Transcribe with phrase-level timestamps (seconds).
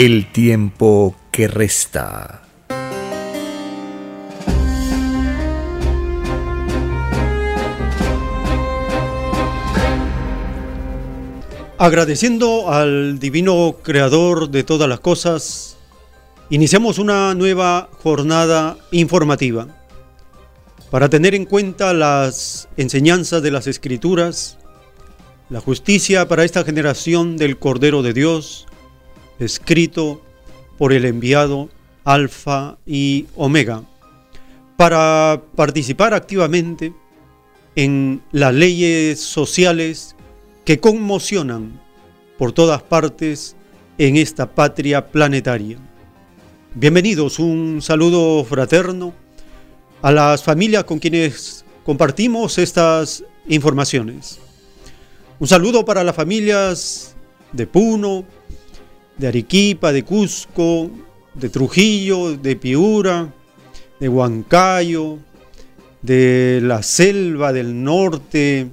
[0.00, 2.42] el tiempo que resta.
[11.76, 15.76] Agradeciendo al divino creador de todas las cosas,
[16.48, 19.66] iniciamos una nueva jornada informativa
[20.92, 24.58] para tener en cuenta las enseñanzas de las escrituras,
[25.50, 28.67] la justicia para esta generación del Cordero de Dios,
[29.38, 30.22] escrito
[30.76, 31.68] por el enviado
[32.04, 33.82] Alfa y Omega,
[34.76, 36.92] para participar activamente
[37.76, 40.16] en las leyes sociales
[40.64, 41.80] que conmocionan
[42.38, 43.56] por todas partes
[43.98, 45.78] en esta patria planetaria.
[46.74, 49.12] Bienvenidos, un saludo fraterno
[50.00, 54.38] a las familias con quienes compartimos estas informaciones.
[55.40, 57.16] Un saludo para las familias
[57.52, 58.24] de Puno,
[59.18, 60.90] de Arequipa, de Cusco,
[61.34, 63.32] de Trujillo, de Piura,
[64.00, 65.18] de Huancayo,
[66.02, 68.70] de la selva del norte,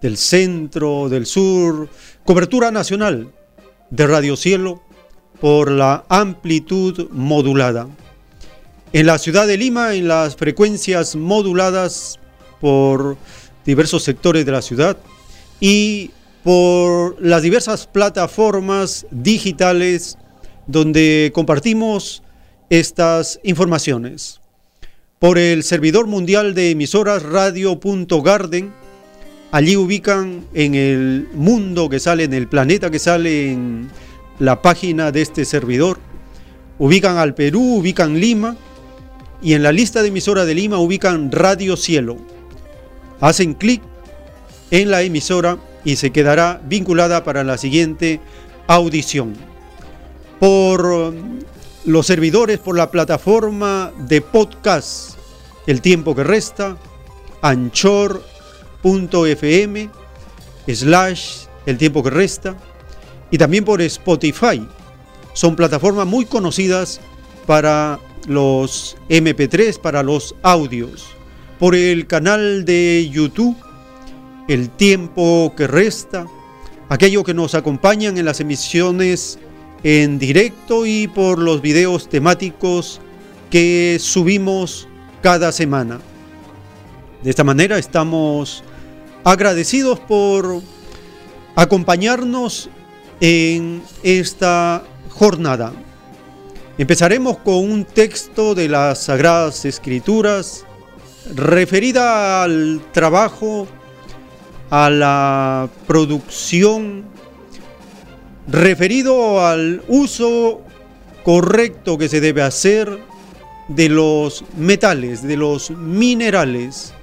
[0.00, 1.88] del centro, del sur,
[2.24, 3.30] cobertura nacional
[3.90, 4.82] de Radio Cielo
[5.40, 7.88] por la amplitud modulada.
[8.92, 12.18] En la ciudad de Lima, en las frecuencias moduladas
[12.60, 13.16] por
[13.64, 14.96] diversos sectores de la ciudad
[15.60, 16.10] y
[16.42, 20.18] por las diversas plataformas digitales
[20.66, 22.22] donde compartimos
[22.70, 24.40] estas informaciones.
[25.18, 28.72] Por el servidor mundial de emisoras radio.garden,
[29.52, 33.88] allí ubican en el mundo que sale, en el planeta que sale en
[34.40, 36.00] la página de este servidor,
[36.78, 38.56] ubican al Perú, ubican Lima
[39.40, 42.16] y en la lista de emisoras de Lima ubican Radio Cielo.
[43.20, 43.80] Hacen clic
[44.72, 48.20] en la emisora y se quedará vinculada para la siguiente
[48.66, 49.34] audición.
[50.38, 51.40] Por um,
[51.84, 55.16] los servidores, por la plataforma de podcast
[55.66, 56.76] El tiempo que resta,
[57.42, 58.22] anchor.fm
[60.66, 62.56] slash el tiempo que resta
[63.30, 64.66] y también por Spotify.
[65.32, 67.00] Son plataformas muy conocidas
[67.46, 71.06] para los MP3, para los audios.
[71.58, 73.56] Por el canal de YouTube
[74.48, 76.26] el tiempo que resta,
[76.88, 79.38] aquello que nos acompañan en las emisiones
[79.82, 83.00] en directo y por los videos temáticos
[83.50, 84.88] que subimos
[85.22, 86.00] cada semana.
[87.22, 88.62] De esta manera estamos
[89.24, 90.60] agradecidos por
[91.54, 92.68] acompañarnos
[93.20, 95.72] en esta jornada.
[96.78, 100.64] Empezaremos con un texto de las Sagradas Escrituras
[101.34, 103.68] referida al trabajo
[104.72, 107.04] a la producción
[108.48, 110.62] referido al uso
[111.24, 112.98] correcto que se debe hacer
[113.68, 116.94] de los metales, de los minerales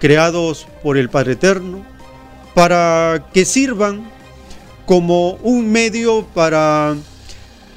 [0.00, 1.86] creados por el Padre Eterno,
[2.54, 4.10] para que sirvan
[4.84, 6.96] como un medio para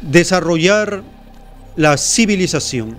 [0.02, 1.04] desarrollar
[1.76, 2.98] la civilización.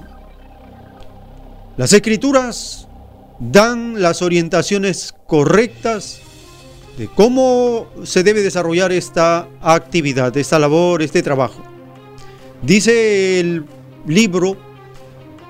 [1.76, 2.86] Las escrituras
[3.40, 6.20] dan las orientaciones correctas
[7.14, 11.62] cómo se debe desarrollar esta actividad, esta labor, este trabajo.
[12.62, 13.64] Dice el
[14.06, 14.56] libro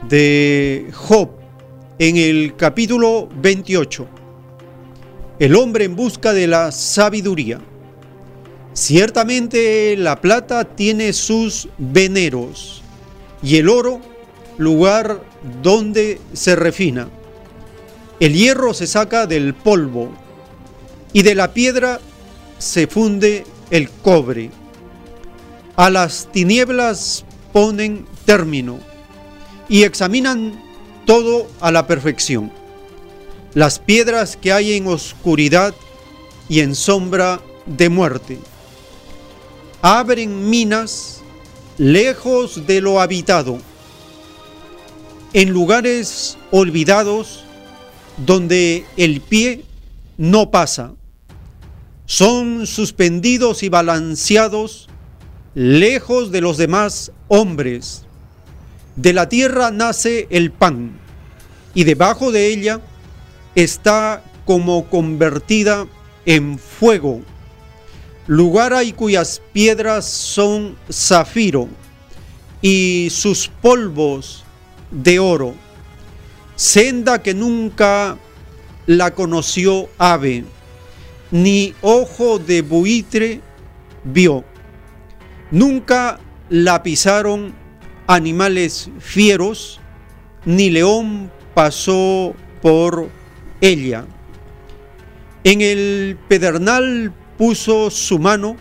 [0.09, 1.31] de Job
[1.99, 4.07] en el capítulo 28,
[5.39, 7.61] el hombre en busca de la sabiduría.
[8.73, 12.83] Ciertamente la plata tiene sus veneros
[13.43, 14.01] y el oro
[14.59, 15.23] lugar
[15.63, 17.09] donde se refina.
[18.19, 20.11] El hierro se saca del polvo
[21.17, 21.99] y de la piedra
[22.59, 24.51] se funde el cobre.
[25.75, 27.25] a las tinieblas
[27.55, 28.81] ponen término
[29.67, 30.63] y examinan
[31.07, 32.53] todo a la perfección.
[33.55, 35.75] Las piedras que hay en oscuridad
[36.51, 38.39] y en sombra de muerte.
[39.81, 41.23] Abren minas
[41.79, 43.57] lejos de lo habitado,
[45.33, 47.43] en lugares olvidados
[48.19, 49.65] donde el pie
[50.19, 50.93] no pasa.
[52.07, 54.89] Son suspendidos y balanceados
[55.55, 58.05] lejos de los demás hombres.
[58.95, 60.93] De la tierra nace el pan
[61.75, 62.81] y debajo de ella
[63.57, 65.89] está como convertida
[66.27, 67.23] en fuego.
[68.29, 71.69] Lugar hay cuyas piedras son zafiro
[72.63, 74.45] y sus polvos
[74.93, 75.55] de oro.
[76.55, 78.17] Senda que nunca
[78.87, 80.45] la conoció ave,
[81.43, 83.43] ni ojo de buitre
[84.05, 84.45] vio.
[85.51, 86.19] Nunca
[86.49, 87.55] la pisaron
[88.07, 89.81] animales fieros,
[90.47, 93.11] ni león pasó por
[93.61, 94.07] ella.
[95.45, 98.57] En el pedernal puso su mano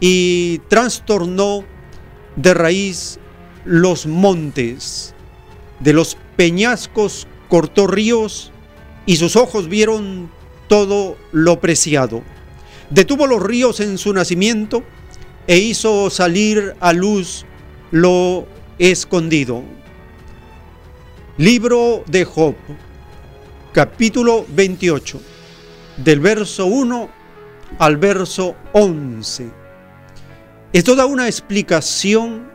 [0.00, 1.64] y trastornó
[2.34, 3.20] de raíz
[3.64, 5.14] los montes.
[5.78, 8.50] De los peñascos cortó ríos
[9.06, 10.30] y sus ojos vieron
[10.70, 12.22] todo lo preciado.
[12.90, 14.84] Detuvo los ríos en su nacimiento
[15.48, 17.44] e hizo salir a luz
[17.90, 18.46] lo
[18.78, 19.64] escondido.
[21.38, 22.54] Libro de Job,
[23.72, 25.20] capítulo 28,
[25.96, 27.10] del verso 1
[27.80, 29.50] al verso 11.
[30.72, 32.48] Esto da una explicación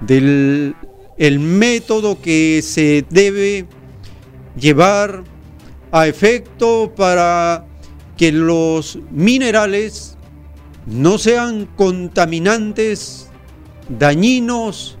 [0.00, 0.74] del
[1.18, 3.66] el método que se debe
[4.56, 5.33] llevar
[5.94, 7.64] a efecto para
[8.16, 10.16] que los minerales
[10.86, 13.28] no sean contaminantes,
[13.88, 14.98] dañinos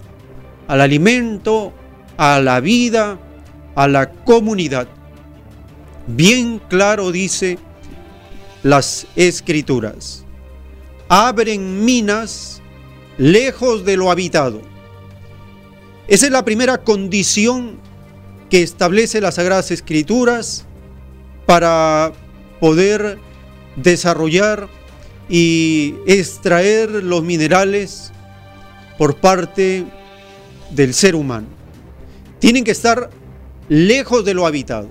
[0.68, 1.72] al alimento,
[2.16, 3.18] a la vida,
[3.74, 4.86] a la comunidad.
[6.06, 7.58] Bien claro dice
[8.62, 10.24] las escrituras.
[11.08, 12.62] Abren minas
[13.18, 14.62] lejos de lo habitado.
[16.06, 17.80] Esa es la primera condición
[18.48, 20.68] que establece las Sagradas Escrituras
[21.46, 22.12] para
[22.60, 23.18] poder
[23.76, 24.68] desarrollar
[25.28, 28.12] y extraer los minerales
[28.98, 29.84] por parte
[30.70, 31.46] del ser humano.
[32.38, 33.10] Tienen que estar
[33.68, 34.88] lejos de lo habitado.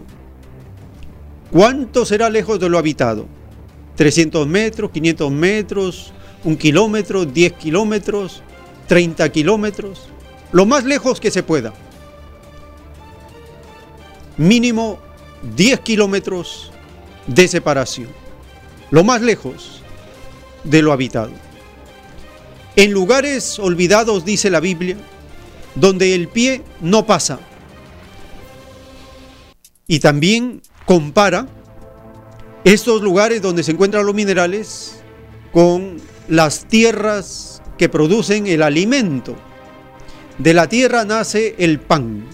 [1.51, 3.27] ¿Cuánto será lejos de lo habitado?
[3.95, 6.13] 300 metros, 500 metros,
[6.43, 8.41] un kilómetro, 10 kilómetros,
[8.87, 10.01] 30 kilómetros,
[10.51, 11.73] lo más lejos que se pueda.
[14.37, 14.99] Mínimo
[15.55, 16.71] 10 kilómetros
[17.27, 18.09] de separación,
[18.91, 19.81] lo más lejos
[20.63, 21.31] de lo habitado.
[22.75, 24.97] En lugares olvidados, dice la Biblia,
[25.75, 27.39] donde el pie no pasa.
[29.85, 31.47] Y también compara
[32.63, 35.03] estos lugares donde se encuentran los minerales
[35.51, 35.97] con
[36.27, 39.35] las tierras que producen el alimento.
[40.37, 42.25] De la tierra nace el pan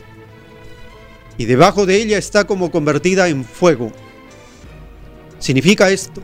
[1.39, 3.93] y debajo de ella está como convertida en fuego.
[5.39, 6.21] Significa esto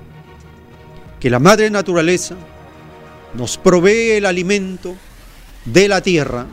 [1.22, 2.36] que la madre naturaleza
[3.34, 4.94] nos provee el alimento
[5.64, 6.46] de la tierra,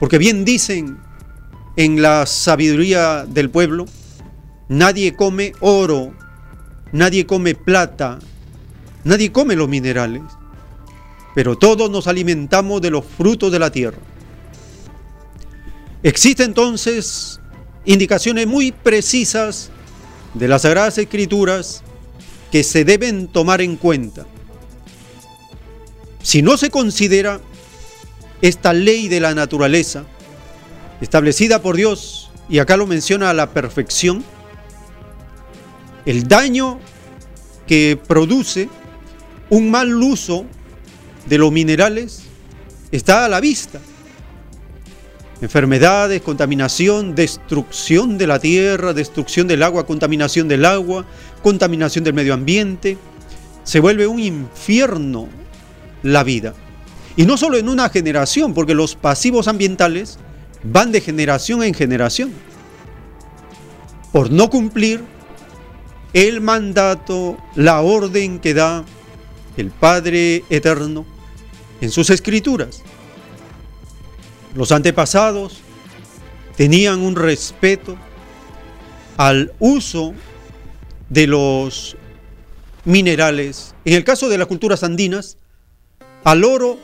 [0.00, 0.98] porque bien dicen
[1.76, 3.86] en la sabiduría del pueblo,
[4.68, 6.12] nadie come oro,
[6.90, 8.18] nadie come plata,
[9.04, 10.22] nadie come los minerales,
[11.32, 13.98] pero todos nos alimentamos de los frutos de la tierra.
[16.02, 17.38] Existen entonces
[17.84, 19.70] indicaciones muy precisas
[20.34, 21.82] de las Sagradas Escrituras
[22.50, 24.26] que se deben tomar en cuenta.
[26.22, 27.40] Si no se considera
[28.40, 30.04] esta ley de la naturaleza,
[31.00, 34.24] establecida por Dios, y acá lo menciona a la perfección,
[36.04, 36.78] el daño
[37.66, 38.68] que produce
[39.50, 40.44] un mal uso
[41.26, 42.22] de los minerales
[42.90, 43.80] está a la vista.
[45.42, 51.04] Enfermedades, contaminación, destrucción de la tierra, destrucción del agua, contaminación del agua,
[51.42, 52.96] contaminación del medio ambiente.
[53.64, 55.28] Se vuelve un infierno
[56.04, 56.54] la vida.
[57.16, 60.20] Y no solo en una generación, porque los pasivos ambientales
[60.62, 62.30] van de generación en generación.
[64.12, 65.02] Por no cumplir
[66.12, 68.84] el mandato, la orden que da
[69.56, 71.04] el Padre Eterno
[71.80, 72.84] en sus escrituras.
[74.54, 75.58] Los antepasados
[76.56, 77.96] tenían un respeto
[79.16, 80.14] al uso
[81.08, 81.96] de los
[82.84, 83.74] minerales.
[83.84, 85.38] En el caso de las culturas andinas,
[86.24, 86.78] al oro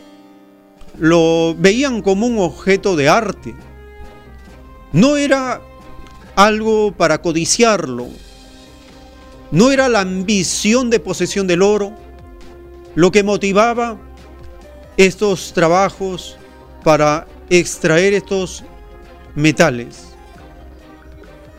[0.99, 3.55] lo veían como un objeto de arte.
[4.93, 5.61] No era
[6.37, 8.09] algo para codiciarlo.
[9.51, 11.93] No era la ambición de posesión del oro
[12.95, 13.97] lo que motivaba
[14.97, 16.37] estos trabajos
[16.83, 18.65] para extraer estos
[19.35, 20.09] metales,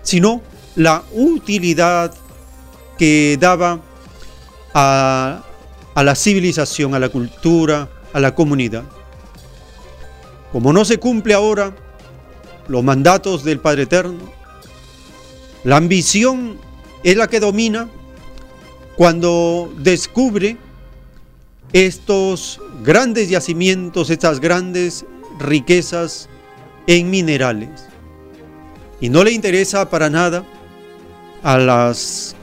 [0.02, 0.42] sino
[0.76, 2.14] la utilidad
[2.98, 3.80] que daba
[4.74, 5.44] a,
[5.96, 8.84] a la civilización, a la cultura, a la comunidad.
[10.52, 11.76] Como no se cumple ahora
[12.68, 14.20] los mandatos del Padre Eterno,
[15.64, 16.58] la ambición
[17.04, 17.90] es la que domina
[18.96, 20.58] cuando descubre
[21.72, 25.06] estos grandes yacimientos, estas grandes
[25.40, 26.30] riquezas
[26.88, 27.70] en minerales.
[29.02, 30.44] Y no le interesa para nada
[31.42, 32.36] a las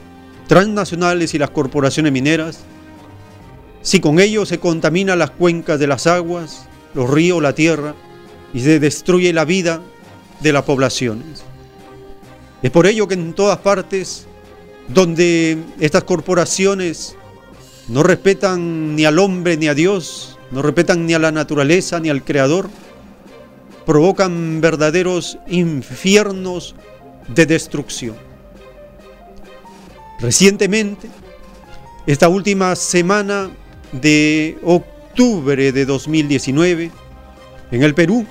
[0.47, 2.59] transnacionales y las corporaciones mineras
[3.81, 7.95] si con ello se contamina las cuencas de las aguas, los ríos, la tierra
[8.53, 9.81] y se destruye la vida
[10.41, 11.43] de las poblaciones.
[12.61, 14.25] Es por ello que en todas partes
[14.89, 17.15] donde estas corporaciones
[17.87, 22.09] no respetan ni al hombre ni a Dios, no respetan ni a la naturaleza ni
[22.09, 22.69] al Creador,
[23.87, 26.75] provocan verdaderos infiernos
[27.29, 28.17] de destrucción.
[30.19, 31.09] Recientemente,
[32.05, 33.49] esta última semana
[33.93, 36.91] de octubre de 2019,
[37.71, 38.25] en el Perú,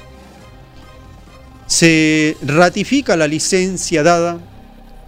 [1.66, 4.38] se ratifica la licencia dada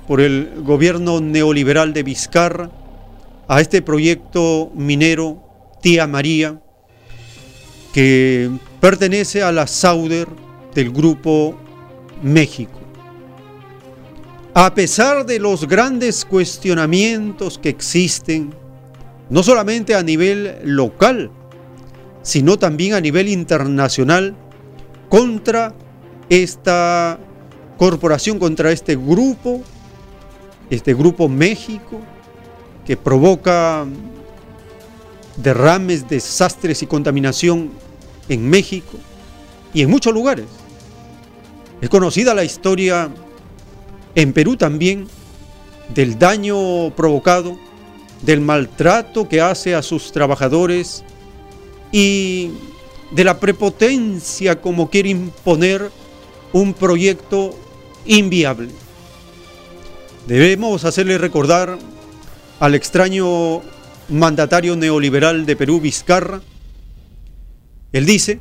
[0.07, 2.71] por el gobierno neoliberal de Vizcarra
[3.49, 5.43] a este proyecto minero
[5.83, 6.59] Tía María,
[7.93, 8.51] que
[8.81, 10.29] pertenece a la Sauder
[10.75, 11.57] del Grupo
[12.23, 12.79] México.
[14.55, 18.53] A pesar de los grandes cuestionamientos que existen,
[19.31, 21.31] no solamente a nivel local,
[22.23, 24.35] sino también a nivel internacional,
[25.09, 25.75] contra
[26.29, 27.19] esta
[27.77, 29.63] corporación, contra este grupo,
[30.71, 32.01] este grupo México,
[32.85, 33.87] que provoca
[35.37, 37.71] derrames, desastres y contaminación
[38.29, 38.99] en México
[39.73, 40.47] y en muchos lugares.
[41.81, 43.09] Es conocida la historia
[44.15, 45.07] en Perú también
[45.95, 47.57] del daño provocado,
[48.23, 51.05] del maltrato que hace a sus trabajadores
[51.93, 52.51] y
[53.13, 55.91] de la prepotencia como quiere imponer
[56.53, 57.55] un proyecto
[58.07, 58.71] inviable.
[60.27, 61.79] Debemos hacerle recordar
[62.61, 63.63] al extraño
[64.09, 66.41] mandatario neoliberal de Perú, Vizcarra.
[67.93, 68.41] Él dice,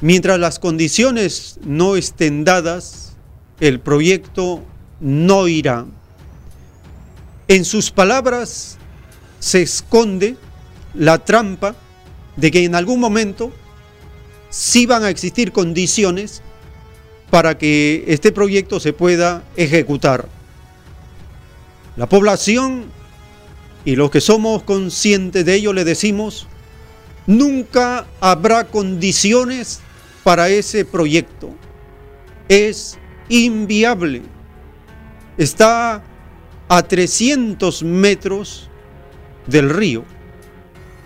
[0.00, 3.16] mientras las condiciones no estén dadas,
[3.60, 4.62] el proyecto
[5.00, 5.86] no irá.
[7.48, 8.76] En sus palabras
[9.40, 10.36] se esconde
[10.94, 11.74] la trampa
[12.36, 13.52] de que en algún momento
[14.50, 16.42] sí van a existir condiciones
[17.30, 20.28] para que este proyecto se pueda ejecutar.
[21.96, 22.86] La población
[23.84, 26.47] y los que somos conscientes de ello le decimos,
[27.28, 29.80] nunca habrá condiciones
[30.24, 31.54] para ese proyecto.
[32.48, 34.22] Es inviable.
[35.36, 36.02] Está
[36.68, 38.68] a 300 metros
[39.46, 40.04] del río.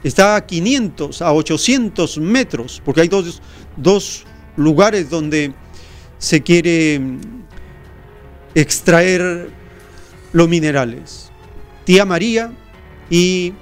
[0.05, 3.43] Está a 500, a 800 metros, porque hay dos,
[3.77, 4.25] dos
[4.57, 5.53] lugares donde
[6.19, 7.01] se quiere
[8.55, 9.51] extraer
[10.33, 11.31] los minerales.
[11.85, 12.53] Tía María
[13.11, 13.55] y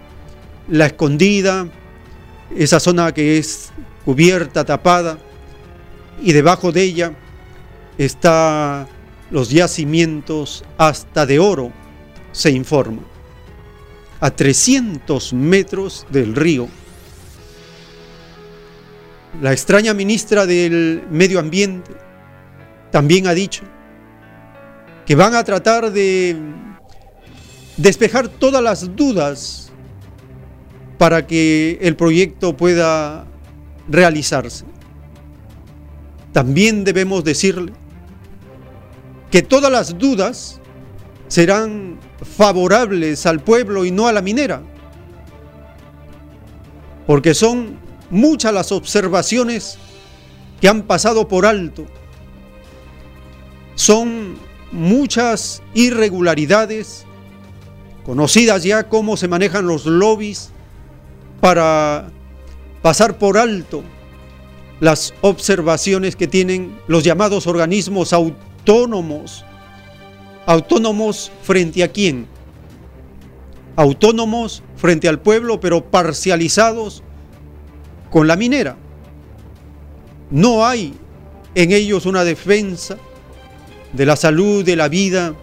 [0.69, 1.69] la escondida,
[2.57, 3.71] esa zona que es
[4.05, 5.19] cubierta, tapada,
[6.23, 7.13] y debajo de ella
[7.99, 8.87] está
[9.31, 11.73] los yacimientos hasta de oro,
[12.33, 13.03] se informa.
[14.21, 16.69] A 300 metros del río.
[19.41, 21.93] La extraña ministra del Medio Ambiente
[22.91, 23.63] también ha dicho
[25.07, 26.37] que van a tratar de
[27.77, 29.70] despejar todas las dudas
[31.01, 33.25] para que el proyecto pueda
[33.89, 34.67] realizarse.
[36.31, 37.73] También debemos decirle
[39.31, 40.61] que todas las dudas
[41.27, 41.99] serán
[42.37, 44.61] favorables al pueblo y no a la minera,
[47.07, 47.79] porque son
[48.11, 49.79] muchas las observaciones
[50.61, 51.87] que han pasado por alto,
[53.75, 54.37] son
[54.71, 57.07] muchas irregularidades
[58.05, 60.53] conocidas ya cómo se manejan los lobbies
[61.41, 62.11] para
[62.83, 63.83] pasar por alto
[64.81, 69.45] las observaciones que tienen los llamados organismos autónomos.
[70.47, 72.27] ¿Autónomos frente a quién?
[73.77, 77.03] Autónomos frente al pueblo, pero parcializados
[78.11, 78.77] con la minera.
[80.31, 80.95] No hay
[81.55, 82.97] en ellos una defensa
[83.93, 85.35] de la salud, de la vida,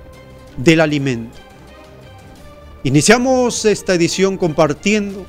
[0.58, 1.38] del alimento.
[2.84, 5.25] Iniciamos esta edición compartiendo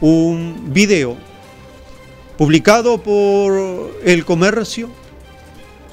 [0.00, 1.16] un video
[2.36, 4.90] publicado por el comercio.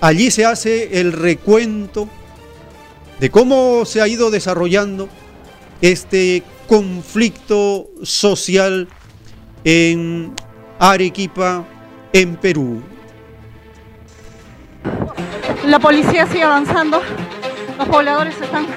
[0.01, 2.09] Allí se hace el recuento
[3.19, 5.07] de cómo se ha ido desarrollando
[5.81, 8.87] este conflicto social
[9.63, 10.33] en
[10.79, 11.65] Arequipa,
[12.11, 12.81] en Perú.
[15.65, 17.01] La policía sigue avanzando,
[17.77, 18.67] los pobladores están...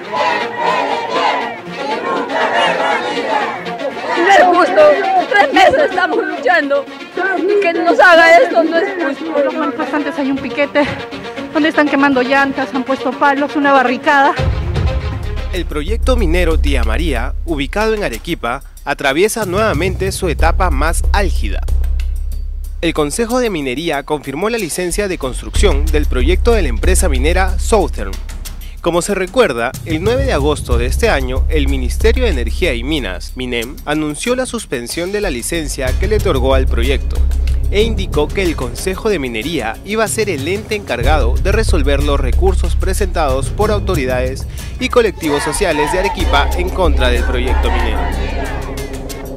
[4.29, 4.83] Es justo,
[5.31, 6.85] tres meses estamos luchando
[7.39, 9.45] y que nos haga esto no es justo.
[9.45, 10.85] Los manifestantes hay un piquete
[11.53, 14.35] donde están quemando llantas, han puesto palos, una barricada.
[15.53, 21.63] El proyecto minero Tía María, ubicado en Arequipa, atraviesa nuevamente su etapa más álgida.
[22.83, 27.59] El Consejo de Minería confirmó la licencia de construcción del proyecto de la empresa minera
[27.59, 28.13] Southern.
[28.87, 32.85] Como se recuerda, el 9 de agosto de este año, el Ministerio de Energía y
[32.85, 37.17] Minas, MINEM, anunció la suspensión de la licencia que le otorgó al proyecto,
[37.73, 42.01] e indicó que el Consejo de Minería iba a ser el ente encargado de resolver
[42.01, 44.47] los recursos presentados por autoridades
[44.79, 47.99] y colectivos sociales de Arequipa en contra del proyecto minero.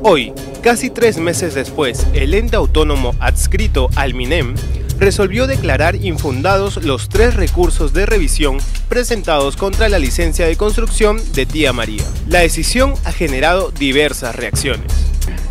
[0.03, 4.53] Hoy, casi tres meses después, el ente autónomo adscrito al MINEM
[5.00, 8.58] resolvió declarar infundados los tres recursos de revisión
[8.89, 12.03] presentados contra la licencia de construcción de Tía María.
[12.27, 14.91] La decisión ha generado diversas reacciones.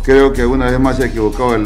[0.03, 1.57] Creo que una vez más se ha equivocado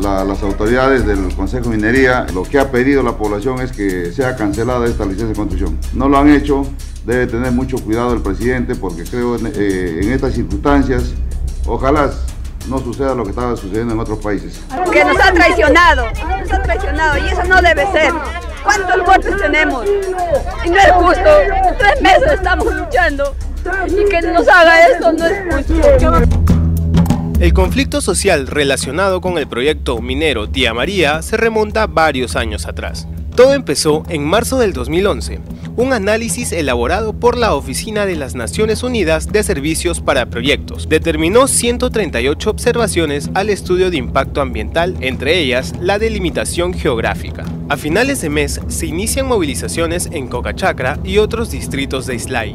[0.00, 2.26] las autoridades del Consejo de Minería.
[2.32, 5.78] Lo que ha pedido la población es que sea cancelada esta licencia de construcción.
[5.92, 6.66] No lo han hecho,
[7.06, 11.12] debe tener mucho cuidado el presidente porque creo en, eh, en estas circunstancias,
[11.66, 12.12] ojalá
[12.68, 14.60] no suceda lo que estaba sucediendo en otros países.
[14.92, 16.06] Que nos ha traicionado,
[16.40, 18.12] nos ha traicionado y eso no debe ser.
[18.62, 19.86] ¿Cuántos muertos tenemos?
[20.64, 21.30] Y no es justo,
[21.78, 23.34] tres meses estamos luchando
[23.88, 26.42] y que nos haga esto no es justo.
[27.40, 33.08] El conflicto social relacionado con el proyecto minero Tía María se remonta varios años atrás.
[33.34, 35.40] Todo empezó en marzo del 2011,
[35.76, 40.86] un análisis elaborado por la Oficina de las Naciones Unidas de Servicios para Proyectos.
[40.86, 47.46] Determinó 138 observaciones al estudio de impacto ambiental, entre ellas la delimitación geográfica.
[47.70, 52.54] A finales de mes se inician movilizaciones en Cocachacra y otros distritos de Islay.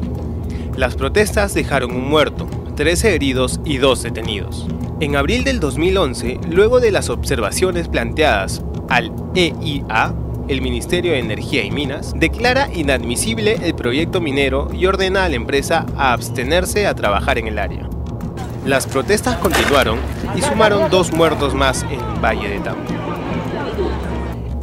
[0.76, 4.68] Las protestas dejaron un muerto, 13 heridos y 2 detenidos.
[5.00, 10.14] En abril del 2011, luego de las observaciones planteadas al EIA,
[10.48, 15.36] el Ministerio de Energía y Minas declara inadmisible el proyecto minero y ordena a la
[15.36, 17.88] empresa a abstenerse a trabajar en el área.
[18.66, 19.98] Las protestas continuaron
[20.36, 22.98] y sumaron dos muertos más en Valle de Tambo.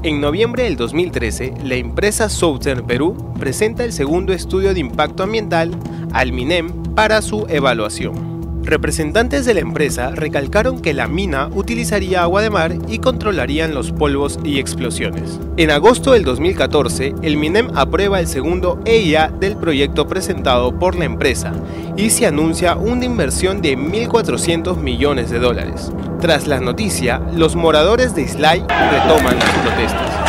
[0.03, 5.71] En noviembre del 2013, la empresa Southern Perú presenta el segundo estudio de impacto ambiental
[6.13, 8.34] al MINEM para su evaluación.
[8.65, 13.91] Representantes de la empresa recalcaron que la mina utilizaría agua de mar y controlarían los
[13.91, 15.39] polvos y explosiones.
[15.57, 21.05] En agosto del 2014, el MINEM aprueba el segundo EIA del proyecto presentado por la
[21.05, 21.53] empresa
[21.95, 25.91] y se anuncia una inversión de 1.400 millones de dólares.
[26.19, 30.24] Tras la noticia, los moradores de Islay retoman las protestas.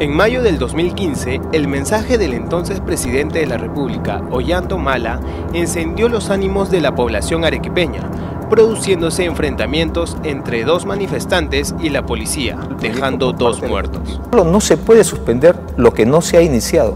[0.00, 5.20] En mayo del 2015, el mensaje del entonces presidente de la República, Ollanta Mala,
[5.52, 8.10] encendió los ánimos de la población arequipeña,
[8.48, 14.22] produciéndose enfrentamientos entre dos manifestantes y la policía, dejando dos muertos.
[14.32, 16.94] No se puede suspender lo que no se ha iniciado,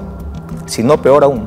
[0.64, 1.46] sino peor aún,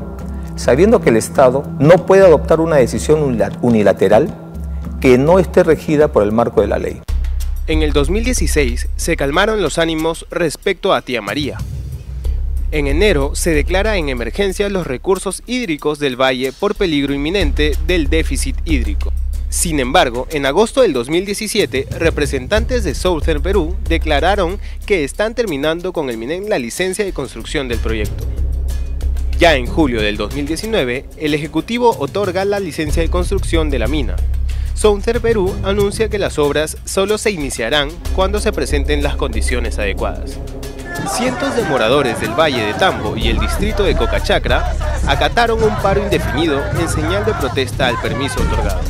[0.57, 3.23] sabiendo que el Estado no puede adoptar una decisión
[3.61, 4.29] unilateral
[5.01, 7.01] que no esté regida por el marco de la ley.
[7.67, 11.57] En el 2016 se calmaron los ánimos respecto a Tía María.
[12.71, 18.07] En enero se declara en emergencia los recursos hídricos del valle por peligro inminente del
[18.07, 19.11] déficit hídrico.
[19.49, 26.09] Sin embargo, en agosto del 2017, representantes de Southern Perú declararon que están terminando con
[26.09, 28.25] el MINEN la licencia de construcción del proyecto.
[29.39, 34.15] Ya en julio del 2019, el Ejecutivo otorga la licencia de construcción de la mina,
[34.77, 40.37] Souncer Perú anuncia que las obras solo se iniciarán cuando se presenten las condiciones adecuadas.
[41.17, 44.75] Cientos de moradores del Valle de Tambo y el distrito de Cocachacra
[45.07, 48.81] acataron un paro indefinido en señal de protesta al permiso otorgado.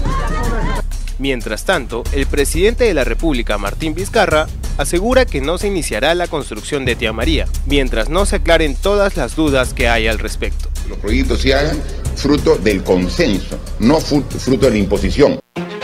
[1.20, 4.48] Mientras tanto, el presidente de la República, Martín Vizcarra,
[4.78, 9.16] asegura que no se iniciará la construcción de Tía María, mientras no se aclaren todas
[9.16, 10.68] las dudas que hay al respecto.
[10.90, 11.82] Los proyectos se hagan
[12.18, 15.40] fruto del consenso, no fruto de la imposición.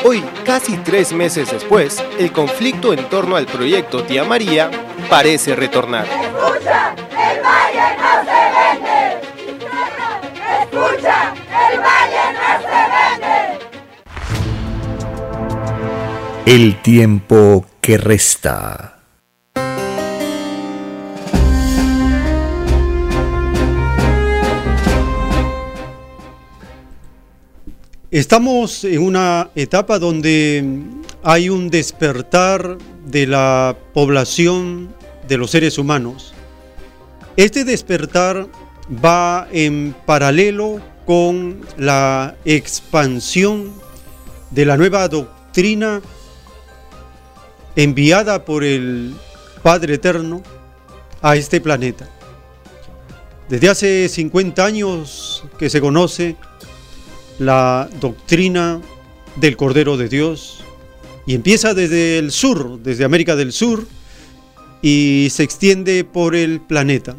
[0.05, 4.69] Hoy, casi tres meses después, el conflicto en torno al proyecto Tía María
[5.09, 6.05] parece retornar.
[6.05, 6.93] ¡Escucha!
[7.09, 9.21] ¡El valle no se vende!
[10.61, 11.33] ¡Escucha!
[11.71, 12.79] ¡El valle no se
[13.23, 13.37] vende!
[16.45, 18.92] El tiempo que resta.
[28.13, 30.63] Estamos en una etapa donde
[31.23, 34.93] hay un despertar de la población
[35.27, 36.31] de los seres humanos.
[37.37, 38.47] Este despertar
[39.03, 43.73] va en paralelo con la expansión
[44.51, 45.99] de la nueva doctrina
[47.75, 49.15] enviada por el
[49.63, 50.43] Padre Eterno
[51.23, 52.07] a este planeta.
[53.49, 56.35] Desde hace 50 años que se conoce
[57.45, 58.81] la doctrina
[59.35, 60.63] del Cordero de Dios
[61.25, 63.87] y empieza desde el sur, desde América del Sur,
[64.81, 67.15] y se extiende por el planeta.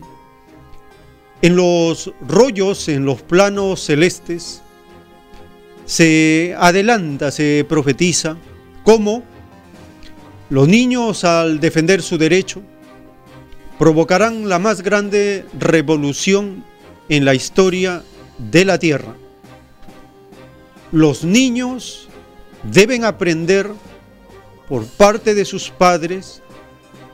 [1.41, 4.63] En los rollos, en los planos celestes,
[5.87, 8.37] se adelanta, se profetiza
[8.85, 9.23] cómo
[10.51, 12.63] los niños al defender su derecho
[13.79, 16.65] provocarán la más grande revolución
[17.09, 18.03] en la historia
[18.39, 19.15] de la Tierra
[20.95, 22.07] los niños
[22.63, 23.69] deben aprender
[24.69, 26.41] por parte de sus padres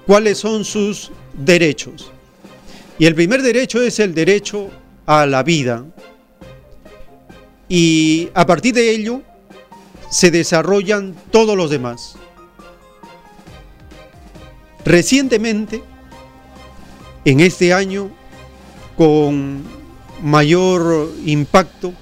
[0.06, 2.12] cuáles son sus derechos.
[2.98, 4.68] Y el primer derecho es el derecho
[5.06, 5.86] a la vida.
[7.70, 9.22] Y a partir de ello
[10.10, 12.16] se desarrollan todos los demás.
[14.84, 15.82] Recientemente,
[17.24, 18.10] en este año,
[18.98, 19.64] con
[20.22, 21.94] mayor impacto,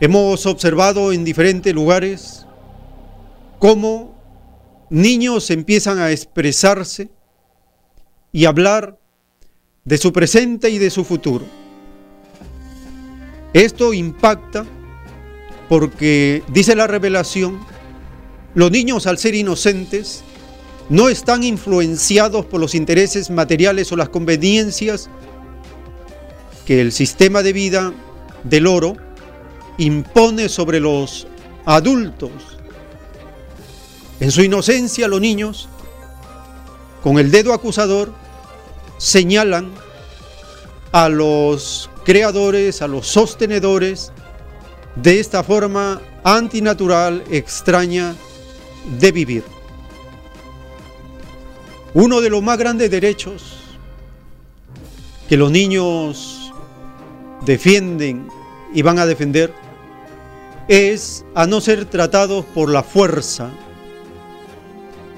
[0.00, 2.46] Hemos observado en diferentes lugares
[3.58, 4.14] cómo
[4.90, 7.10] niños empiezan a expresarse
[8.32, 8.98] y hablar
[9.84, 11.44] de su presente y de su futuro.
[13.52, 14.66] Esto impacta
[15.68, 17.60] porque, dice la revelación,
[18.54, 20.24] los niños al ser inocentes
[20.88, 25.08] no están influenciados por los intereses materiales o las conveniencias
[26.66, 27.92] que el sistema de vida
[28.42, 28.96] del oro
[29.78, 31.26] impone sobre los
[31.64, 32.30] adultos.
[34.20, 35.68] En su inocencia los niños,
[37.02, 38.12] con el dedo acusador,
[38.98, 39.72] señalan
[40.92, 44.12] a los creadores, a los sostenedores
[44.96, 48.14] de esta forma antinatural, extraña
[48.98, 49.44] de vivir.
[51.94, 53.42] Uno de los más grandes derechos
[55.28, 56.52] que los niños
[57.44, 58.28] defienden
[58.74, 59.54] y van a defender
[60.68, 63.50] es a no ser tratados por la fuerza.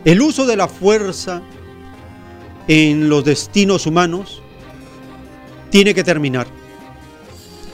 [0.05, 1.43] El uso de la fuerza
[2.69, 4.43] en los destinos humanos
[5.71, 6.47] tiene que terminar.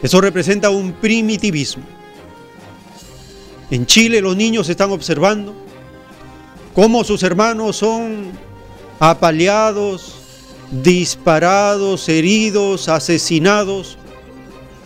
[0.03, 1.85] Eso representa un primitivismo.
[3.71, 5.55] En Chile los niños están observando
[6.75, 8.33] cómo sus hermanos son
[9.01, 10.15] apaleados,
[10.71, 13.99] disparados, heridos, asesinados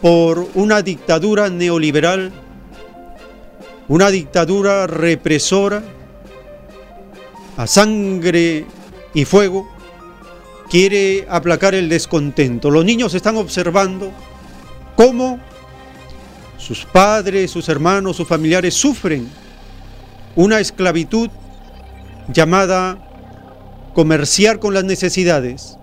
[0.00, 2.32] por una dictadura neoliberal
[3.88, 5.82] una dictadura represora
[7.56, 8.66] a sangre
[9.14, 9.68] y fuego
[10.68, 12.70] quiere aplacar el descontento.
[12.70, 14.10] Los niños están observando
[14.96, 15.38] cómo
[16.58, 19.28] sus padres, sus hermanos, sus familiares sufren
[20.34, 21.30] una esclavitud
[22.32, 22.98] llamada
[23.94, 25.78] comerciar con las necesidades.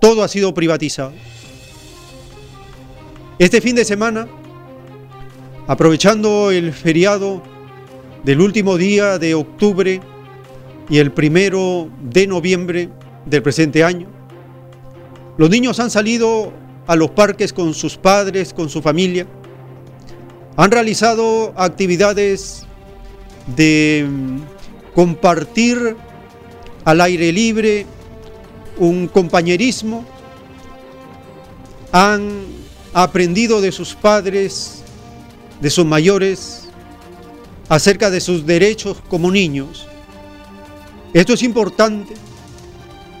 [0.00, 1.12] Todo ha sido privatizado.
[3.44, 4.26] Este fin de semana
[5.66, 7.42] Aprovechando el feriado
[8.22, 10.00] del último día de octubre
[10.88, 12.88] y el primero de noviembre
[13.26, 14.06] del presente año,
[15.36, 16.54] los niños han salido
[16.86, 19.26] a los parques con sus padres, con su familia,
[20.56, 22.64] han realizado actividades
[23.54, 24.38] de mm,
[24.94, 25.96] compartir
[26.86, 27.84] al aire libre
[28.78, 30.02] un compañerismo,
[31.92, 32.63] han
[32.94, 34.84] aprendido de sus padres
[35.60, 36.68] de sus mayores
[37.68, 39.86] acerca de sus derechos como niños.
[41.12, 42.14] Esto es importante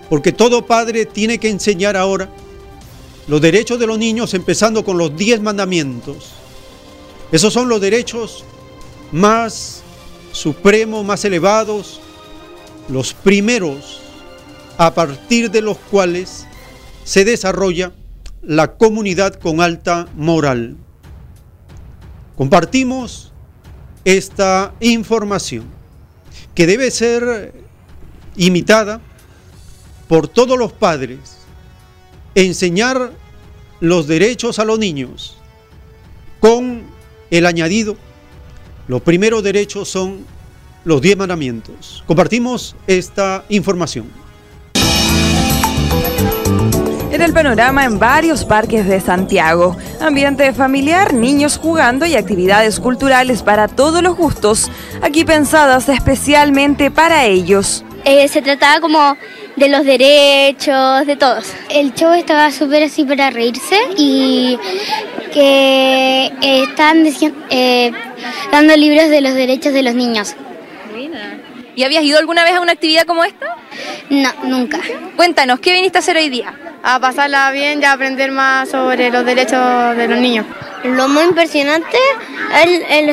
[0.08, 2.28] porque todo padre tiene que enseñar ahora
[3.26, 6.32] los derechos de los niños empezando con los diez mandamientos.
[7.32, 8.44] Esos son los derechos
[9.10, 9.82] más
[10.32, 12.00] supremos, más elevados,
[12.88, 14.02] los primeros
[14.76, 16.46] a partir de los cuales
[17.04, 17.92] se desarrolla
[18.46, 20.76] la comunidad con alta moral.
[22.36, 23.32] Compartimos
[24.04, 25.64] esta información
[26.54, 27.54] que debe ser
[28.36, 29.00] imitada
[30.08, 31.18] por todos los padres,
[32.34, 33.12] enseñar
[33.80, 35.36] los derechos a los niños
[36.40, 36.82] con
[37.30, 37.96] el añadido,
[38.86, 40.26] los primeros derechos son
[40.84, 42.04] los diez mandamientos.
[42.06, 44.23] Compartimos esta información.
[47.14, 49.76] En el panorama en varios parques de Santiago.
[50.00, 54.68] Ambiente familiar, niños jugando y actividades culturales para todos los gustos,
[55.00, 57.84] aquí pensadas especialmente para ellos.
[58.04, 59.16] Eh, se trataba como
[59.54, 61.52] de los derechos, de todos.
[61.70, 64.58] El show estaba súper así para reírse y
[65.32, 67.06] que eh, están
[67.50, 67.92] eh,
[68.50, 70.34] dando libros de los derechos de los niños.
[71.76, 73.56] ¿Y habías ido alguna vez a una actividad como esta?
[74.10, 74.80] No, nunca.
[75.14, 76.52] Cuéntanos, ¿qué viniste a hacer hoy día?
[76.86, 80.44] A pasarla bien y a aprender más sobre los derechos de los niños.
[80.84, 81.96] Lo muy impresionante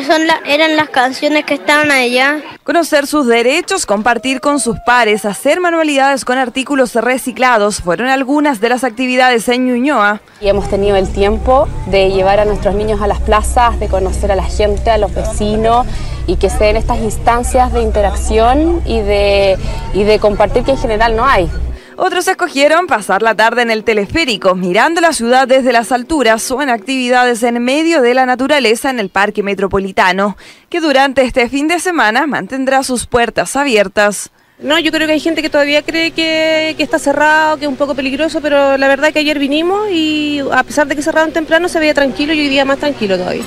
[0.06, 2.42] son eran las canciones que estaban allá.
[2.66, 8.68] Conocer sus derechos, compartir con sus pares, hacer manualidades con artículos reciclados fueron algunas de
[8.68, 10.20] las actividades en Ñuñoa.
[10.42, 14.34] Y hemos tenido el tiempo de llevar a nuestros niños a las plazas, de conocer
[14.34, 15.88] a la gente, a los vecinos
[16.28, 19.58] y que se den estas instancias de interacción y de,
[19.94, 21.50] y de compartir que en general no hay.
[21.98, 26.62] Otros escogieron pasar la tarde en el teleférico, mirando la ciudad desde las alturas o
[26.62, 30.38] en actividades en medio de la naturaleza en el Parque Metropolitano,
[30.70, 34.32] que durante este fin de semana mantendrá sus puertas abiertas.
[34.60, 37.78] No, yo creo que hay gente que todavía cree que, está cerrado, que es un
[37.78, 41.34] poco peligroso, pero la verdad es que ayer vinimos y a pesar de que cerraron
[41.34, 43.44] temprano se veía tranquilo y hoy día más tranquilo todavía.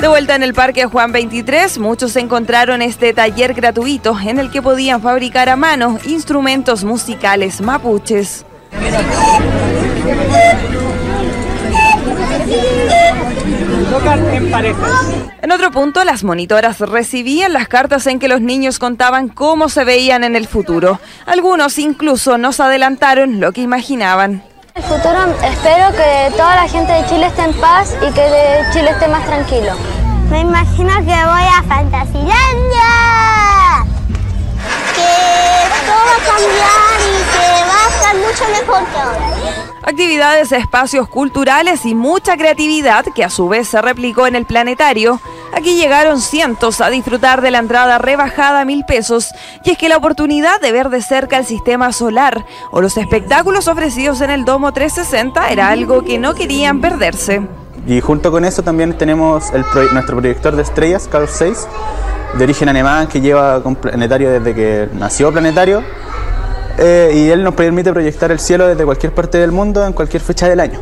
[0.00, 4.62] De vuelta en el Parque Juan 23, muchos encontraron este taller gratuito en el que
[4.62, 8.46] podían fabricar a mano instrumentos musicales mapuches.
[15.42, 19.84] En otro punto, las monitoras recibían las cartas en que los niños contaban cómo se
[19.84, 20.98] veían en el futuro.
[21.26, 24.49] Algunos incluso nos adelantaron lo que imaginaban.
[24.74, 28.64] En el futuro espero que toda la gente de Chile esté en paz y que
[28.72, 29.72] Chile esté más tranquilo.
[30.30, 33.39] Me imagino que voy a Fantasilandia.
[35.72, 39.30] Que todo va a cambiar y que va a estar mucho mejor que ahora.
[39.82, 45.20] Actividades, espacios culturales y mucha creatividad que a su vez se replicó en el planetario.
[45.52, 49.32] Aquí llegaron cientos a disfrutar de la entrada rebajada a mil pesos
[49.64, 53.66] y es que la oportunidad de ver de cerca el sistema solar o los espectáculos
[53.66, 57.42] ofrecidos en el Domo 360 era algo que no querían perderse.
[57.86, 59.50] Y junto con eso también tenemos
[59.92, 61.66] nuestro proyector de estrellas, Carl 6,
[62.36, 65.82] de origen alemán que lleva con Planetario desde que nació Planetario.
[66.78, 70.22] Eh, y él nos permite proyectar el cielo desde cualquier parte del mundo en cualquier
[70.22, 70.80] fecha del año.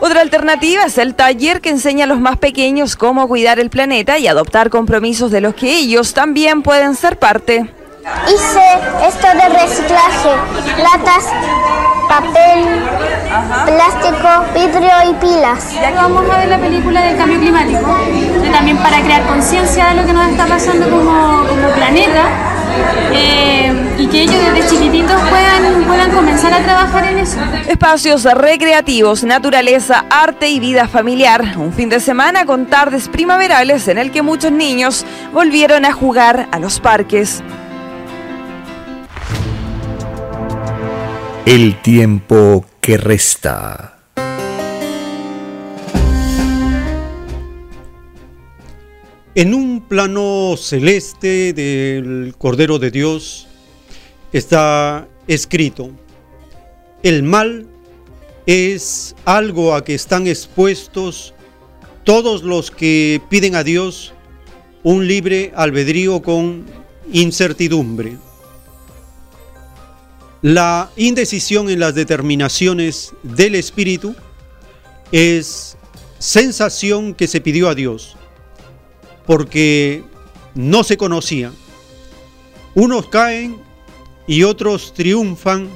[0.00, 4.18] Otra alternativa es el taller que enseña a los más pequeños cómo cuidar el planeta
[4.18, 7.70] y adoptar compromisos de los que ellos también pueden ser parte.
[8.00, 10.30] Hice esto de reciclaje,
[10.78, 11.26] latas,
[12.08, 12.80] papel,
[13.66, 15.74] plástico, vidrio y pilas.
[15.74, 19.88] Ya que vamos a ver la película del cambio climático, y también para crear conciencia
[19.88, 22.24] de lo que nos está pasando como, planeta,
[23.12, 27.38] eh, y que ellos desde chiquititos puedan, puedan comenzar a trabajar en eso.
[27.68, 31.44] Espacios recreativos, naturaleza, arte y vida familiar.
[31.58, 36.48] Un fin de semana con tardes primaverales en el que muchos niños volvieron a jugar
[36.50, 37.42] a los parques.
[41.46, 43.98] El tiempo que resta.
[49.34, 53.48] En un plano celeste del Cordero de Dios
[54.32, 55.90] está escrito,
[57.02, 57.66] el mal
[58.44, 61.32] es algo a que están expuestos
[62.04, 64.12] todos los que piden a Dios
[64.82, 66.66] un libre albedrío con
[67.10, 68.29] incertidumbre.
[70.42, 74.14] La indecisión en las determinaciones del espíritu
[75.12, 75.76] es
[76.18, 78.16] sensación que se pidió a Dios
[79.26, 80.02] porque
[80.54, 81.52] no se conocía.
[82.74, 83.58] Unos caen
[84.26, 85.68] y otros triunfan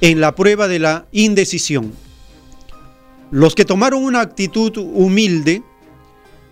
[0.00, 1.92] en la prueba de la indecisión.
[3.30, 5.62] Los que tomaron una actitud humilde,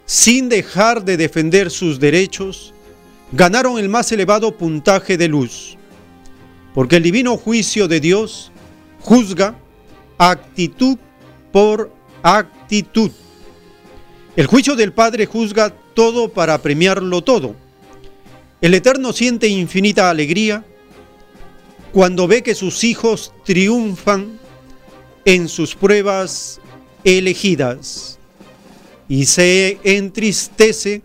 [0.07, 2.73] sin dejar de defender sus derechos,
[3.33, 5.77] ganaron el más elevado puntaje de luz
[6.75, 8.51] porque el divino juicio de Dios
[9.01, 9.57] juzga
[10.19, 10.99] actitud
[11.51, 13.11] por actitud.
[14.37, 17.55] El juicio del Padre juzga todo para premiarlo todo.
[18.61, 20.65] El Eterno siente infinita alegría
[21.93, 24.39] cuando ve que sus hijos triunfan
[25.25, 26.61] en sus pruebas
[27.05, 28.19] elegidas
[29.09, 31.03] y se entristece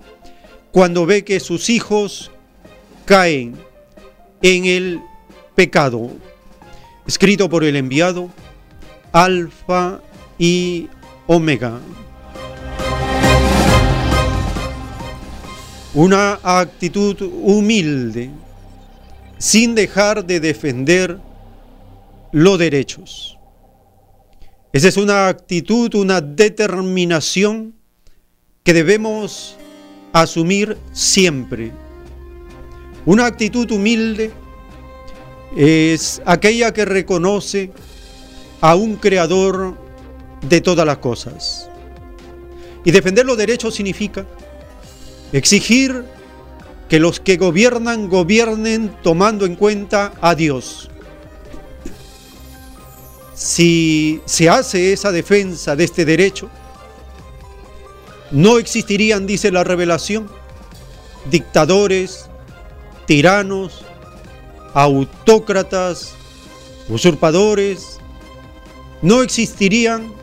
[0.71, 2.31] cuando ve que sus hijos
[3.05, 3.57] caen
[4.41, 5.01] en el
[5.57, 6.11] pecado.
[7.07, 8.29] Escrito por el enviado
[9.11, 10.01] Alfa
[10.37, 10.87] y
[11.25, 11.79] Omega.
[15.95, 18.29] Una actitud humilde,
[19.39, 21.19] sin dejar de defender
[22.31, 23.39] los derechos.
[24.71, 27.73] Esa es una actitud, una determinación
[28.63, 29.57] que debemos
[30.13, 31.71] asumir siempre.
[33.07, 34.31] Una actitud humilde
[35.55, 37.71] es aquella que reconoce
[38.61, 39.77] a un creador
[40.41, 41.69] de todas las cosas.
[42.83, 44.25] Y defender los derechos significa
[45.31, 46.05] exigir
[46.89, 50.89] que los que gobiernan gobiernen tomando en cuenta a Dios.
[53.33, 56.49] Si se hace esa defensa de este derecho,
[58.31, 60.29] no existirían, dice la revelación,
[61.29, 62.29] dictadores,
[63.05, 63.85] tiranos,
[64.77, 66.13] autócratas,
[66.87, 67.97] usurpadores,
[69.01, 70.13] no existirían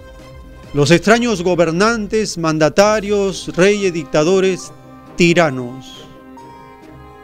[0.72, 4.70] los extraños gobernantes, mandatarios, reyes, dictadores,
[5.16, 6.06] tiranos.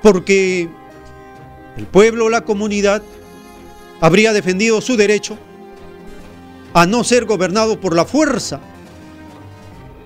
[0.02, 0.68] Porque
[1.76, 3.00] el pueblo, la comunidad,
[4.00, 5.38] habría defendido su derecho
[6.74, 8.58] a no ser gobernado por la fuerza,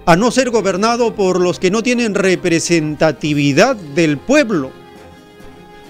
[0.05, 4.84] a no ser gobernado por los que no tienen representatividad del pueblo,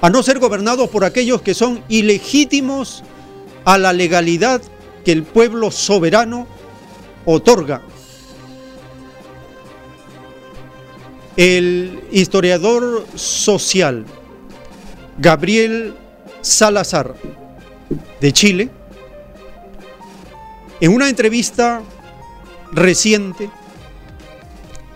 [0.05, 3.03] a no ser gobernado por aquellos que son ilegítimos
[3.65, 4.61] a la legalidad
[5.03, 6.47] que el pueblo soberano
[7.25, 7.81] otorga.
[11.39, 14.05] El historiador social
[15.17, 15.95] Gabriel
[16.43, 17.15] Salazar
[18.21, 18.69] de Chile,
[20.83, 21.81] en una entrevista
[22.73, 23.49] reciente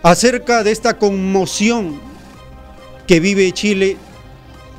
[0.03, 1.99] acerca de esta conmoción
[3.07, 3.97] que vive Chile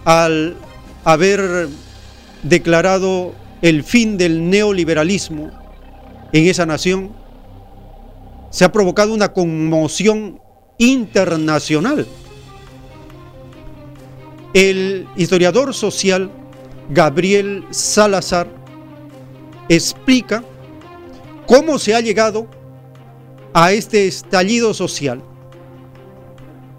[0.05, 0.57] al
[1.05, 1.69] haber
[2.43, 3.33] declarado
[3.63, 5.51] el fin del neoliberalismo
[6.33, 7.11] en esa nación,
[8.51, 10.41] se ha provocado una conmoción
[10.79, 12.07] internacional.
[14.55, 16.31] El historiador social
[16.89, 18.49] Gabriel Salazar
[19.69, 20.43] explica
[21.47, 22.49] cómo se ha llegado
[23.53, 25.23] a este estallido social,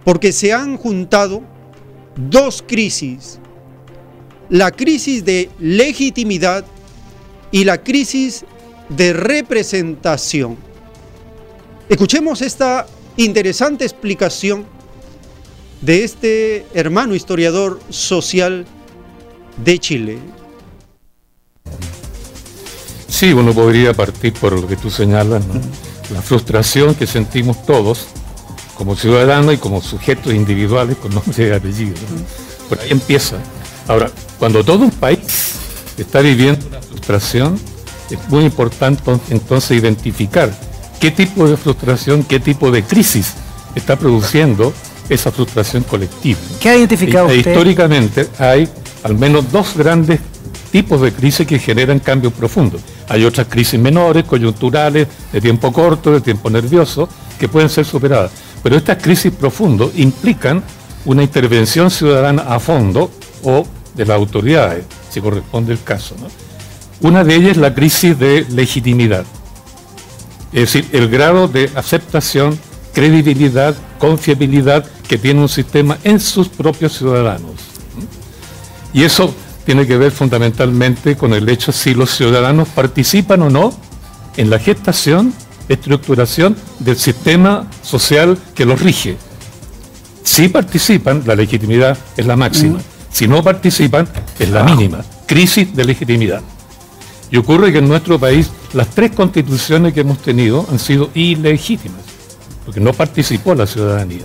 [0.04, 1.44] porque se han juntado
[2.30, 3.40] dos crisis
[4.52, 6.66] la crisis de legitimidad
[7.52, 8.44] y la crisis
[8.90, 10.58] de representación.
[11.88, 14.66] Escuchemos esta interesante explicación
[15.80, 18.66] de este hermano historiador social
[19.64, 20.20] de Chile.
[23.08, 25.44] Sí, uno podría partir por lo que tú señalas,
[26.14, 28.08] la frustración que sentimos todos
[28.76, 31.96] como ciudadanos y como sujetos individuales con nombre y apellido.
[32.70, 33.38] Por ahí empieza.
[33.88, 35.20] Ahora, cuando todo un país
[35.98, 37.60] está viviendo una frustración,
[38.10, 40.52] es muy importante entonces identificar
[41.00, 43.34] qué tipo de frustración, qué tipo de crisis
[43.76, 44.74] está produciendo
[45.10, 46.40] esa frustración colectiva.
[46.60, 47.52] ¿Qué ha identificado e, usted?
[47.52, 48.68] Históricamente hay
[49.04, 50.20] al menos dos grandes
[50.72, 52.82] tipos de crisis que generan cambios profundos.
[53.10, 58.32] Hay otras crisis menores, coyunturales, de tiempo corto, de tiempo nervioso, que pueden ser superadas.
[58.63, 60.63] Pero estas crisis profundas implican
[61.06, 63.12] una intervención ciudadana a fondo
[63.43, 66.15] o de las autoridades, si corresponde el caso.
[67.02, 69.26] Una de ellas es la crisis de legitimidad,
[70.54, 72.60] es decir, el grado de aceptación,
[72.93, 77.54] credibilidad, confiabilidad que tiene un sistema en sus propios ciudadanos.
[78.93, 79.34] Y eso
[79.66, 83.74] tiene que ver fundamentalmente con el hecho si los ciudadanos participan o no
[84.36, 85.34] en la gestación,
[85.70, 89.18] estructuración del sistema social que los rige.
[90.24, 92.80] Si participan, la legitimidad es la máxima.
[93.12, 94.07] Si no participan,
[94.39, 95.03] es la mínima.
[95.26, 96.41] Crisis de legitimidad.
[97.32, 102.01] Y ocurre que en nuestro país las tres constituciones que hemos tenido han sido ilegítimas,
[102.66, 104.24] porque no participó la ciudadanía.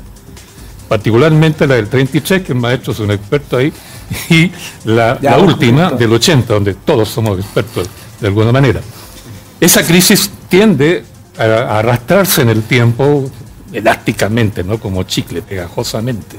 [0.89, 3.73] Particularmente la del 33, que el maestro es un experto ahí,
[4.31, 4.51] y
[4.85, 7.89] la, la última del 80, donde todos somos expertos
[8.21, 8.81] de alguna manera.
[9.61, 11.05] Esa crisis tiende
[11.39, 13.31] arrastrarse en el tiempo
[13.73, 14.79] elásticamente, ¿no?
[14.79, 16.37] como chicle, pegajosamente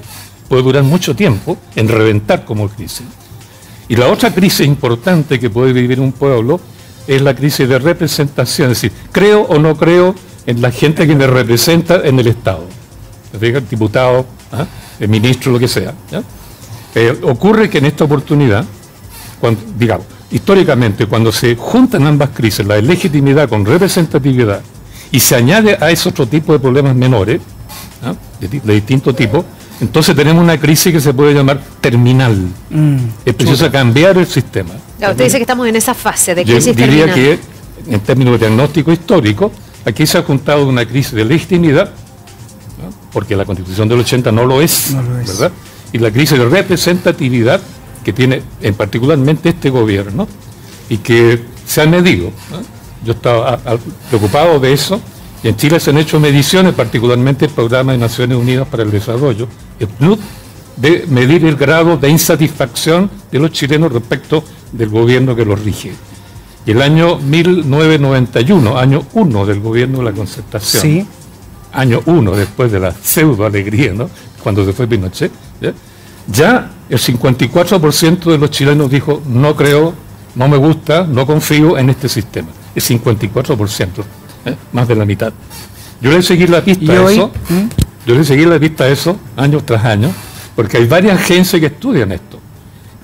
[0.48, 3.06] puede durar mucho tiempo en reventar como crisis.
[3.90, 6.60] Y la otra crisis importante que puede vivir un pueblo
[7.08, 10.14] es la crisis de representación, es decir, creo o no creo
[10.46, 12.66] en la gente que me representa en el Estado,
[13.40, 14.66] el diputado, ¿ah?
[15.00, 15.94] el ministro, lo que sea.
[16.96, 18.66] Eh, ocurre que en esta oportunidad,
[19.78, 24.62] digamos, históricamente, cuando se juntan ambas crisis, la de legitimidad con representatividad,
[25.12, 27.42] y se añade a ese otro tipo de problemas menores,
[28.04, 28.14] ¿ah?
[28.40, 29.44] de, de distinto tipo,
[29.80, 32.36] Entonces tenemos una crisis que se puede llamar terminal.
[32.70, 34.72] Mm, es preciso cambiar el sistema.
[34.98, 37.40] Claro, usted dice que estamos en esa fase de Yo crisis diría terminal.
[37.86, 39.52] que, en términos de diagnóstico histórico,
[39.86, 41.92] aquí se ha juntado una crisis de legitimidad,
[42.82, 42.92] ¿no?
[43.14, 44.96] porque la constitución del 80 no lo es,
[45.28, 45.52] ¿verdad?
[45.94, 47.62] Y la crisis de representatividad
[48.04, 50.28] que tiene en particularmente este gobierno
[50.90, 52.32] y que se ha medido.
[52.52, 52.77] ¿no?
[53.06, 53.78] Yo estaba a- a-
[54.10, 55.00] preocupado de eso
[55.44, 58.92] y en Chile se han hecho mediciones, particularmente el Programa de Naciones Unidas para el
[58.92, 59.48] Desarrollo,
[59.80, 60.20] el PNUD,
[60.78, 65.92] de medir el grado de insatisfacción de los chilenos respecto del gobierno que los rige.
[66.66, 71.06] Y el año 1991, año 1 del gobierno de la concertación, Sí.
[71.74, 74.10] año 1 después de la pseudo alegría, ¿no?
[74.44, 75.32] cuando se fue Pinochet,
[75.62, 75.74] ¿ya?
[76.28, 79.94] ya el 54% de los chilenos dijo, no creo,
[80.36, 82.48] no me gusta, no confío en este sistema.
[82.78, 83.88] El 54%,
[84.46, 84.56] ¿eh?
[84.72, 85.34] más de la mitad.
[86.00, 87.32] Yo le seguí la pista ¿Y a eso,
[88.06, 90.12] yo le seguí la pista a eso año tras año,
[90.56, 92.40] porque hay varias agencias que estudian esto,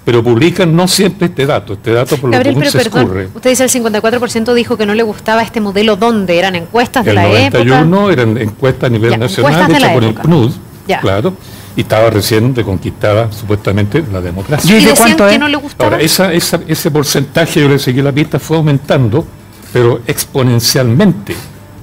[0.05, 3.29] pero publican no siempre este dato, este dato por lo Gabriel, pero se perdón, escurre.
[3.33, 6.37] usted dice el 54% dijo que no le gustaba este modelo, ¿dónde?
[6.37, 8.13] ¿Eran encuestas de El la 91 época?
[8.13, 10.13] eran encuestas a nivel Ya, nacional hechas por el.
[10.13, 10.51] PNUD,
[10.87, 10.99] Ya.
[11.01, 11.33] claro,
[11.75, 14.69] y estaba recién reconquistada supuestamente la democracia.
[14.71, 15.39] ¿Y ¿Y de decían cuánto que es?
[15.39, 15.89] no le gustaba?
[15.93, 19.25] Ahora, esa, esa- ese porcentaje, yo le seguí la pista, fue aumentando,
[19.73, 21.35] pero exponencialmente,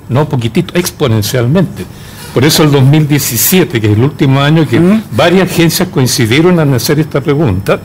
[0.08, 1.84] no poquitito, exponencialmente.
[2.32, 4.80] Por eso el 2017, que es el último año que
[5.10, 7.80] varias agencias coincidieron en hacer esta pregunta,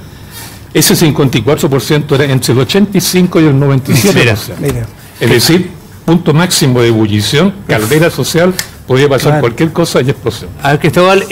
[0.71, 4.53] ese 54% era entre el 85 y el 97%.
[4.59, 4.85] Mira.
[5.19, 5.71] Es decir,
[6.05, 8.53] punto máximo de ebullición, caldera social,
[8.85, 9.41] podía pasar Claro.
[9.41, 10.51] cualquier cosa y explosión.
[10.61, 11.23] A ver, Cristóbal,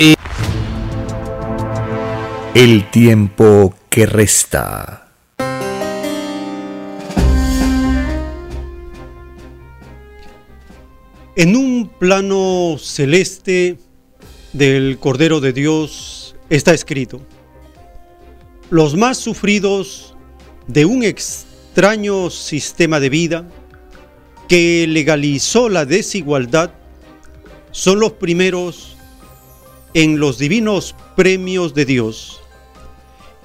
[2.56, 5.03] El tiempo que resta.
[11.36, 13.80] En un plano celeste
[14.52, 17.22] del Cordero de Dios está escrito,
[18.70, 20.16] los más sufridos
[20.68, 23.50] de un extraño sistema de vida
[24.48, 26.70] que legalizó la desigualdad
[27.72, 28.96] son los primeros
[29.96, 32.42] en los divinos premios de Dios.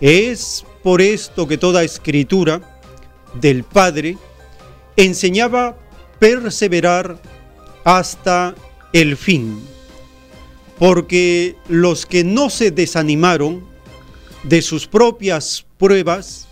[0.03, 2.79] Es por esto que toda escritura
[3.41, 4.19] del Padre
[4.95, 5.79] enseñaba
[6.19, 7.19] perseverar
[7.85, 8.55] hasta
[8.93, 9.61] el fin,
[10.79, 13.65] porque los que no se desanimaron
[14.45, 16.47] de sus propias pruebas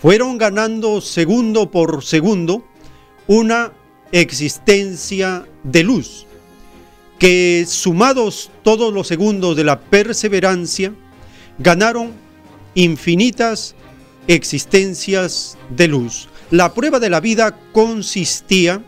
[0.00, 2.64] fueron ganando segundo por segundo
[3.26, 3.72] una
[4.12, 6.26] existencia de luz,
[7.18, 10.92] que sumados todos los segundos de la perseverancia,
[11.58, 12.12] ganaron
[12.74, 13.74] infinitas
[14.28, 16.28] existencias de luz.
[16.50, 18.82] La prueba de la vida consistía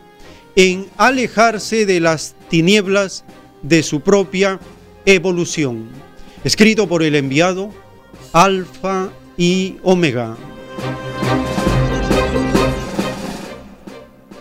[0.55, 3.23] en alejarse de las tinieblas
[3.61, 4.59] de su propia
[5.05, 5.89] evolución.
[6.43, 7.71] Escrito por el enviado
[8.33, 10.37] Alfa y Omega.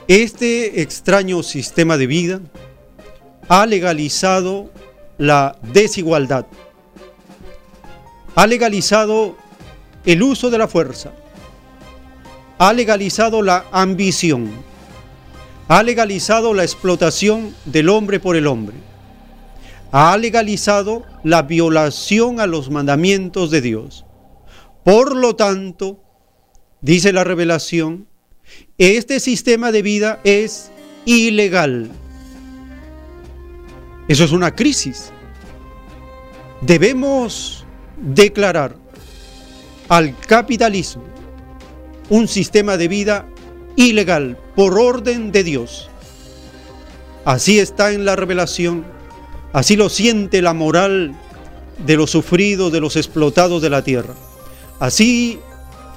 [0.09, 2.41] Este extraño sistema de vida
[3.49, 4.71] ha legalizado
[5.19, 6.47] la desigualdad,
[8.35, 9.37] ha legalizado
[10.05, 11.13] el uso de la fuerza,
[12.59, 14.51] ha legalizado la ambición,
[15.71, 18.75] ha legalizado la explotación del hombre por el hombre,
[19.93, 24.05] ha legalizado la violación a los mandamientos de Dios.
[24.83, 26.03] Por lo tanto,
[26.81, 28.09] dice la revelación,
[28.79, 30.73] este sistema de vida es
[31.05, 31.89] ilegal.
[34.09, 35.12] Eso es una crisis.
[36.62, 37.64] Debemos
[37.97, 38.75] declarar
[39.89, 41.05] al capitalismo
[42.09, 43.29] un sistema de vida
[43.77, 45.89] ilegal por orden de Dios.
[47.25, 48.85] Así está en la revelación,
[49.53, 51.14] así lo siente la moral
[51.85, 54.14] de los sufridos, de los explotados de la tierra.
[54.79, 55.39] Así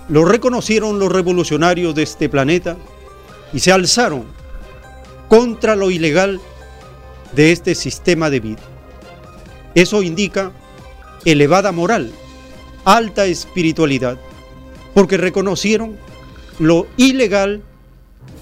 [0.09, 2.77] lo reconocieron los revolucionarios de este planeta
[3.53, 4.25] y se alzaron
[5.29, 6.41] contra lo ilegal
[7.33, 8.61] de este sistema de vida.
[9.75, 10.51] Eso indica
[11.25, 12.11] elevada moral,
[12.85, 14.17] alta espiritualidad,
[14.93, 15.97] porque reconocieron
[16.59, 17.61] lo ilegal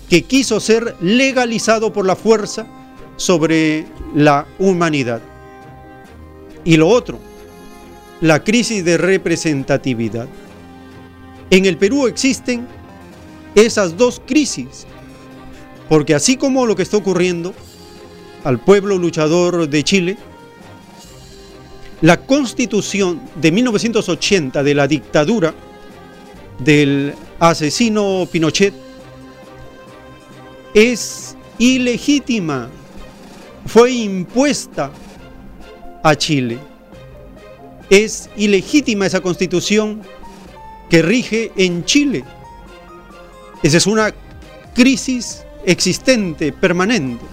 [0.09, 2.67] que quiso ser legalizado por la fuerza
[3.15, 3.85] sobre
[4.15, 5.21] la humanidad.
[6.65, 7.19] Y lo otro,
[8.19, 10.27] la crisis de representatividad.
[11.49, 12.67] En el Perú existen
[13.55, 14.85] esas dos crisis,
[15.89, 17.53] porque así como lo que está ocurriendo
[18.43, 20.17] al pueblo luchador de Chile,
[22.01, 25.53] la constitución de 1980 de la dictadura
[26.63, 28.73] del asesino Pinochet
[30.73, 32.69] es ilegítima,
[33.65, 34.91] fue impuesta
[36.03, 36.59] a Chile.
[37.89, 40.01] es ilegítima esa constitución
[40.89, 42.23] que rige en Chile.
[43.63, 44.13] Esa es una
[44.73, 47.25] crisis existente, permanente.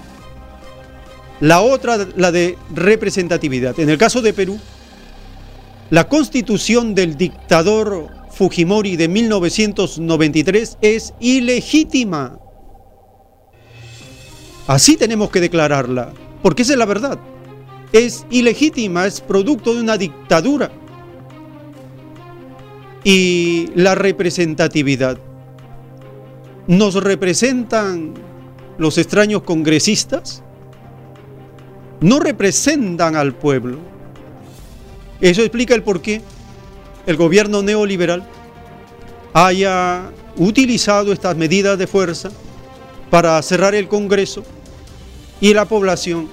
[1.40, 3.78] La otra, la de representatividad.
[3.78, 4.58] En el caso de Perú,
[5.90, 12.38] la constitución del dictador Fujimori de 1993 es ilegítima.
[14.68, 17.18] Así tenemos que declararla, porque esa es la verdad.
[17.92, 20.70] Es ilegítima, es producto de una dictadura.
[23.02, 25.18] Y la representatividad.
[26.68, 28.14] ¿Nos representan
[28.78, 30.44] los extraños congresistas?
[32.00, 33.78] No representan al pueblo.
[35.20, 36.22] Eso explica el por qué
[37.08, 38.22] el gobierno neoliberal
[39.32, 42.30] haya utilizado estas medidas de fuerza
[43.08, 44.44] para cerrar el Congreso
[45.40, 46.28] y la población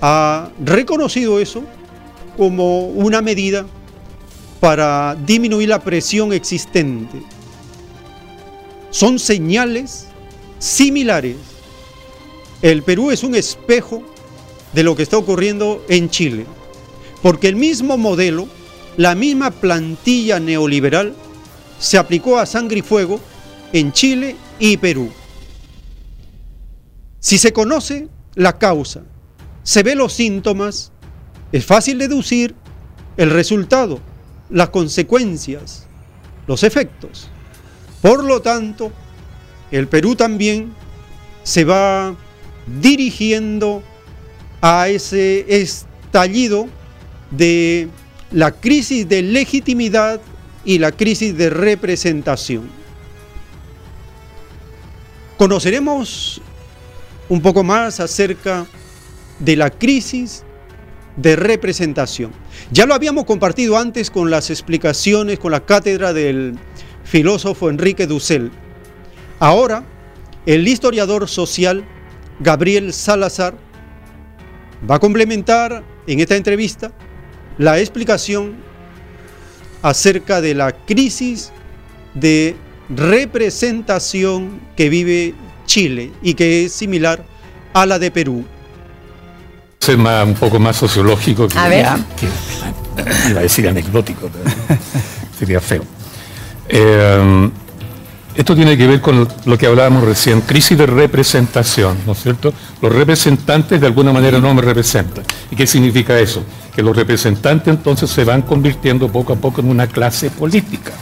[0.00, 1.64] ha reconocido eso
[2.36, 3.66] como una medida
[4.60, 7.20] para disminuir la presión existente.
[8.90, 10.06] Son señales
[10.60, 11.38] similares.
[12.62, 14.04] El Perú es un espejo
[14.72, 16.46] de lo que está ocurriendo en Chile,
[17.20, 18.46] porque el mismo modelo,
[18.96, 21.14] la misma plantilla neoliberal
[21.78, 23.20] se aplicó a sangre y fuego
[23.72, 25.10] en Chile y Perú.
[27.20, 29.02] Si se conoce la causa,
[29.62, 30.92] se ve los síntomas,
[31.52, 32.54] es fácil deducir
[33.16, 34.00] el resultado,
[34.48, 35.86] las consecuencias,
[36.46, 37.28] los efectos.
[38.00, 38.92] Por lo tanto,
[39.70, 40.72] el Perú también
[41.42, 42.14] se va
[42.80, 43.82] dirigiendo
[44.60, 46.68] a ese estallido
[47.30, 47.88] de
[48.30, 50.20] la crisis de legitimidad
[50.64, 52.68] y la crisis de representación.
[55.36, 56.40] Conoceremos
[57.28, 58.66] un poco más acerca
[59.38, 60.44] de la crisis
[61.16, 62.32] de representación.
[62.70, 66.58] Ya lo habíamos compartido antes con las explicaciones, con la cátedra del
[67.04, 68.50] filósofo Enrique Dussel.
[69.38, 69.84] Ahora,
[70.46, 71.84] el historiador social
[72.40, 73.54] Gabriel Salazar
[74.88, 76.92] va a complementar en esta entrevista
[77.58, 78.54] la explicación
[79.82, 81.52] acerca de la crisis
[82.14, 82.56] de
[82.88, 85.34] representación que vive
[85.66, 87.24] Chile y que es similar
[87.72, 88.44] a la de Perú.
[89.80, 91.86] Es un poco más sociológico que, A ver.
[92.18, 94.78] que- iba a decir anecdótico, pero
[95.38, 95.84] sería feo.
[96.68, 97.50] Eh,
[98.36, 102.52] esto tiene que ver con lo que hablábamos recién, crisis de representación, ¿no es cierto?
[102.82, 105.24] Los representantes de alguna manera no me representan.
[105.50, 106.42] ¿Y qué significa eso?
[106.74, 110.92] Que los representantes entonces se van convirtiendo poco a poco en una clase política.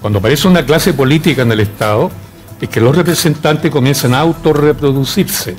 [0.00, 2.12] Cuando aparece una clase política en el Estado,
[2.60, 5.56] es que los representantes comienzan a autorreproducirse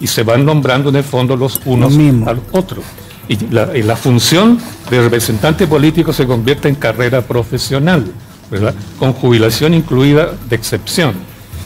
[0.00, 1.94] y se van nombrando en el fondo los unos
[2.26, 2.84] a los otros.
[3.28, 4.58] Y la, y la función
[4.90, 8.04] de representante político se convierte en carrera profesional,
[8.50, 8.74] ¿verdad?
[8.98, 11.14] con jubilación incluida de excepción.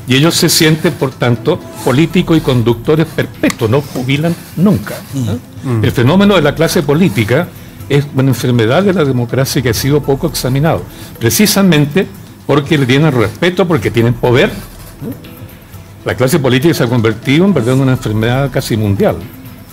[0.07, 4.97] Y ellos se sienten, por tanto, políticos y conductores perpetuos, no jubilan nunca.
[5.15, 5.39] ¿no?
[5.83, 7.49] El fenómeno de la clase política
[7.89, 10.83] es una enfermedad de la democracia que ha sido poco examinado,
[11.19, 12.07] precisamente
[12.47, 14.51] porque le tienen respeto, porque tienen poder.
[16.05, 19.17] La clase política se ha convertido en verdad en una enfermedad casi mundial.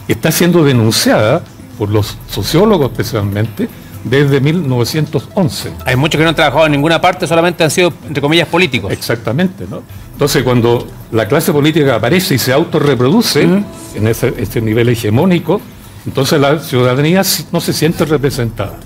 [0.07, 1.41] Está siendo denunciada
[1.77, 3.69] por los sociólogos especialmente
[4.03, 5.71] desde 1911.
[5.85, 8.91] Hay muchos que no han trabajado en ninguna parte, solamente han sido, entre comillas, políticos.
[8.91, 9.81] Exactamente, ¿no?
[10.13, 15.61] Entonces, cuando la clase política aparece y se autorreproduce en ese, este nivel hegemónico,
[16.05, 17.21] entonces la ciudadanía
[17.51, 18.77] no se siente representada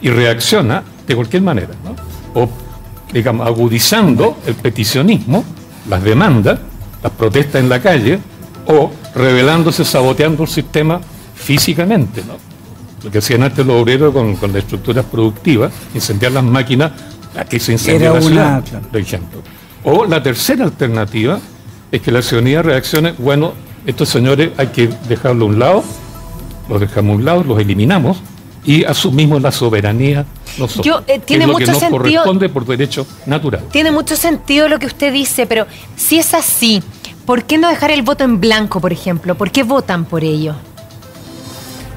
[0.00, 1.96] y reacciona de cualquier manera, ¿no?
[2.40, 2.48] O,
[3.12, 5.44] digamos, agudizando el peticionismo,
[5.88, 6.60] las demandas,
[7.02, 8.20] las protestas en la calle,
[8.66, 11.00] o rebelándose, saboteando el sistema
[11.34, 12.47] físicamente, ¿no?
[13.02, 16.92] Lo que hacían antes los obreros con, con las estructuras productivas, incendiar las máquinas,
[17.36, 18.88] aquí se incendia Era la ciudad, claro.
[18.88, 19.42] por ejemplo.
[19.84, 21.38] O la tercera alternativa
[21.92, 23.52] es que la ciudadanía reaccione, bueno,
[23.86, 25.84] estos señores hay que dejarlo a un lado,
[26.68, 28.18] los dejamos a un lado, los eliminamos
[28.64, 30.26] y asumimos la soberanía
[30.58, 30.84] nosotros.
[30.84, 33.64] Yo, eh, que tiene es lo que mucho nos sentido- corresponde por derecho natural.
[33.70, 36.82] Tiene mucho sentido lo que usted dice, pero si es así,
[37.24, 39.36] ¿por qué no dejar el voto en blanco, por ejemplo?
[39.36, 40.54] ¿Por qué votan por ello?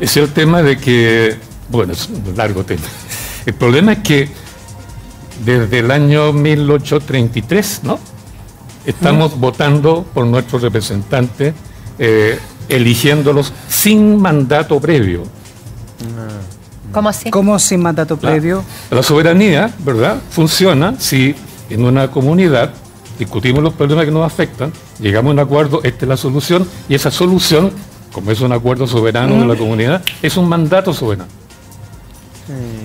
[0.01, 1.37] Es el tema de que,
[1.69, 2.81] bueno, es un largo tema.
[3.45, 4.29] El problema es que
[5.45, 7.99] desde el año 1833, ¿no?
[8.83, 11.53] Estamos votando por nuestros representantes,
[11.99, 15.23] eh, eligiéndolos sin mandato previo.
[16.91, 17.29] ¿Cómo así?
[17.29, 18.63] ¿Cómo sin mandato previo?
[18.89, 20.19] La soberanía, ¿verdad?
[20.31, 21.35] Funciona si
[21.69, 22.73] en una comunidad
[23.19, 26.95] discutimos los problemas que nos afectan, llegamos a un acuerdo, esta es la solución, y
[26.95, 27.71] esa solución,
[28.11, 31.29] como es un acuerdo soberano de la comunidad, es un mandato soberano.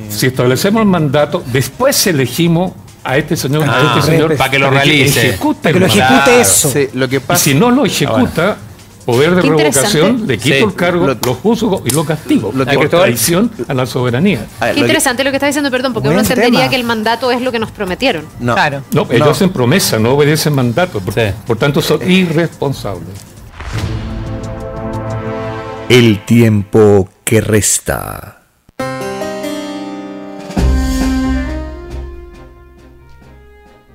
[0.08, 2.72] Si establecemos el mandato, después elegimos
[3.02, 5.28] a este señor, a Ah, este señor para que lo realice.
[5.30, 6.70] ejecute Para que lo ejecute eso.
[6.70, 8.56] Sí, lo que pasa- Y si no lo ejecuta,
[9.04, 10.62] poder de revocación, le quito Sí.
[10.64, 12.52] el cargo, lo, juzgo y lo castigo.
[12.54, 14.46] Lo que- por traición a la soberanía.
[14.60, 16.70] Qué interesante lo que está diciendo, perdón, porque uno entendería tema.
[16.70, 18.24] que el mandato es lo que nos prometieron.
[18.40, 18.54] No.
[18.54, 18.82] Claro.
[18.92, 21.00] No, ellos hacen promesa, no obedecen mandato.
[21.00, 21.14] Por,
[21.46, 23.35] por tanto, son irresponsables.
[25.88, 28.42] El tiempo que resta.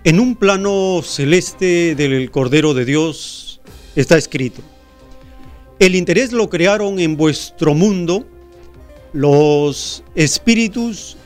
[0.06, 3.60] En un plano celeste del Cordero de Dios
[3.98, 4.62] está escrito,
[5.80, 8.26] el interés lo crearon en vuestro mundo
[9.12, 11.18] los espíritus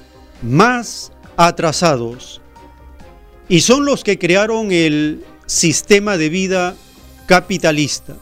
[0.41, 2.41] más atrasados
[3.47, 6.75] y son los que crearon el sistema de vida
[7.27, 8.15] capitalista.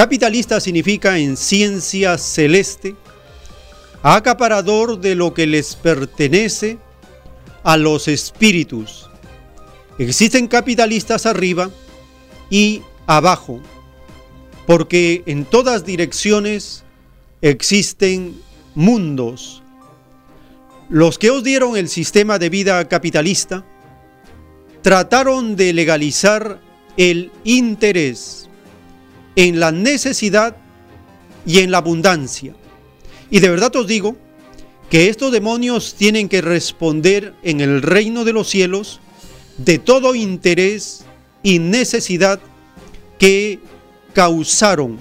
[0.00, 2.96] Capitalista significa en ciencia celeste,
[4.02, 6.78] acaparador de lo que les pertenece
[7.64, 9.10] a los espíritus.
[9.98, 11.68] Existen capitalistas arriba
[12.48, 13.60] y abajo,
[14.66, 16.82] porque en todas direcciones
[17.42, 18.40] existen
[18.74, 19.62] mundos.
[20.88, 23.66] Los que os dieron el sistema de vida capitalista
[24.80, 26.58] trataron de legalizar
[26.96, 28.49] el interés
[29.40, 30.54] en la necesidad
[31.46, 32.54] y en la abundancia.
[33.30, 34.14] Y de verdad os digo
[34.90, 39.00] que estos demonios tienen que responder en el reino de los cielos
[39.56, 41.06] de todo interés
[41.42, 42.38] y necesidad
[43.18, 43.60] que
[44.12, 44.98] causaron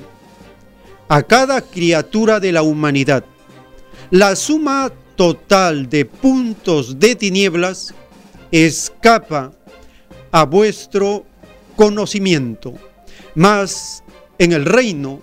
[1.09, 3.25] a cada criatura de la humanidad.
[4.09, 7.93] La suma total de puntos de tinieblas
[8.51, 9.51] escapa
[10.31, 11.25] a vuestro
[11.75, 12.75] conocimiento,
[13.35, 14.01] mas
[14.39, 15.21] en el reino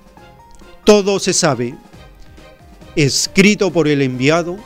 [0.85, 1.75] todo se sabe
[2.95, 4.57] escrito por el enviado,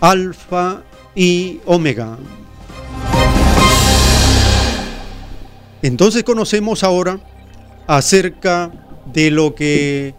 [0.00, 0.82] Alfa
[1.14, 2.18] y Omega.
[5.82, 7.20] Entonces conocemos ahora
[7.86, 8.72] acerca
[9.12, 10.14] de lo que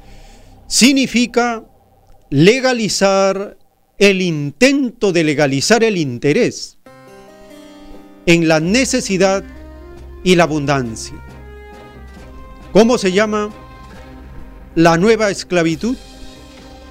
[0.67, 1.63] significa
[2.29, 3.57] legalizar
[3.97, 6.77] el intento de legalizar el interés
[8.25, 9.43] en la necesidad
[10.23, 11.15] y la abundancia.
[12.75, 13.51] ¿Cómo se llama
[14.75, 15.95] la nueva esclavitud?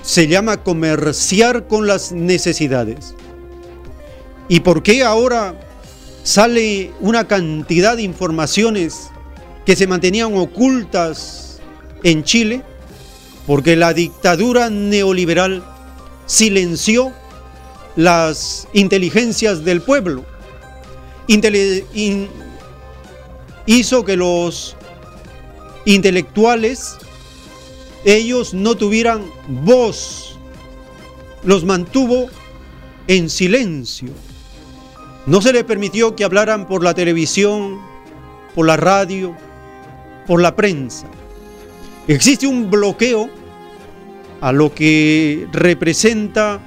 [0.01, 3.15] se llama comerciar con las necesidades.
[4.49, 5.55] ¿Y por qué ahora
[6.23, 9.11] sale una cantidad de informaciones
[9.67, 11.61] que se mantenían ocultas
[12.03, 12.63] en Chile?
[13.47, 15.63] Porque la dictadura neoliberal
[16.25, 17.13] silenció
[17.95, 20.25] las inteligencias del pueblo.
[23.67, 24.77] Hizo que los
[25.85, 26.97] intelectuales
[28.05, 30.39] ellos no tuvieran voz,
[31.43, 32.27] los mantuvo
[33.07, 34.11] en silencio.
[35.27, 37.81] No se les permitió que hablaran por la televisión,
[38.55, 39.35] por la radio,
[40.27, 41.07] por la prensa.
[42.07, 43.31] Existe un bloqueo
[44.43, 46.61] a lo que representa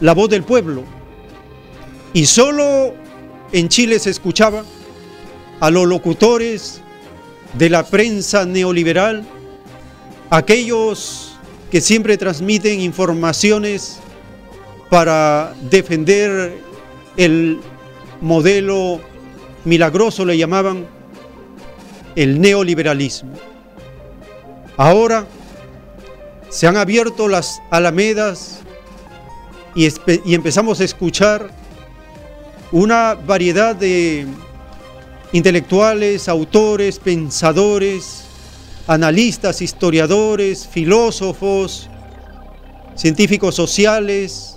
[0.00, 0.84] la voz del pueblo.
[2.12, 2.92] Y solo
[3.52, 4.64] en Chile se escuchaba
[5.60, 6.82] a los locutores
[7.54, 9.24] de la prensa neoliberal
[10.30, 11.38] aquellos
[11.70, 13.98] que siempre transmiten informaciones
[14.90, 16.58] para defender
[17.16, 17.60] el
[18.20, 19.00] modelo
[19.64, 20.86] milagroso, le llamaban
[22.16, 23.32] el neoliberalismo.
[24.76, 25.26] Ahora
[26.48, 28.60] se han abierto las alamedas
[29.74, 29.88] y,
[30.34, 31.50] empezamos a escuchar
[32.72, 34.26] una variedad de
[35.32, 38.24] intelectuales, autores, pensadores,
[38.86, 41.90] analistas, historiadores, filósofos,
[42.94, 44.56] científicos sociales,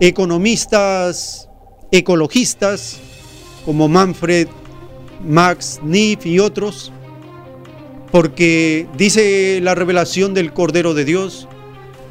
[0.00, 1.48] economistas,
[1.92, 2.98] ecologistas,
[3.64, 4.48] como Manfred,
[5.24, 6.90] Max Neff y otros,
[8.10, 11.48] porque dice la revelación del Cordero de Dios,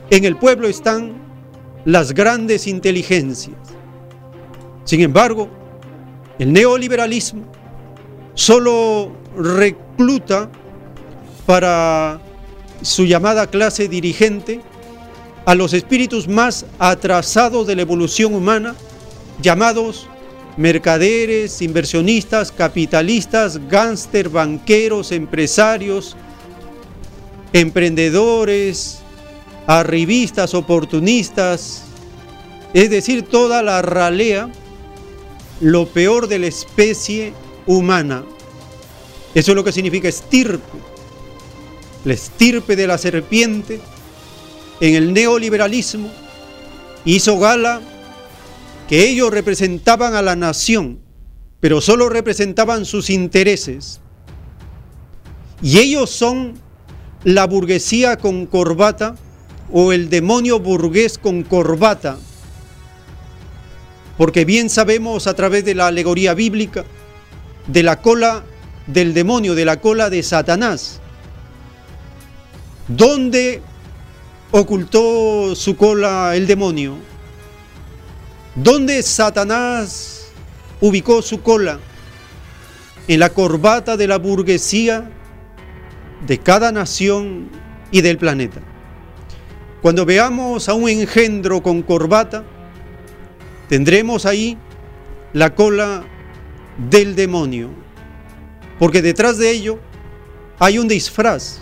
[0.10, 1.22] en el pueblo están
[1.84, 3.58] las grandes inteligencias.
[4.86, 5.50] Sin embargo,
[6.40, 7.61] el neoliberalismo
[8.34, 10.50] solo recluta
[11.46, 12.20] para
[12.82, 14.62] su llamada clase dirigente
[15.46, 18.76] a los espíritus más atrasados de la evolución humana,
[19.42, 20.08] llamados
[20.58, 26.16] mercaderes, inversionistas, capitalistas, gánster, banqueros, empresarios,
[27.54, 29.00] emprendedores,
[29.68, 31.84] arribistas, oportunistas,
[32.74, 34.50] es decir, toda la ralea,
[35.60, 37.34] lo peor de la especie
[37.78, 38.24] humana.
[39.34, 40.78] Eso es lo que significa estirpe.
[42.04, 43.80] La estirpe de la serpiente
[44.80, 46.12] en el neoliberalismo
[47.06, 47.82] hizo gala
[48.90, 51.00] que ellos representaban a la nación,
[51.60, 54.02] pero solo representaban sus intereses.
[55.62, 56.56] Y ellos son
[57.24, 59.16] la burguesía con corbata
[59.72, 62.18] o el demonio burgués con corbata.
[64.18, 66.84] Porque bien sabemos a través de la alegoría bíblica
[67.68, 68.44] de la cola
[68.88, 71.00] del demonio, de la cola de Satanás.
[72.88, 73.62] ¿Dónde
[74.52, 76.98] ocultó su cola el demonio?
[78.56, 80.28] ¿Dónde Satanás
[80.82, 81.80] ubicó su cola?
[83.08, 85.10] En la corbata de la burguesía
[86.26, 87.50] de cada nación
[87.92, 88.62] y del planeta.
[89.82, 92.44] Cuando veamos a un engendro con corbata,
[93.68, 94.58] tendremos ahí
[95.34, 96.04] la cola
[96.90, 97.70] del demonio,
[98.80, 99.80] porque detrás de ello
[100.60, 101.60] hay un disfraz,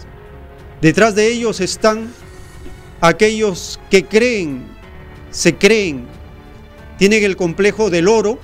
[0.81, 2.13] detrás de ellos están
[3.01, 4.65] aquellos que creen,
[5.31, 6.07] se creen,
[6.97, 8.39] tienen el complejo del oro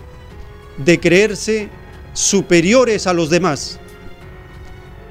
[0.78, 1.70] de creerse
[2.14, 3.80] superiores a los demás,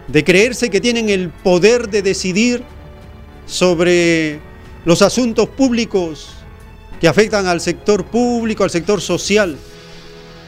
[0.09, 2.63] de creerse que tienen el poder de decidir
[3.47, 4.41] sobre
[4.85, 6.31] los asuntos públicos
[7.01, 9.57] que afectan al sector público, al sector social,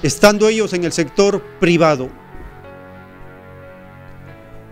[0.07, 2.09] estando ellos en el sector privado.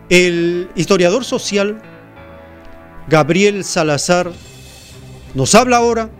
[0.08, 1.80] El historiador social
[3.08, 4.32] Gabriel Salazar
[5.34, 6.10] nos habla ahora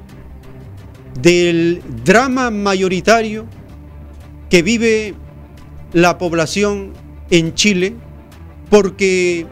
[1.20, 3.46] del drama mayoritario
[4.50, 5.14] que vive
[5.92, 6.92] la población
[7.30, 7.94] en Chile,
[8.68, 9.46] porque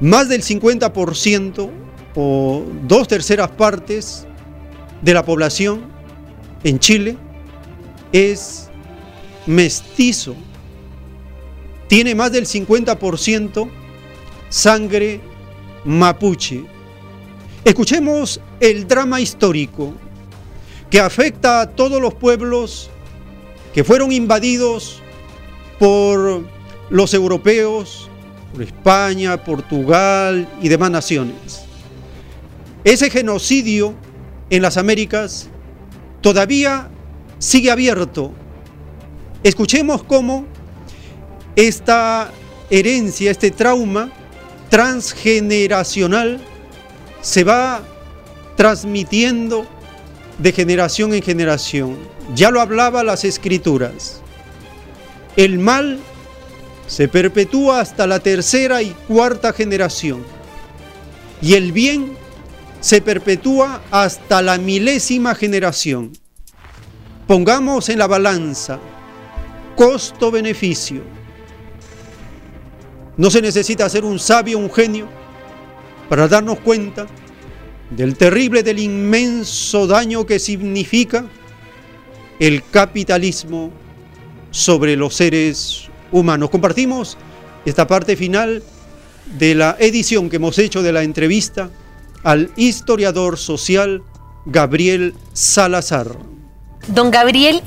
[0.00, 1.70] más del 50%
[2.16, 4.26] o dos terceras partes
[5.02, 5.82] de la población
[6.64, 7.16] en Chile
[8.14, 8.68] es
[9.44, 10.36] mestizo.
[11.88, 13.68] Tiene más del 50%
[14.48, 15.20] sangre
[15.84, 16.64] mapuche.
[17.64, 19.94] Escuchemos el drama histórico
[20.88, 22.88] que afecta a todos los pueblos
[23.74, 25.02] que fueron invadidos
[25.80, 26.44] por
[26.90, 28.08] los europeos,
[28.52, 31.64] por España, Portugal y demás naciones.
[32.84, 33.96] Ese genocidio
[34.50, 35.48] en las Américas
[36.20, 36.90] todavía
[37.44, 38.32] sigue abierto.
[39.42, 40.46] Escuchemos cómo
[41.54, 42.32] esta
[42.70, 44.10] herencia, este trauma
[44.70, 46.40] transgeneracional
[47.20, 47.82] se va
[48.56, 49.66] transmitiendo
[50.38, 51.98] de generación en generación.
[52.34, 54.22] Ya lo hablaba las escrituras.
[55.36, 55.98] El mal
[56.86, 60.24] se perpetúa hasta la tercera y cuarta generación.
[61.42, 62.16] Y el bien
[62.80, 66.23] se perpetúa hasta la milésima generación.
[67.26, 68.78] Pongamos en la balanza
[69.76, 71.02] costo-beneficio.
[73.16, 75.08] No se necesita ser un sabio, un genio,
[76.08, 77.06] para darnos cuenta
[77.90, 81.24] del terrible, del inmenso daño que significa
[82.38, 83.70] el capitalismo
[84.50, 86.50] sobre los seres humanos.
[86.50, 87.16] Compartimos
[87.64, 88.62] esta parte final
[89.38, 91.70] de la edición que hemos hecho de la entrevista
[92.22, 94.02] al historiador social
[94.44, 96.34] Gabriel Salazar.
[96.88, 97.62] Don Gabriel,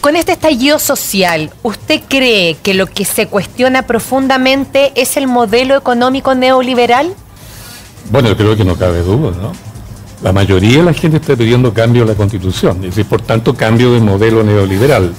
[0.00, 5.76] con este estallido social, ¿usted cree que lo que se cuestiona profundamente es el modelo
[5.76, 7.14] económico neoliberal?
[8.10, 9.52] Bueno, yo creo que no cabe duda, ¿no?
[10.22, 13.54] La mayoría de la gente está pidiendo cambio a la constitución, es decir, por tanto,
[13.54, 15.12] cambio de modelo neoliberal.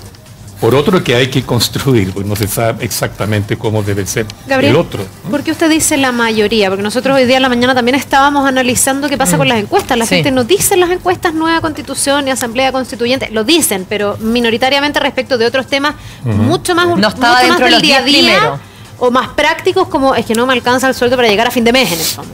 [0.63, 4.77] Por otro que hay que construir, pues no se sabe exactamente cómo debe ser el
[4.77, 5.05] otro.
[5.29, 6.69] ¿Por qué usted dice la mayoría?
[6.69, 9.97] Porque nosotros hoy día en la mañana también estábamos analizando qué pasa con las encuestas.
[9.97, 10.15] La Sí.
[10.15, 13.27] gente no dice en las encuestas nueva constitución y asamblea constituyente.
[13.29, 17.81] Lo dicen, pero minoritariamente respecto de otros temas mucho más, No estaba mucho más del
[17.81, 18.59] día a 10 día primero.
[18.99, 21.65] o más prácticos como es que no me alcanza el sueldo para llegar a fin
[21.65, 22.31] de mes en el fondo.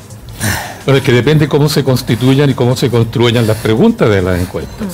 [0.85, 4.39] Pero es que depende cómo se constituyan y cómo se construyan las preguntas de las
[4.39, 4.85] encuestas.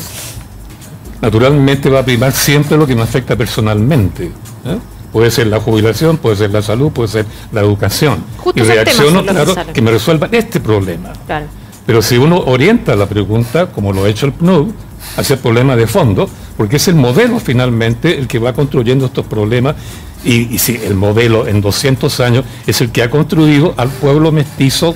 [1.22, 4.26] Naturalmente va a primar siempre lo que me afecta personalmente.
[4.26, 4.78] ¿eh?
[5.12, 8.24] Puede ser la jubilación, puede ser la salud, puede ser la educación.
[8.38, 9.74] Justo y reacciono, que claro, salen.
[9.74, 11.14] que me resuelvan este problema.
[11.26, 11.46] Claro.
[11.86, 14.72] Pero si uno orienta la pregunta, como lo ha hecho el PNUD,
[15.18, 19.26] hacia el problema de fondo, porque es el modelo finalmente el que va construyendo estos
[19.26, 19.76] problemas,
[20.24, 24.32] y, y si el modelo en 200 años es el que ha construido al pueblo
[24.32, 24.96] mestizo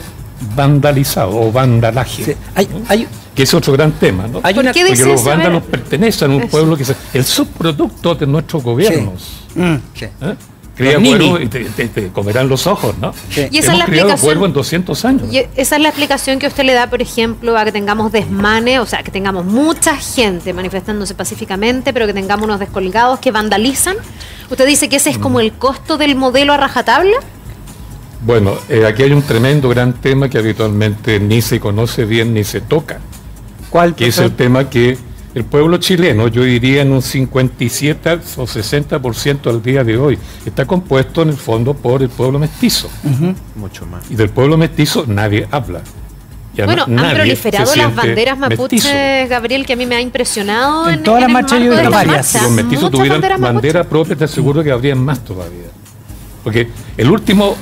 [0.55, 2.35] vandalizado o vandalaje.
[3.35, 4.25] que es otro gran tema.
[4.43, 5.71] Hay una- ¿Por qué porque los vándalos ver.
[5.71, 6.51] pertenecen a un Eso.
[6.51, 9.45] pueblo que es el subproducto de nuestros gobiernos.
[9.55, 10.05] Mm, sí.
[10.05, 10.35] ¿Eh?
[10.75, 13.13] Cría cuervo y te, te- te comerán los ojos, ¿no?
[13.51, 14.19] Y esa es la criado explicación.
[14.21, 15.23] cuervo en 200 años.
[15.33, 18.79] Y esa es la explicación que usted le da, por ejemplo, a que tengamos desmanes,
[18.79, 23.97] o sea, que tengamos mucha gente manifestándose pacíficamente, pero que tengamos unos descolgados que vandalizan.
[24.49, 27.17] Usted dice que ese es como el costo del modelo a rajatabla.
[28.25, 32.43] Bueno, eh, aquí hay un tremendo gran tema que habitualmente ni se conoce bien ni
[32.43, 32.99] se toca.
[33.69, 33.95] ¿Cuál?
[33.95, 34.97] Que es el tema que
[35.35, 40.65] el pueblo chileno, yo diría en un 57 o 60% al día de hoy, está
[40.65, 42.89] compuesto en el fondo por el pueblo mestizo.
[43.55, 44.09] Mucho más.
[44.09, 45.81] Y del pueblo mestizo nadie habla.
[46.65, 48.63] Bueno, han proliferado las banderas mestizo.
[48.63, 50.89] mapuches, Gabriel, que a mí me ha impresionado.
[50.89, 52.27] En todas las el marchas yo he varias.
[52.27, 55.67] Si los mestizos Muchas tuvieran bandera propia, te aseguro que habrían más todavía.
[56.43, 57.55] Porque el último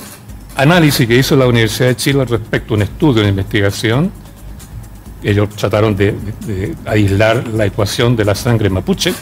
[0.58, 4.12] análisis que hizo la Universidad de Chile al respecto, un estudio, una investigación,
[5.24, 6.14] ellos trataron de,
[6.46, 9.14] de aislar la ecuación de la sangre mapuche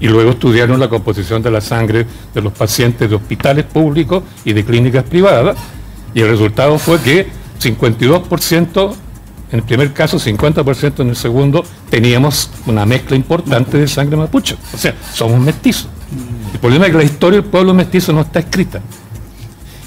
[0.00, 4.52] y luego estudiaron la composición de la sangre de los pacientes de hospitales públicos y
[4.52, 5.56] de clínicas privadas
[6.14, 7.26] y el resultado fue que
[7.60, 8.94] 52%
[9.52, 14.56] en el primer caso, 50% en el segundo, teníamos una mezcla importante de sangre mapuche.
[14.72, 15.86] O sea, somos mestizos.
[16.52, 18.80] El problema es que la historia del pueblo mestizo no está escrita.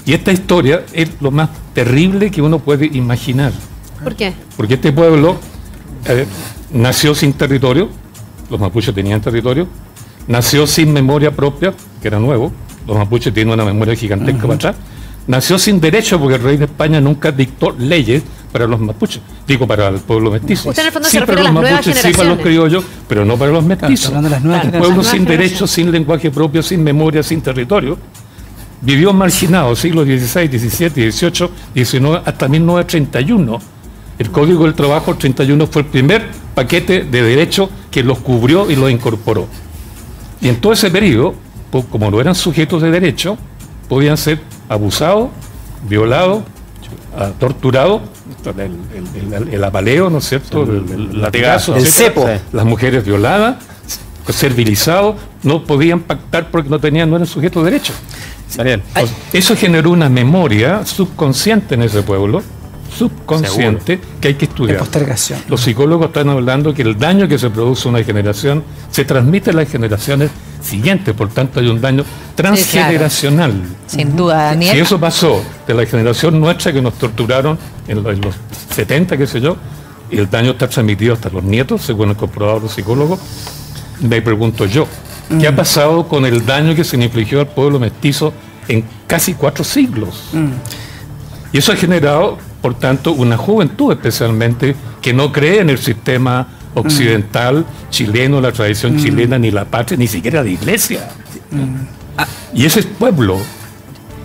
[0.08, 3.52] Y esta historia es lo más terrible que uno puede imaginar.
[4.02, 4.32] ¿Por qué?
[4.56, 5.36] Porque este pueblo
[6.06, 6.24] eh,
[6.72, 7.90] nació sin territorio,
[8.48, 9.68] los mapuches tenían territorio,
[10.26, 12.50] nació sin memoria propia, que era nuevo,
[12.86, 14.76] los mapuches tienen una memoria gigantesca para atrás,
[15.26, 19.66] nació sin derecho porque el rey de España nunca dictó leyes para los mapuches, digo
[19.66, 20.70] para el pueblo mestizo.
[20.70, 22.28] Usted en el fondo sí se refiere para a los las nuevas mapuches, sí para
[22.30, 24.06] los criollos, pero no para los mestizos.
[24.06, 27.42] hablando de las nuevas un pueblo Las sin derecho, sin lenguaje propio, sin memoria, sin
[27.42, 27.98] territorio,
[28.80, 31.50] vivió marginado siglos XVI, XVII, XVIII,
[31.84, 33.58] XIX hasta 1931.
[34.18, 38.76] El Código del Trabajo 31 fue el primer paquete de derecho que los cubrió y
[38.76, 39.46] los incorporó.
[40.40, 41.34] Y en todo ese periodo,
[41.90, 43.36] como no eran sujetos de derecho,
[43.88, 45.28] podían ser abusados,
[45.88, 46.42] violados,
[47.38, 48.02] torturados,
[48.44, 50.62] el, el- el- el apaleo, ¿no es cierto?
[50.62, 52.28] El, el latigazo, El cepo.
[52.52, 53.56] Las mujeres violadas,
[54.28, 57.92] servilizados, no podían pactar porque no tenían, no eran sujetos de derecho.
[58.56, 58.82] Daniel.
[59.32, 62.42] Eso generó una memoria subconsciente en ese pueblo,
[62.96, 64.78] subconsciente, que hay que De estudiar.
[64.78, 65.40] postergación.
[65.48, 69.50] Los psicólogos están hablando que el daño que se produce en una generación se transmite
[69.50, 70.30] a las generaciones
[70.62, 73.52] siguientes, por tanto hay un daño transgeneracional.
[73.86, 74.72] Sin duda, Daniel.
[74.74, 78.34] Si eso pasó de la generación nuestra que nos torturaron en los, en los
[78.74, 79.56] 70, qué sé yo,
[80.10, 83.20] y el daño está transmitido hasta los nietos, según han comprobado los psicólogos,
[84.00, 84.86] me pregunto yo,
[85.40, 88.32] ¿qué ha pasado con el daño que se le infligió al pueblo mestizo
[88.68, 90.30] en casi cuatro siglos?
[91.52, 96.46] Y eso ha generado, por tanto, una juventud especialmente que no cree en el sistema
[96.74, 99.02] occidental, chileno, la tradición Mm.
[99.02, 101.08] chilena, ni la patria, ni siquiera la iglesia.
[102.54, 103.38] Y ese es pueblo.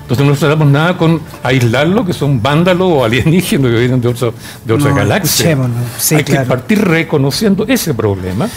[0.01, 4.33] Entonces no tratamos nada con aislarlo, que son vándalos o alienígenas que vienen de, otro-
[4.65, 5.57] de otra No, galaxia.
[5.97, 6.43] Sí, Hay claro.
[6.43, 8.49] que partir reconociendo ese problema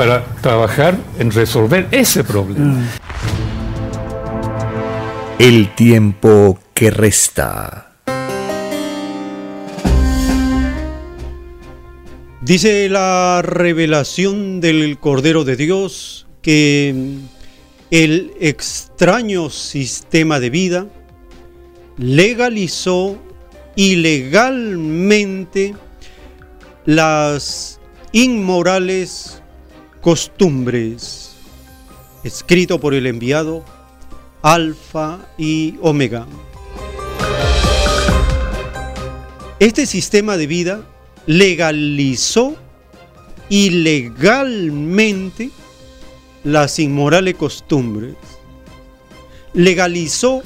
[0.00, 2.64] para trabajar en resolver ese problema.
[2.64, 2.88] Mm.
[5.38, 7.92] El tiempo que resta.
[12.40, 17.18] Dice la revelación del Cordero de Dios que
[17.90, 20.86] el extraño sistema de vida
[21.98, 23.18] legalizó
[23.76, 25.74] ilegalmente
[26.86, 27.78] las
[28.12, 29.39] inmorales
[30.00, 31.32] costumbres,
[32.24, 33.64] escrito por el enviado
[34.42, 36.26] Alfa y Omega.
[39.58, 40.82] Este sistema de vida
[41.26, 42.56] legalizó
[43.50, 45.50] ilegalmente
[46.44, 48.14] las inmorales costumbres.
[49.52, 50.42] Legalizó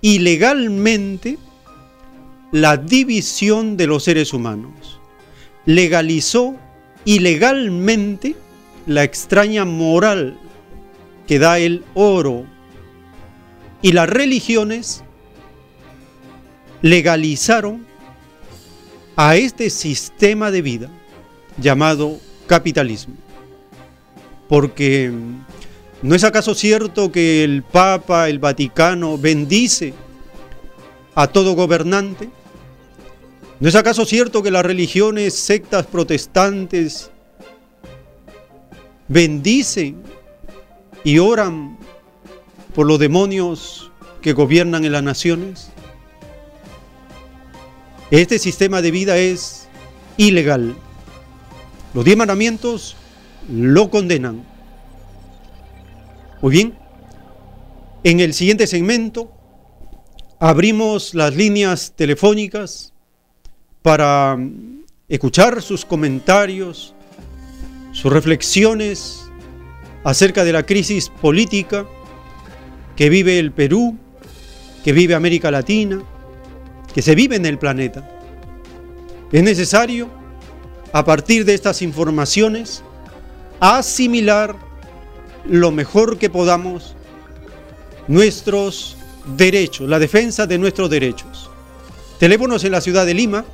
[0.00, 1.38] ilegalmente
[2.50, 4.98] la división de los seres humanos.
[5.64, 6.56] Legalizó
[7.04, 8.34] ilegalmente
[8.88, 10.38] la extraña moral
[11.28, 12.46] que da el oro.
[13.82, 15.04] Y las religiones
[16.82, 17.86] legalizaron
[19.14, 20.90] a este sistema de vida
[21.58, 23.14] llamado capitalismo.
[24.48, 25.12] Porque
[26.02, 29.92] ¿no es acaso cierto que el Papa, el Vaticano, bendice
[31.14, 32.30] a todo gobernante?
[33.60, 37.10] ¿No es acaso cierto que las religiones, sectas protestantes
[39.08, 40.02] bendicen
[41.04, 41.78] y oran
[42.74, 43.90] por los demonios
[44.22, 45.70] que gobiernan en las naciones?
[48.10, 49.68] Este sistema de vida es
[50.16, 50.74] ilegal.
[51.94, 52.96] Los diez mandamientos
[53.50, 54.44] lo condenan.
[56.40, 56.78] Muy bien.
[58.04, 59.32] En el siguiente segmento
[60.38, 62.92] abrimos las líneas telefónicas
[63.82, 64.38] para
[65.08, 66.94] escuchar sus comentarios,
[68.00, 69.24] sus reflexiones
[70.04, 71.84] acerca de la crisis política
[72.94, 73.98] que vive el Perú,
[74.84, 76.00] que vive América Latina,
[76.94, 78.08] que se vive en el planeta.
[79.32, 80.08] Es necesario
[80.92, 82.84] a partir de estas informaciones,
[83.58, 84.54] asimilar
[85.44, 86.94] lo mejor que podamos
[88.06, 88.96] nuestros
[89.36, 91.50] derechos, la defensa de nuestros derechos.
[92.20, 93.44] Teléfonos en la ciudad de Lima,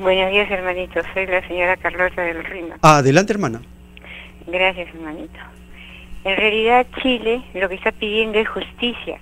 [0.00, 1.00] Buenos días, hermanito.
[1.12, 2.76] Soy la señora Carlota del Rima.
[2.82, 3.62] Adelante, hermana.
[4.46, 5.40] Gracias, hermanito.
[6.22, 9.18] En realidad, Chile lo que está pidiendo es justicia.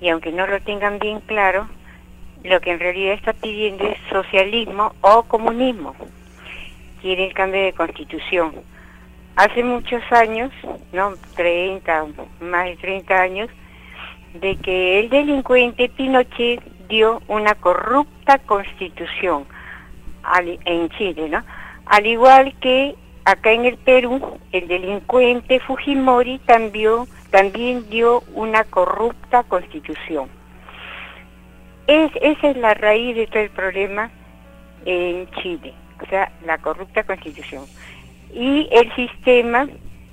[0.00, 1.68] Y aunque no lo tengan bien claro,
[2.44, 5.96] lo que en realidad está pidiendo es socialismo o comunismo.
[7.02, 8.52] Quiere el cambio de constitución.
[9.34, 10.52] Hace muchos años,
[10.92, 12.06] no 30,
[12.42, 13.50] más de 30 años,
[14.34, 19.46] de que el delincuente Pinochet dio una corrupta constitución
[20.32, 21.44] al- en Chile, ¿no?
[21.86, 29.42] Al igual que acá en el Perú, el delincuente Fujimori también, también dio una corrupta
[29.44, 30.28] constitución.
[31.86, 34.10] Es, esa es la raíz de todo el problema
[34.84, 35.72] en Chile,
[36.02, 37.64] o sea, la corrupta constitución.
[38.34, 39.68] Y el sistema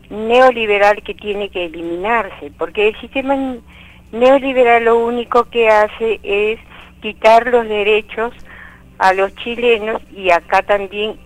[0.10, 3.36] neoliberal que tiene que eliminarse, porque el sistema
[4.12, 6.60] neoliberal lo único que hace es
[7.02, 8.34] quitar los derechos
[8.98, 11.18] a los chilenos y acá también,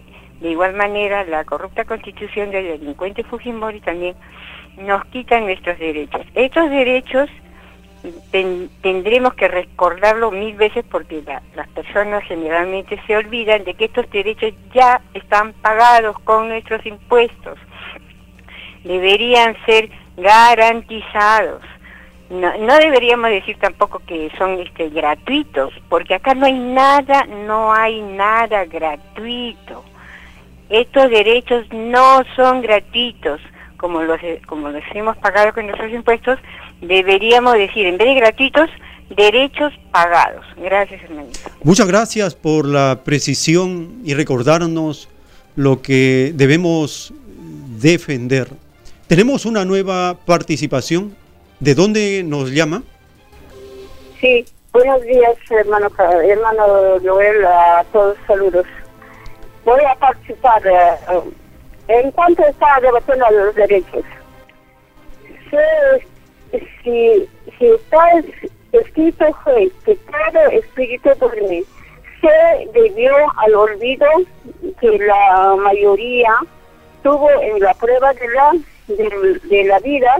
[0.41, 4.15] de igual manera, la corrupta constitución del delincuente Fujimori también
[4.78, 6.22] nos quita nuestros derechos.
[6.36, 7.30] Estos derechos
[8.32, 13.86] ten- tendremos que recordarlo mil veces porque la- las personas generalmente se olvidan de que
[13.86, 17.57] estos derechos ya están pagados con nuestros impuestos.
[18.84, 21.61] Deberían ser garantizados.
[22.30, 27.73] No, no deberíamos decir tampoco que son este, gratuitos, porque acá no hay nada, no
[27.73, 29.84] hay nada gratuito.
[30.69, 33.39] Estos derechos no son gratuitos,
[33.78, 36.38] como los, como los hemos pagado con nuestros impuestos,
[36.82, 38.69] deberíamos decir, en vez de gratuitos,
[39.15, 40.45] derechos pagados.
[40.57, 41.39] Gracias, hermanito.
[41.63, 45.07] Muchas gracias por la precisión y recordarnos
[45.55, 47.13] lo que debemos
[47.80, 48.49] defender.
[49.07, 51.15] Tenemos una nueva participación.
[51.60, 52.84] ¿De dónde nos llama?
[54.20, 55.89] Sí, buenos días, hermano,
[56.24, 58.66] hermano Joel, a todos saludos.
[59.66, 61.22] Voy a participar eh,
[61.88, 64.03] en cuanto está debatiendo los derechos.
[65.49, 67.28] Sé, si,
[67.58, 69.26] si está es- escrito
[69.86, 71.64] que todo espíritu duerme,
[72.22, 74.08] se debió al olvido
[74.80, 76.34] que la mayoría
[77.03, 78.51] tuvo en la prueba de la,
[79.49, 80.18] de la vida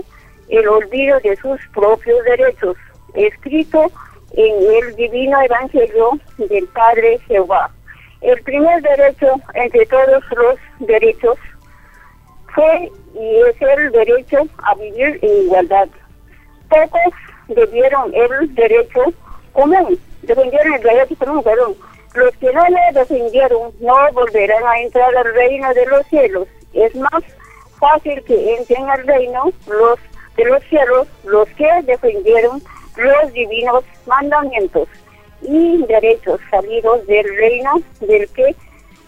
[0.48, 2.76] el olvido de sus propios derechos,
[3.14, 3.90] escrito
[4.32, 7.70] en el divino evangelio del Padre Jehová.
[8.20, 11.38] El primer derecho entre todos los derechos
[12.54, 15.88] fue y es el derecho a vivir en igualdad.
[16.68, 17.14] Pocos
[17.48, 19.00] debieron el derecho
[19.52, 21.74] común, defendieron el derecho común, perdón.
[22.14, 26.48] Los que no lo defendieron no volverán a entrar al reino de los cielos.
[26.72, 27.22] Es más
[27.78, 29.98] fácil que entren al reino los
[30.38, 32.62] de los cielos los que defendieron
[32.96, 34.88] los divinos mandamientos
[35.42, 38.56] y derechos salidos del reino del que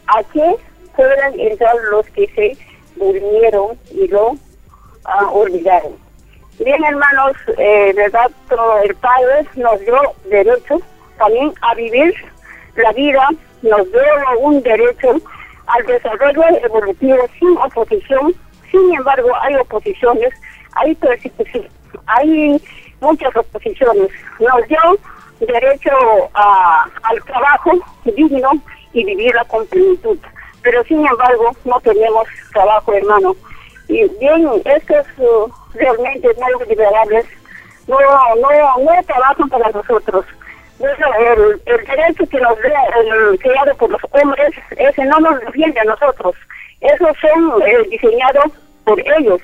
[0.09, 0.57] a que
[0.95, 2.57] puedan entrar los que se
[2.97, 4.35] durmieron y lo
[5.05, 5.97] ah, olvidaron.
[6.59, 8.31] Bien, hermanos, eh, verdad,
[8.85, 10.81] el Padre nos dio derecho
[11.17, 12.15] también a vivir
[12.77, 13.29] la vida,
[13.63, 14.03] nos dio
[14.41, 15.15] un derecho
[15.67, 18.35] al desarrollo evolutivo sin oposición.
[18.71, 20.33] Sin embargo, hay oposiciones,
[20.75, 21.69] hay persecución,
[22.07, 22.61] hay
[23.01, 24.09] muchas oposiciones.
[24.39, 24.79] Nos dio
[25.41, 25.91] derecho
[26.35, 27.73] a- al trabajo
[28.05, 28.51] digno
[28.93, 30.19] y vivirla con plenitud.
[30.63, 33.35] Pero sin embargo, no tenemos trabajo, hermano.
[33.89, 37.27] Y bien, estos uh, realmente no liberables
[37.87, 37.97] no,
[38.37, 40.25] no, no trabajan para nosotros.
[40.79, 45.81] El, el derecho que nos da el, creado por los hombres, ese no nos defiende
[45.81, 46.35] a nosotros.
[46.81, 48.53] Esos son eh, diseñados
[48.85, 49.41] por ellos.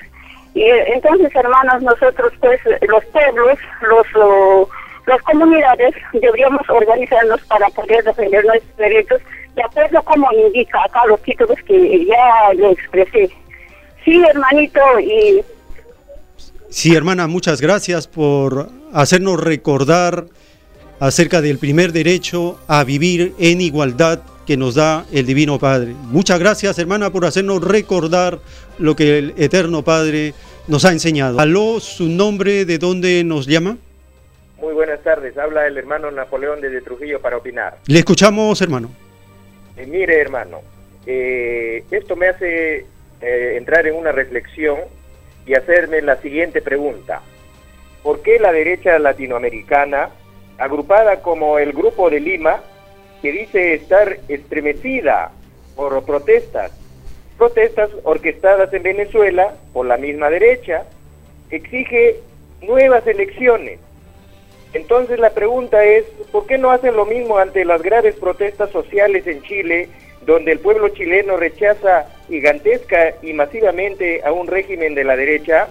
[0.57, 4.67] Y eh, entonces, hermanos, nosotros, pues, los pueblos, los, oh,
[5.05, 9.21] las comunidades, deberíamos organizarnos para poder defender nuestros derechos,
[9.55, 13.29] de acuerdo como indica acá los títulos que ya le expresé.
[14.03, 15.43] Sí, hermanito, y
[16.69, 20.25] Sí, hermana, muchas gracias por hacernos recordar
[20.99, 25.93] acerca del primer derecho a vivir en igualdad que nos da el Divino Padre.
[26.03, 28.39] Muchas gracias, hermana, por hacernos recordar
[28.79, 30.33] lo que el Eterno Padre
[30.67, 31.39] nos ha enseñado.
[31.39, 33.77] Aló, su nombre, ¿de dónde nos llama?
[34.61, 37.77] Muy buenas tardes, habla el hermano Napoleón desde Trujillo para opinar.
[37.87, 38.89] Le escuchamos, hermano.
[39.75, 40.61] Eh, mire, hermano,
[41.05, 42.85] eh, esto me hace
[43.21, 44.77] eh, entrar en una reflexión
[45.45, 47.21] y hacerme la siguiente pregunta.
[48.01, 50.09] ¿Por qué la derecha latinoamericana,
[50.57, 52.61] agrupada como el Grupo de Lima,
[53.21, 55.31] que dice estar estremecida
[55.75, 56.71] por protestas,
[57.37, 60.85] protestas orquestadas en Venezuela por la misma derecha,
[61.49, 62.17] exige
[62.61, 63.79] nuevas elecciones?
[64.73, 69.25] Entonces la pregunta es, ¿por qué no hacen lo mismo ante las graves protestas sociales
[69.25, 69.89] en Chile,
[70.25, 75.67] donde el pueblo chileno rechaza gigantesca y masivamente a un régimen de la derecha?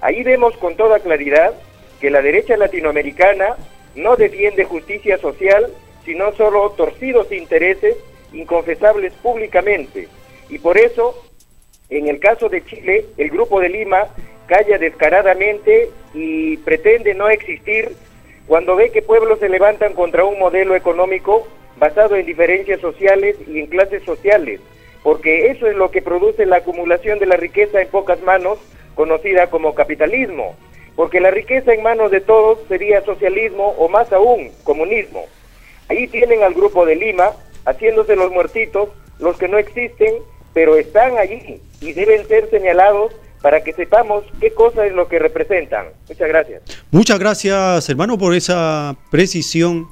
[0.00, 1.54] Ahí vemos con toda claridad
[2.00, 3.56] que la derecha latinoamericana
[3.94, 5.70] no defiende justicia social,
[6.04, 7.96] sino solo torcidos intereses
[8.32, 10.08] inconfesables públicamente.
[10.48, 11.14] Y por eso,
[11.88, 14.08] en el caso de Chile, el Grupo de Lima
[14.46, 17.92] calla descaradamente y pretende no existir
[18.46, 21.46] cuando ve que pueblos se levantan contra un modelo económico
[21.78, 24.60] basado en diferencias sociales y en clases sociales,
[25.02, 28.58] porque eso es lo que produce la acumulación de la riqueza en pocas manos,
[28.94, 30.54] conocida como capitalismo,
[30.94, 35.24] porque la riqueza en manos de todos sería socialismo o más aún, comunismo.
[35.88, 37.30] Ahí tienen al grupo de Lima,
[37.64, 40.14] haciéndose los muertitos, los que no existen,
[40.52, 43.12] pero están allí y deben ser señalados
[43.42, 45.88] para que sepamos qué cosa es lo que representan.
[46.08, 46.62] Muchas gracias.
[46.90, 49.86] Muchas gracias, hermano, por esa precisión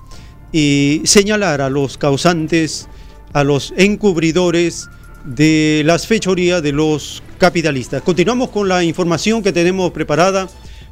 [0.53, 2.89] y señalar a los causantes,
[3.35, 4.89] a los encubridores
[5.25, 8.03] de las fechorías de los capitalistas.
[8.03, 10.49] Continuamos con la información que tenemos preparada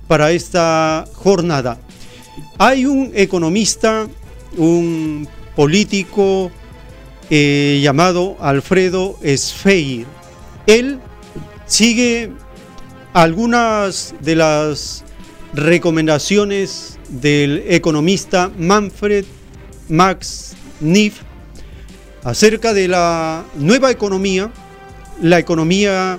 [0.06, 1.78] para esta jornada.
[2.58, 4.06] Hay un economista,
[4.56, 6.50] un político
[7.30, 10.06] eh, llamado Alfredo Sfeir.
[10.66, 10.98] Él
[11.66, 12.32] sigue
[13.12, 15.04] algunas de las
[15.54, 19.24] recomendaciones del economista Manfred
[19.88, 21.22] Max Neff
[22.22, 24.50] acerca de la nueva economía,
[25.22, 26.18] la economía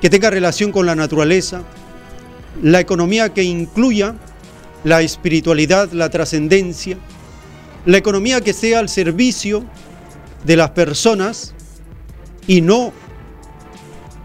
[0.00, 1.62] que tenga relación con la naturaleza,
[2.62, 4.14] la economía que incluya
[4.84, 6.96] la espiritualidad, la trascendencia,
[7.86, 9.64] la economía que sea al servicio
[10.44, 11.54] de las personas
[12.46, 12.92] y no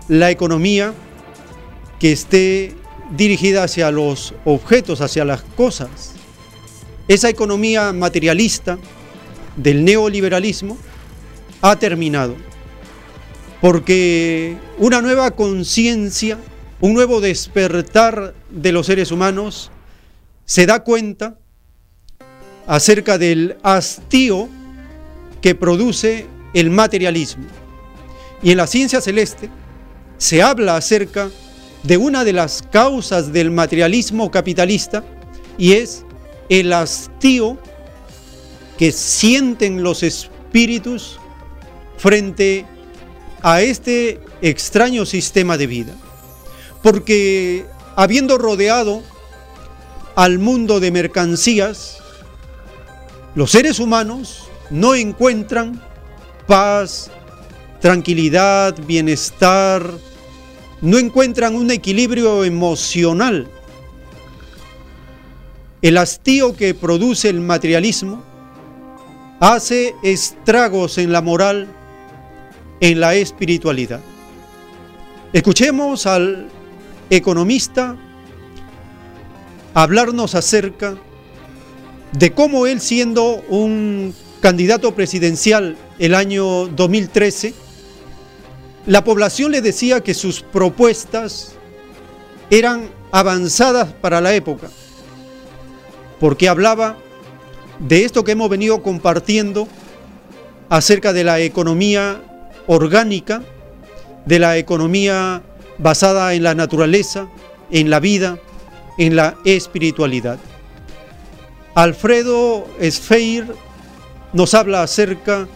[0.07, 0.93] la economía
[1.99, 2.75] que esté
[3.11, 6.13] dirigida hacia los objetos, hacia las cosas.
[7.07, 8.77] Esa economía materialista
[9.55, 10.77] del neoliberalismo
[11.61, 12.35] ha terminado,
[13.61, 16.37] porque una nueva conciencia,
[16.81, 19.71] un nuevo despertar de los seres humanos
[20.45, 21.37] se da cuenta
[22.67, 24.49] acerca del hastío
[25.41, 27.45] que produce el materialismo.
[28.41, 29.49] Y en la ciencia celeste
[30.17, 31.29] se habla acerca
[31.83, 35.03] de una de las causas del materialismo capitalista
[35.57, 36.03] y es
[36.49, 37.57] el hastío
[38.77, 41.19] que sienten los espíritus
[41.97, 42.65] frente
[43.41, 45.93] a este extraño sistema de vida.
[46.81, 47.65] Porque
[47.95, 49.01] habiendo rodeado
[50.15, 51.99] al mundo de mercancías,
[53.35, 55.81] los seres humanos no encuentran
[56.47, 57.11] paz,
[57.81, 59.91] tranquilidad, bienestar,
[60.81, 63.47] no encuentran un equilibrio emocional.
[65.81, 68.23] El hastío que produce el materialismo
[69.39, 71.67] hace estragos en la moral,
[72.79, 73.99] en la espiritualidad.
[75.33, 76.47] Escuchemos al
[77.09, 77.97] economista
[79.73, 80.95] hablarnos acerca
[82.17, 87.53] de cómo él siendo un candidato presidencial el año 2013,
[88.85, 91.53] la población le decía que sus propuestas
[92.49, 94.69] eran avanzadas para la época,
[96.19, 96.97] porque hablaba
[97.79, 99.67] de esto que hemos venido compartiendo
[100.69, 102.21] acerca de la economía
[102.67, 103.43] orgánica,
[104.25, 105.41] de la economía
[105.79, 107.27] basada en la naturaleza,
[107.71, 108.39] en la vida,
[108.97, 110.39] en la espiritualidad.
[111.75, 113.45] Alfredo Sfeir
[114.31, 115.47] nos habla acerca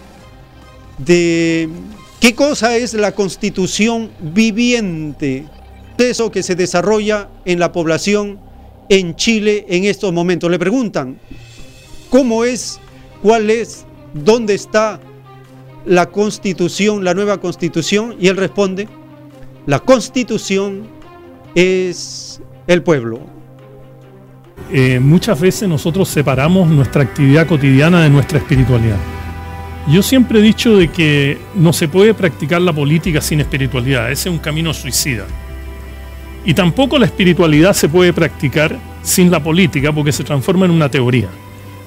[0.98, 1.70] de
[2.20, 5.46] qué cosa es la constitución viviente,
[5.98, 8.38] eso que se desarrolla en la población
[8.90, 10.52] en Chile en estos momentos.
[10.52, 11.20] Le preguntan,
[12.10, 12.82] ¿cómo es?
[13.24, 13.86] ¿Cuál es?
[14.14, 15.00] ¿Dónde está
[15.86, 18.18] la constitución, la nueva constitución?
[18.20, 18.90] Y él responde,
[19.66, 20.90] la constitución
[21.56, 23.39] es el pueblo.
[24.72, 28.98] Eh, muchas veces nosotros separamos nuestra actividad cotidiana de nuestra espiritualidad.
[29.88, 34.30] Yo siempre he dicho de que no se puede practicar la política sin espiritualidad, ese
[34.30, 35.26] es un camino suicida.
[36.46, 40.90] Y tampoco la espiritualidad se puede practicar sin la política porque se transforma en una
[40.90, 41.28] teoría.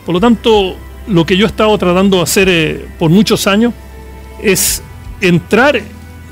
[0.04, 0.76] Por lo tanto,
[1.06, 3.72] lo que yo he estado tratando de hacer eh, por muchos años
[4.42, 4.82] es
[5.20, 5.80] entrar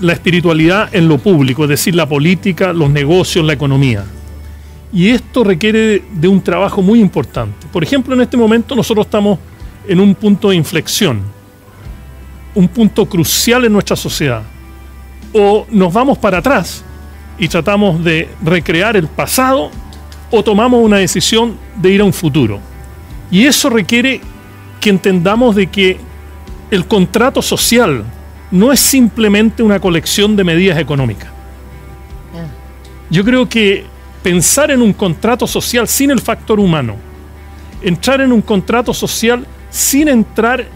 [0.00, 4.04] la espiritualidad en lo público, es decir, la política, los negocios, la economía.
[4.92, 7.66] Y esto requiere de un trabajo muy importante.
[7.72, 9.38] Por ejemplo, en este momento nosotros estamos
[9.86, 11.20] en un punto de inflexión,
[12.54, 14.42] un punto crucial en nuestra sociedad.
[15.32, 16.84] O nos vamos para atrás
[17.38, 19.70] y tratamos de recrear el pasado
[20.30, 22.58] o tomamos una decisión de ir a un futuro.
[23.30, 24.20] Y eso requiere
[24.80, 25.98] que entendamos de que
[26.70, 28.04] el contrato social
[28.50, 31.30] no es simplemente una colección de medidas económicas.
[33.10, 33.86] Yo creo que
[34.22, 36.96] pensar en un contrato social sin el factor humano,
[37.82, 40.66] entrar en un contrato social sin entrar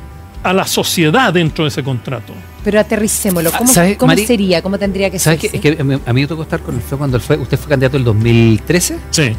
[0.42, 2.32] a la sociedad dentro de ese contrato.
[2.62, 3.50] Pero aterricémoslo.
[3.52, 4.24] ¿Cómo, ¿Sabe, cómo Mari?
[4.26, 4.62] sería?
[4.62, 5.50] ¿Cómo tendría que ¿Sabes ser?
[5.50, 5.56] qué?
[5.58, 7.68] Es que a mí me tocó estar con él fue cuando él fue, usted fue
[7.68, 9.32] candidato el 2013 Sí.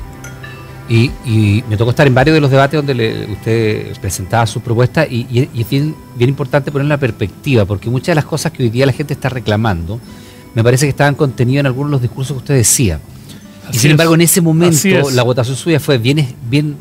[0.90, 4.62] y, y me tocó estar en varios de los debates donde le- usted presentaba sus
[4.62, 8.26] propuestas y, y- y es bien, bien importante poner la perspectiva porque muchas de las
[8.26, 10.00] cosas que hoy día la gente está reclamando
[10.54, 13.00] me parece que estaban contenidas en algunos de los discursos que usted decía.
[13.72, 13.92] Y sin es.
[13.92, 15.14] embargo en ese momento es.
[15.14, 16.76] la votación suya fue bien, bien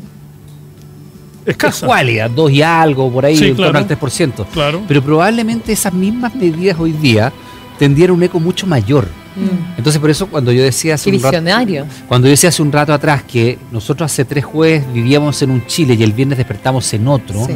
[1.45, 1.85] Escasa.
[1.85, 3.87] escuálida, dos y algo por ahí, Sí, en torno claro.
[3.89, 4.45] al 3%.
[4.51, 4.81] Claro.
[4.87, 7.31] Pero probablemente esas mismas medidas hoy día
[7.77, 9.05] tendrían un eco mucho mayor.
[9.35, 9.77] Mm.
[9.77, 11.85] Entonces por eso cuando yo decía hace Qué un rato, visionario.
[12.07, 15.65] cuando yo decía hace un rato atrás que nosotros hace tres jueves vivíamos en un
[15.67, 17.53] Chile y el viernes despertamos en otro, Sí.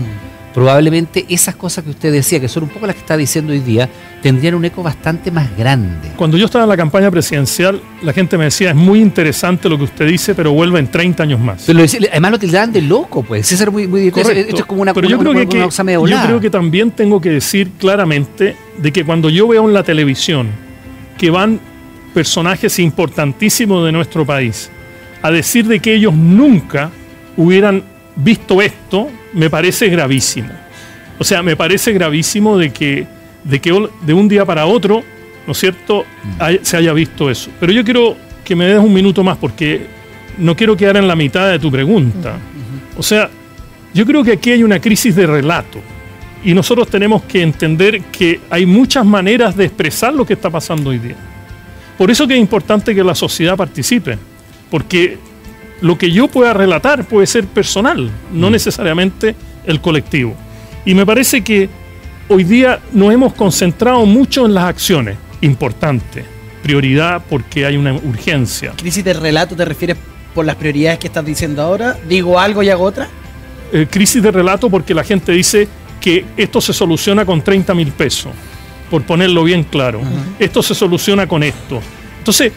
[0.60, 3.60] Probablemente esas cosas que usted decía, que son un poco las que está diciendo hoy
[3.60, 3.88] día,
[4.22, 6.10] tendrían un eco bastante más grande.
[6.18, 9.77] Cuando yo estaba en la campaña presidencial, la gente me decía, es muy interesante lo
[9.77, 11.64] que usted dice, pero vuelve en 30 años más.
[11.65, 13.48] Pero lo decía- además lo tildaban de loco, pues.
[13.48, 14.34] César muy, muy Correcto.
[14.49, 16.18] Esto es como una, Pero una- yo creo una- que, una que- cosa medio yo
[16.26, 20.48] creo que también tengo que decir claramente de que cuando yo veo en la televisión
[21.18, 21.57] que van
[22.14, 24.69] personajes importantísimos de nuestro país
[25.22, 26.90] a decir de que ellos nunca
[27.38, 27.81] hubieran
[28.18, 30.49] visto esto, me parece gravísimo.
[31.18, 33.07] O sea, me parece gravísimo de que
[33.43, 35.01] de que de un día para otro,
[35.47, 36.06] ¿no es cierto?,
[36.38, 37.49] hay- se haya visto eso.
[37.60, 39.85] Pero yo quiero que me des un minuto más porque
[40.38, 42.38] no quiero quedar en la mitad de tu pregunta.
[42.97, 43.30] O sea,
[43.93, 45.80] yo creo que aquí hay una crisis de relato
[46.43, 50.89] y nosotros tenemos que entender que hay muchas maneras de expresar lo que está pasando
[50.89, 51.15] hoy día.
[51.97, 54.18] Por eso que es importante que la sociedad participe,
[54.69, 55.18] porque
[55.81, 59.35] lo que yo pueda relatar puede ser personal, no necesariamente
[59.65, 60.35] el colectivo.
[60.85, 61.69] Y me parece que
[62.27, 66.26] hoy día nos hemos concentrado mucho en las acciones, importante,
[66.61, 68.73] prioridad porque hay una urgencia.
[68.77, 69.97] ¿Crisis de relato te refieres
[70.34, 71.97] por las prioridades que estás diciendo ahora?
[72.07, 73.07] ¿Digo algo y hago otra?
[73.72, 75.68] Eh, crisis de relato porque la gente dice
[76.01, 78.31] que esto se soluciona con 30 mil pesos,
[78.89, 80.01] por ponerlo bien claro.
[80.39, 81.81] Esto se soluciona con esto.
[82.18, 82.51] Entonces,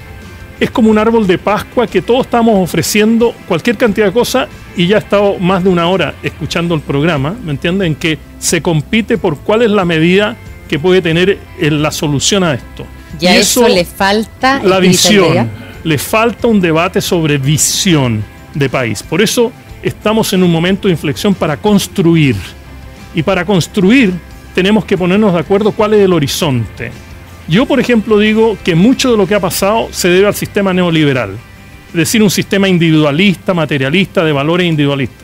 [0.61, 4.87] es como un árbol de Pascua que todos estamos ofreciendo cualquier cantidad de cosas y
[4.87, 7.89] ya he estado más de una hora escuchando el programa, ¿me entienden?
[7.89, 10.37] En que se compite por cuál es la medida
[10.69, 12.87] que puede tener eh, la solución a esto.
[13.21, 15.51] Y eso, le falta la visión.
[15.85, 18.23] Le falta un debate sobre visión
[18.55, 19.03] de país.
[19.03, 19.53] Por eso
[19.83, 22.37] estamos en un momento de inflexión para construir.
[23.15, 24.13] Y para construir
[24.55, 26.91] tenemos que ponernos de acuerdo cuál es el horizonte.
[27.49, 30.73] Yo, por ejemplo, digo que mucho de lo que ha pasado se debe al sistema
[30.73, 31.31] neoliberal.
[31.89, 35.19] Es decir, un sistema individualista, materialista, de valores individualistas.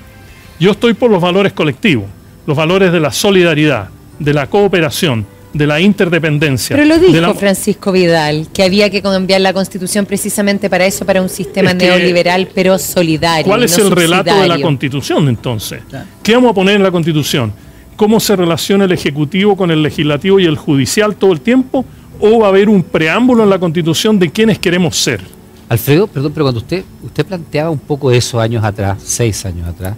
[0.61, 2.07] Yo estoy por los valores colectivos,
[2.47, 3.89] los valores de la solidaridad,
[4.19, 5.25] de la cooperación,
[5.55, 6.77] de la interdependencia.
[6.77, 10.85] Pero lo de dijo la- Francisco Vidal, que había que cambiar la constitución precisamente para
[10.85, 13.47] eso, para un sistema Es que- neoliberal, pero solidario.
[13.47, 15.81] ¿Cuál es no el relato de la constitución entonces?
[16.23, 17.53] ¿Qué vamos a poner en la constitución?
[17.97, 21.85] ¿Cómo se relaciona el ejecutivo con el legislativo y el judicial todo el tiempo?
[22.21, 25.21] ¿O va a haber un preámbulo en la constitución de quiénes queremos ser?
[25.69, 29.95] Alfredo, perdón, pero cuando usted, usted planteaba un poco eso años atrás, seis años atrás,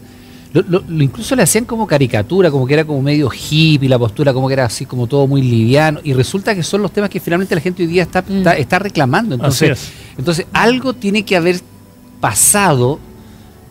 [0.52, 3.98] lo, lo- lo incluso le hacían como caricatura, como que era como medio hippie la
[3.98, 7.09] postura, como que era así como todo muy liviano, y resulta que son los temas
[7.09, 9.36] que finalmente la gente hoy día está, está, está reclamando.
[9.36, 11.60] Entonces, Así entonces, algo tiene que haber
[12.20, 12.98] pasado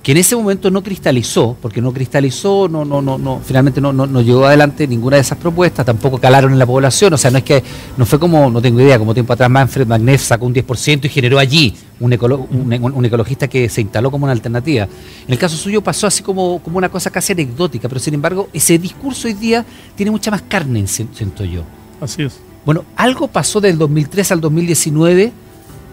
[0.09, 3.93] que en ese momento no cristalizó, porque no cristalizó, no, no, no, no, finalmente no,
[3.93, 7.29] no, no llegó adelante ninguna de esas propuestas, tampoco calaron en la población, o sea,
[7.29, 7.63] no es que,
[7.95, 11.09] no fue como, no tengo idea, como tiempo atrás Manfred Magneff sacó un 10% y
[11.09, 14.85] generó allí un, ecolo- un, un ecologista que se instaló como una alternativa.
[14.85, 18.49] En el caso suyo pasó así como, como una cosa casi anecdótica, pero sin embargo,
[18.51, 19.63] ese discurso hoy día
[19.95, 21.61] tiene mucha más carne, si- siento yo.
[22.01, 22.39] Así es.
[22.65, 25.31] Bueno, algo pasó del 2003 al 2019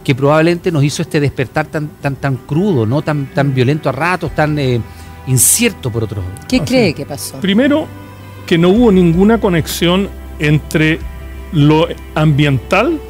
[0.07, 3.93] que probablemente nos hizo este despertar tan tan tan crudo, no tan tan violento a
[3.93, 4.81] ratos, tan eh,
[5.27, 6.25] incierto por otros.
[6.47, 7.41] ¿Qué Así cree que pasó?
[7.41, 7.89] Primero,
[8.47, 10.09] que no hubo ninguna conexión
[10.39, 11.01] entre
[11.51, 13.01] lo ambiental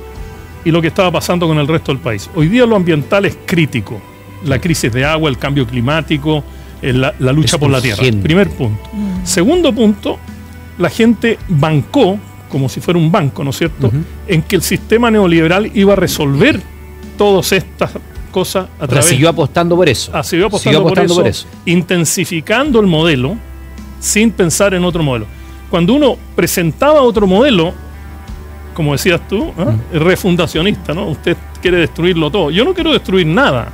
[0.64, 2.31] y lo que estaba pasando con el resto del país.
[2.35, 4.01] Hoy día lo ambiental es crítico.
[4.47, 6.43] La crisis de agua, el cambio climático,
[6.81, 8.02] eh, la, la lucha Es por la tierra.
[8.23, 8.89] Primer punto.
[9.23, 10.18] Segundo punto,
[10.78, 12.18] la gente bancó,
[12.48, 13.93] como si fuera un banco, ¿no es cierto?,
[14.27, 16.74] en que el sistema neoliberal iba a resolver
[17.16, 17.90] todas estas
[18.30, 20.10] cosas a O sea, través siguió apostando por eso.
[20.14, 23.36] Ah, siguió apostando, Siguió apostando por, por eso, intensificando el modelo
[24.01, 25.26] sin pensar en otro modelo.
[25.70, 27.72] Cuando uno presentaba otro modelo,
[28.74, 29.74] como decías tú, ¿ah?
[29.93, 31.09] es refundacionista, ¿no?
[31.09, 32.51] Usted quiere destruirlo todo.
[32.51, 33.72] Yo no quiero destruir nada.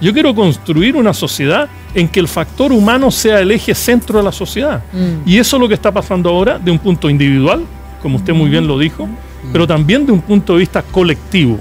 [0.00, 4.24] Yo quiero construir una sociedad en que el factor humano sea el eje centro de
[4.24, 4.82] la sociedad.
[4.92, 5.28] Mm.
[5.28, 7.64] Y eso es lo que está pasando ahora de un punto individual,
[8.02, 9.08] como usted muy bien lo dijo,
[9.52, 11.58] pero también de un punto de vista colectivo.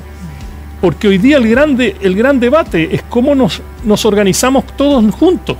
[0.82, 5.58] Porque hoy día el, grande, el gran debate es cómo nos, nos organizamos todos juntos.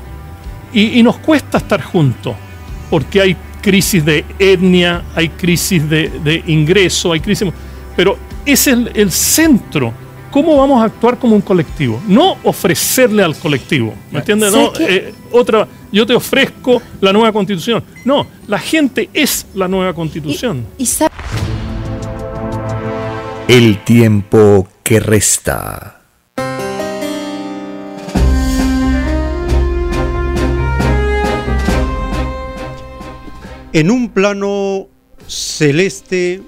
[0.72, 2.36] Y, y nos cuesta estar juntos,
[2.92, 7.50] porque hay crisis de etnia, hay crisis de, de ingreso, hay crisis...
[7.96, 9.94] Pero ese es el, el centro.
[10.32, 12.00] ¿Cómo vamos a actuar como un colectivo?
[12.08, 13.96] No ofrecerle al colectivo.
[14.12, 14.52] ¿Me entiendes?
[14.52, 17.84] ¿Sabe No, eh, otra, yo te ofrezco la nueva constitución.
[18.06, 20.66] No, la gente es la nueva constitución.
[20.78, 20.86] Y
[23.50, 26.04] El tiempo que resta.
[33.74, 34.88] En un plano
[35.26, 36.44] celeste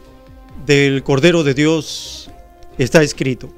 [0.68, 2.30] del Cordero de Dios
[2.78, 3.52] está escrito,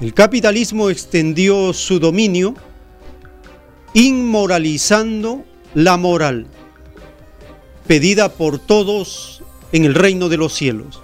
[0.00, 2.56] el capitalismo extendió su dominio
[3.94, 6.48] inmoralizando la moral
[7.86, 11.00] pedida por todos en el reino de los cielos.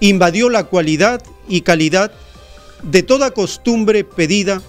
[0.00, 2.12] Invadió la cualidad y calidad
[2.82, 4.62] de toda costumbre pedida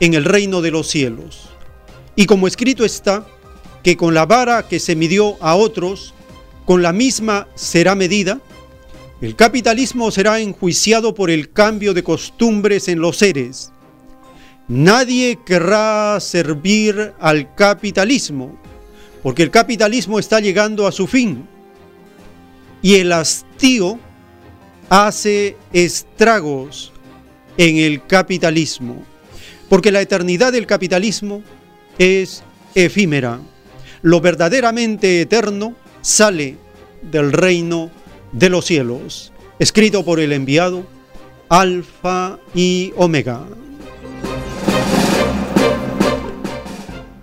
[0.00, 1.48] en el reino de los cielos.
[2.16, 3.26] Y como escrito está,
[3.82, 6.14] que con la vara que se midió a otros,
[6.64, 8.40] con la misma será medida,
[9.20, 13.72] el capitalismo será enjuiciado por el cambio de costumbres en los seres.
[14.68, 18.60] Nadie querrá servir al capitalismo,
[19.22, 21.48] porque el capitalismo está llegando a su fin.
[22.82, 23.98] Y el hastío
[24.88, 26.92] hace estragos
[27.56, 29.02] en el capitalismo,
[29.68, 31.42] porque la eternidad del capitalismo
[31.98, 32.42] es
[32.74, 33.40] efímera.
[34.02, 36.56] Lo verdaderamente eterno sale
[37.02, 37.90] del reino
[38.32, 40.86] de los cielos, escrito por el enviado
[41.48, 43.44] Alfa y Omega.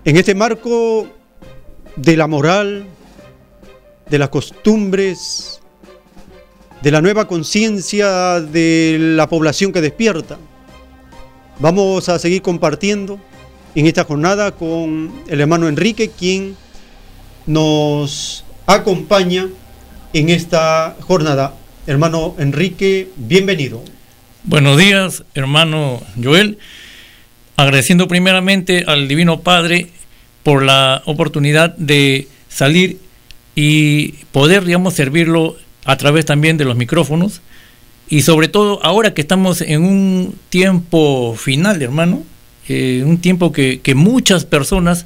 [0.03, 1.07] En este marco
[1.95, 2.85] de la moral,
[4.09, 5.61] de las costumbres,
[6.81, 10.37] de la nueva conciencia de la población que despierta,
[11.59, 13.19] vamos a seguir compartiendo
[13.75, 16.55] en esta jornada con el hermano Enrique, quien
[17.45, 19.47] nos acompaña
[20.13, 21.53] en esta jornada.
[21.87, 23.83] Hermano Enrique, bienvenido.
[24.43, 26.57] Buenos días, hermano Joel.
[27.57, 29.87] Agradeciendo primeramente al Divino Padre
[30.43, 32.99] por la oportunidad de salir
[33.55, 35.55] y poder, digamos, servirlo
[35.85, 37.41] a través también de los micrófonos.
[38.07, 42.23] Y sobre todo ahora que estamos en un tiempo final, hermano,
[42.67, 45.05] eh, un tiempo que, muchas personas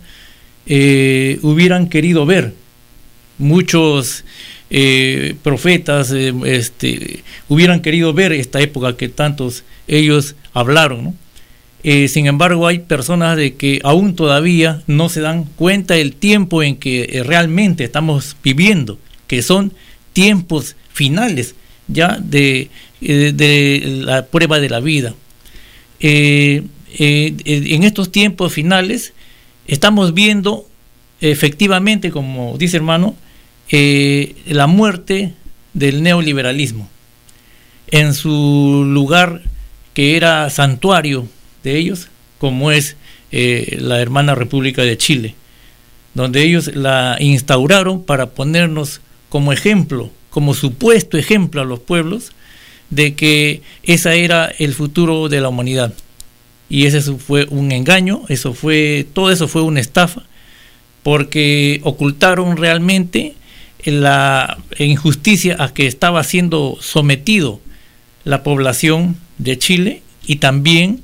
[0.65, 2.53] eh, hubieran querido ver.
[3.37, 4.25] Muchos
[4.69, 11.03] eh, profetas este, hubieran querido ver esta época que tantos ellos hablaron.
[11.03, 11.13] ¿no?
[12.09, 16.75] Sin embargo, hay personas de que aún todavía no se dan cuenta del tiempo en
[16.75, 19.71] que realmente estamos viviendo, que son
[20.13, 21.55] tiempos finales
[21.89, 22.69] ya de,
[23.01, 25.13] eh, de la prueba de la vida.
[25.99, 26.63] Eh,
[26.97, 29.13] eh, en estos tiempos finales
[29.67, 30.65] estamos viendo
[31.19, 33.15] efectivamente, como dice hermano,
[33.71, 35.33] la muerte
[35.73, 36.89] del neoliberalismo.
[37.91, 39.41] En su lugar
[39.93, 41.27] que era santuario
[41.63, 42.07] de ellos,
[42.39, 42.95] como es
[43.31, 45.35] la hermana República de Chile,
[46.13, 52.31] donde ellos la instauraron para ponernos como ejemplo, como supuesto ejemplo a los pueblos,
[52.89, 55.93] de que esa era el futuro de la humanidad.
[56.71, 60.23] y ese fue un engaño, eso fue, todo eso fue una estafa,
[61.01, 63.33] porque ocultaron realmente
[63.85, 67.59] la injusticia a que estaba siendo sometido
[68.23, 71.01] la población de Chile y también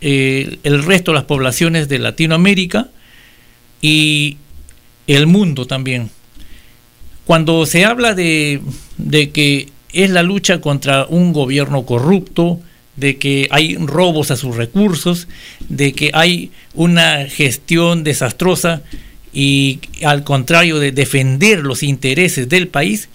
[0.00, 2.88] eh, el resto de las poblaciones de Latinoamérica
[3.80, 4.36] y
[5.06, 6.10] el mundo también.
[7.26, 8.60] Cuando se habla de,
[9.34, 12.60] que es la lucha contra un gobierno corrupto,
[12.94, 15.26] de que hay robos a sus recursos,
[15.68, 18.82] de que hay una gestión desastrosa
[19.32, 23.08] y al contrario de defender los intereses del país,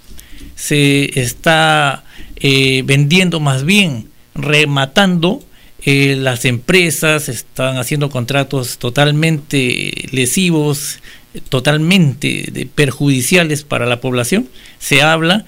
[0.55, 2.03] se está
[2.35, 5.41] eh, vendiendo más bien, rematando
[5.83, 10.99] eh, las empresas, están haciendo contratos totalmente lesivos,
[11.49, 14.49] totalmente perjudiciales para la población.
[14.79, 15.45] Se habla,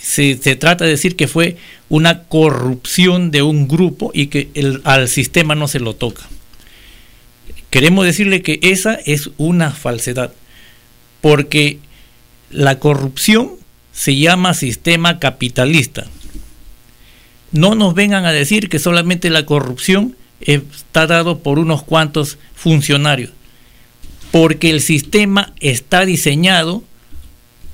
[0.00, 1.56] se, trata de decir que fue
[1.88, 6.22] una corrupción de un grupo y que el, al sistema no se lo toca.
[7.70, 10.32] Queremos decirle que esa es una falsedad,
[11.20, 11.78] porque
[12.50, 13.52] la corrupción
[13.92, 16.06] se llama sistema capitalista.
[17.52, 23.32] No nos vengan a decir que solamente la corrupción está dado por unos cuantos funcionarios,
[24.30, 26.82] porque el sistema está diseñado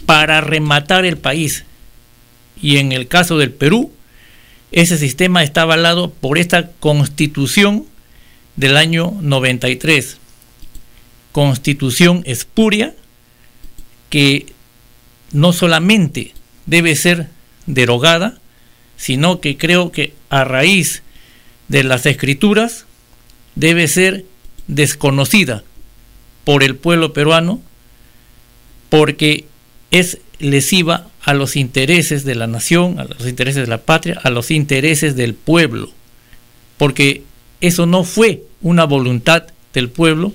[0.06, 1.64] para rematar el país.
[2.60, 3.92] Y en el caso del Perú,
[4.70, 7.84] ese sistema está avalado por esta constitución
[8.56, 10.18] del año 93,
[11.32, 12.94] constitución espuria
[14.10, 14.46] que
[15.32, 16.34] no solamente
[16.66, 17.28] debe ser
[17.66, 18.38] derogada,
[18.96, 21.02] sino que creo que a raíz
[21.66, 22.86] de las escrituras
[23.56, 24.24] debe ser
[24.68, 25.64] desconocida
[26.44, 27.60] por el pueblo peruano
[28.88, 29.46] porque
[29.90, 34.30] es lesiva a los intereses de la nación, a los intereses de la patria, a
[34.30, 35.90] los intereses del pueblo,
[36.76, 37.22] porque
[37.60, 40.32] eso no fue una voluntad del pueblo,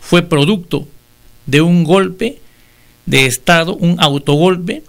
[0.00, 0.88] fue producto
[1.46, 2.40] de un golpe
[3.06, 4.82] de Estado, un autogolpe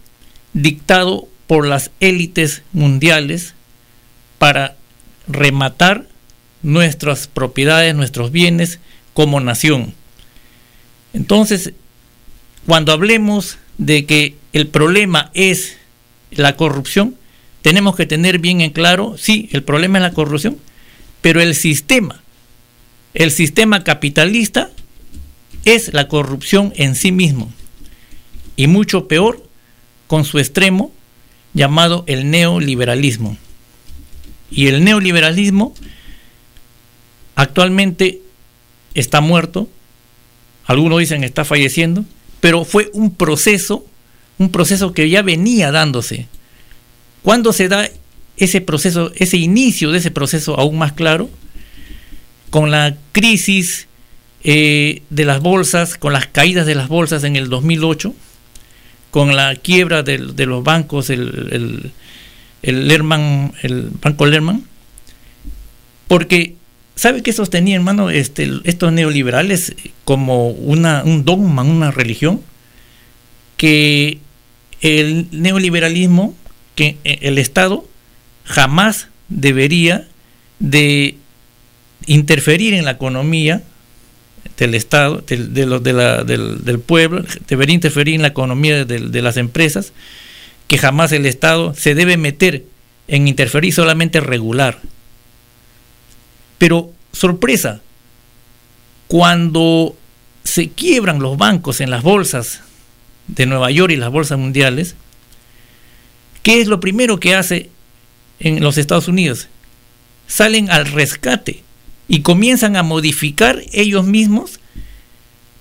[0.54, 3.54] dictado por las élites mundiales
[4.38, 4.76] para
[5.28, 6.08] rematar
[6.62, 8.80] nuestras propiedades, nuestros bienes
[9.14, 9.94] como nación.
[11.14, 11.73] Entonces,
[12.65, 15.77] cuando hablemos de que el problema es
[16.31, 17.15] la corrupción,
[17.61, 20.57] tenemos que tener bien en claro, sí, el problema es la corrupción,
[21.22, 22.22] pero el sistema,
[23.14, 24.72] el sistema capitalista
[25.65, 27.52] es la corrupción en sí mismo.
[28.56, 29.48] Y mucho peor
[30.07, 30.91] con su extremo
[31.53, 33.38] llamado el neoliberalismo.
[34.52, 35.73] Y el neoliberalismo
[37.35, 38.22] actualmente
[38.94, 39.69] está muerto,
[40.65, 42.06] algunos dicen está falleciendo,
[42.40, 43.85] pero fue un proceso,
[44.38, 46.27] un proceso que ya venía dándose.
[47.22, 47.90] ¿Cuándo se da
[48.38, 51.30] ese proceso, ese inicio de ese proceso aún más claro,
[52.49, 53.88] con la crisis
[54.44, 58.14] eh, de las bolsas, con las caídas de las bolsas en el 2008,
[59.11, 61.91] con la quiebra de, los bancos, el,
[62.61, 64.64] el, Lerman, el Banco Lerman,
[66.07, 66.56] porque
[67.03, 69.75] ¿sabe qué sostenía, hermano, este, estos neoliberales
[70.05, 72.39] como una, un dogma, una religión?
[73.57, 74.19] Que
[74.80, 76.34] el neoliberalismo,
[76.75, 77.85] que el Estado
[78.45, 80.07] jamás debería
[80.59, 81.17] de
[82.05, 83.63] interferir en la economía
[84.55, 89.35] del Estado, de, los de la, del, pueblo, debería interferir en la economía de, las
[89.35, 89.91] empresas,
[90.69, 92.63] que jamás el Estado se debe meter
[93.09, 94.80] en interferir solamente regular.
[96.57, 97.81] Pero, sorpresa,
[99.07, 99.95] cuando
[100.43, 102.61] se quiebran los bancos en las bolsas
[103.27, 104.95] de Nueva York y las bolsas mundiales,
[106.41, 107.69] ¿qué es lo primero que hace
[108.43, 109.47] en los Estados Unidos,
[110.27, 111.63] salen al rescate
[112.07, 114.59] y comienzan a modificar ellos mismos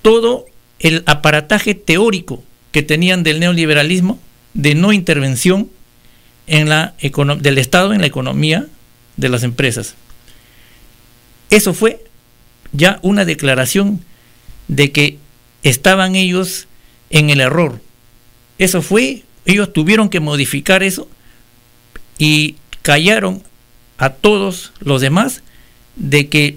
[0.02, 0.46] todo
[0.80, 2.42] el aparataje teórico
[2.72, 4.18] que tenían del neoliberalismo
[4.54, 5.70] de no intervención
[6.46, 8.66] del Estado en la economía
[9.16, 9.94] de las empresas.
[11.52, 12.02] Eso fue
[12.72, 14.02] ya una declaración
[14.68, 15.18] de que
[15.62, 16.66] estaban ellos
[17.10, 17.78] en el error.
[18.58, 21.10] Eso fue, ellos tuvieron que modificar eso
[22.18, 23.42] y callaron
[23.98, 25.42] a todos los demás
[25.94, 26.56] de que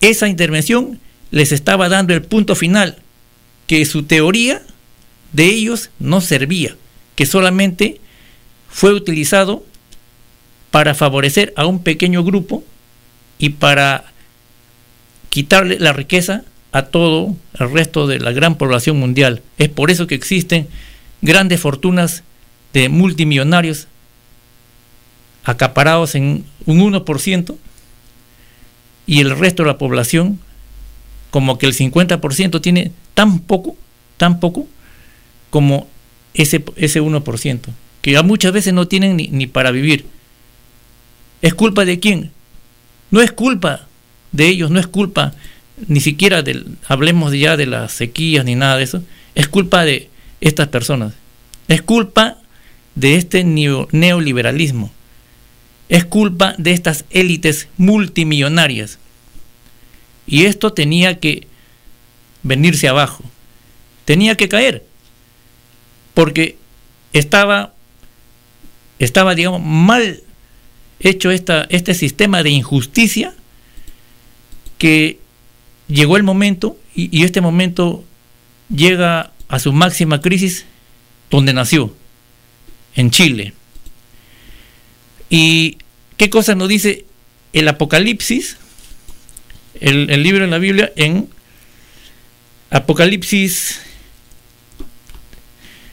[0.00, 1.00] esa intervención
[1.32, 2.98] les estaba dando el punto final,
[3.66, 4.62] que su teoría
[5.32, 6.76] de ellos no servía,
[7.16, 8.00] que solamente
[8.68, 9.66] fue utilizado
[10.70, 12.62] para favorecer a un pequeño grupo
[13.36, 14.09] y para
[15.30, 16.42] quitarle la riqueza
[16.72, 19.42] a todo el resto de la gran población mundial.
[19.58, 20.68] Es por eso que existen
[21.22, 22.22] grandes fortunas
[22.72, 23.88] de multimillonarios
[25.44, 27.56] acaparados en un 1%
[29.06, 30.38] y el resto de la población,
[31.30, 33.76] como que el 50% tiene tan poco,
[34.16, 34.68] tan poco,
[35.50, 35.88] como
[36.34, 37.60] ese, ese 1%,
[38.02, 40.06] que ya muchas veces no tienen ni, ni para vivir.
[41.42, 42.30] ¿Es culpa de quién?
[43.10, 43.88] No es culpa
[44.32, 45.34] de ellos, no es culpa
[45.88, 49.02] ni siquiera del, hablemos ya de las sequías ni nada de eso,
[49.34, 51.14] es culpa de estas personas.
[51.68, 52.36] Es culpa
[52.94, 54.92] de este neo- neoliberalismo.
[55.88, 58.98] Es culpa de estas élites multimillonarias.
[60.26, 61.46] Y esto tenía que
[62.42, 63.24] venirse abajo.
[64.04, 64.84] Tenía que caer.
[66.14, 66.56] Porque
[67.12, 67.72] estaba,
[68.98, 70.20] estaba digamos, mal
[71.00, 73.34] hecho esta, este sistema de injusticia
[74.80, 75.18] que
[75.88, 78.02] llegó el momento y, este momento
[78.74, 80.64] llega a su máxima crisis
[81.28, 81.94] donde nació,
[82.94, 83.52] en Chile.
[85.28, 85.76] ¿Y
[86.16, 87.04] qué cosa nos dice
[87.52, 88.56] el Apocalipsis?
[89.80, 91.28] El, el libro de la Biblia en
[92.70, 93.80] Apocalipsis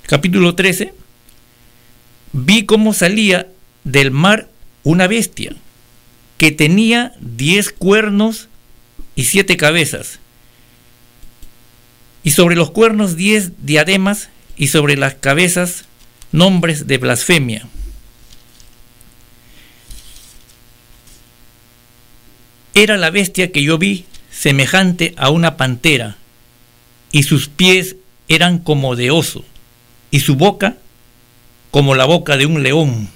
[0.03, 0.93] capítulo 13.
[2.31, 3.47] Vi cómo salía
[3.83, 4.47] del mar
[4.83, 5.57] una bestia
[6.37, 8.47] que tenía diez cuernos
[9.17, 10.19] y siete cabezas,
[12.23, 15.85] y sobre los cuernos diez diademas, y sobre las cabezas
[16.31, 17.67] nombres de blasfemia.
[22.75, 26.17] Era la bestia que yo vi semejante a una pantera,
[27.11, 27.95] y sus pies
[28.27, 29.43] eran como de oso,
[30.11, 30.77] y su boca
[31.71, 33.09] como la boca de un león.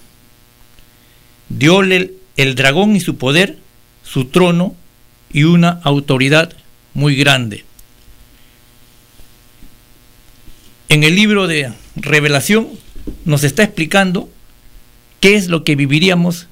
[1.49, 3.59] Dióle el, el dragón y su poder,
[4.03, 4.75] su trono
[5.33, 6.53] y una autoridad
[6.93, 7.65] muy grande.
[10.89, 12.67] En el libro de Revelación
[13.25, 14.29] nos está explicando
[15.19, 16.47] qué es lo que viviríamos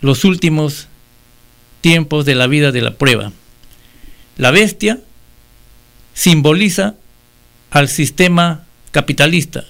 [0.00, 0.88] los últimos
[1.80, 3.32] tiempos de la vida de la prueba.
[4.36, 5.00] La bestia
[6.12, 6.94] simboliza
[7.70, 9.64] al sistema capitalista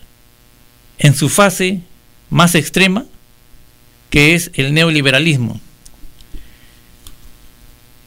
[0.98, 1.80] en su fase
[2.30, 3.04] más extrema,
[4.10, 5.60] que es el neoliberalismo,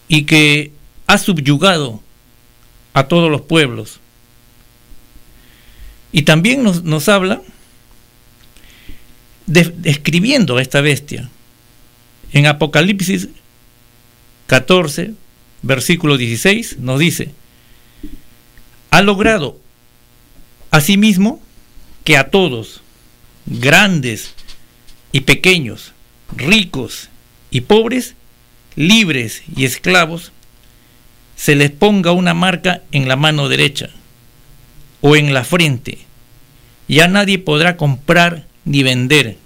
[0.08, 0.72] y que
[1.08, 2.02] ha subyugado
[2.94, 4.00] a todos los pueblos.
[6.12, 7.42] Y también nos, nos habla
[9.46, 11.30] de- describiendo a esta bestia.
[12.32, 13.30] En Apocalipsis
[14.48, 15.14] 14,
[15.62, 17.32] versículo 16, nos dice,
[18.92, 19.60] ha logrado
[20.72, 21.42] asimismo
[22.04, 22.82] que a todos,
[23.46, 24.34] grandes
[25.12, 25.94] y pequeños,
[26.36, 27.10] ricos
[27.52, 28.16] y pobres,
[28.78, 30.32] libres y esclavos,
[31.36, 33.90] se les ponga una marca en la mano derecha
[35.02, 35.98] o en la frente.
[36.88, 39.38] Ya nadie podrá comprar ni vender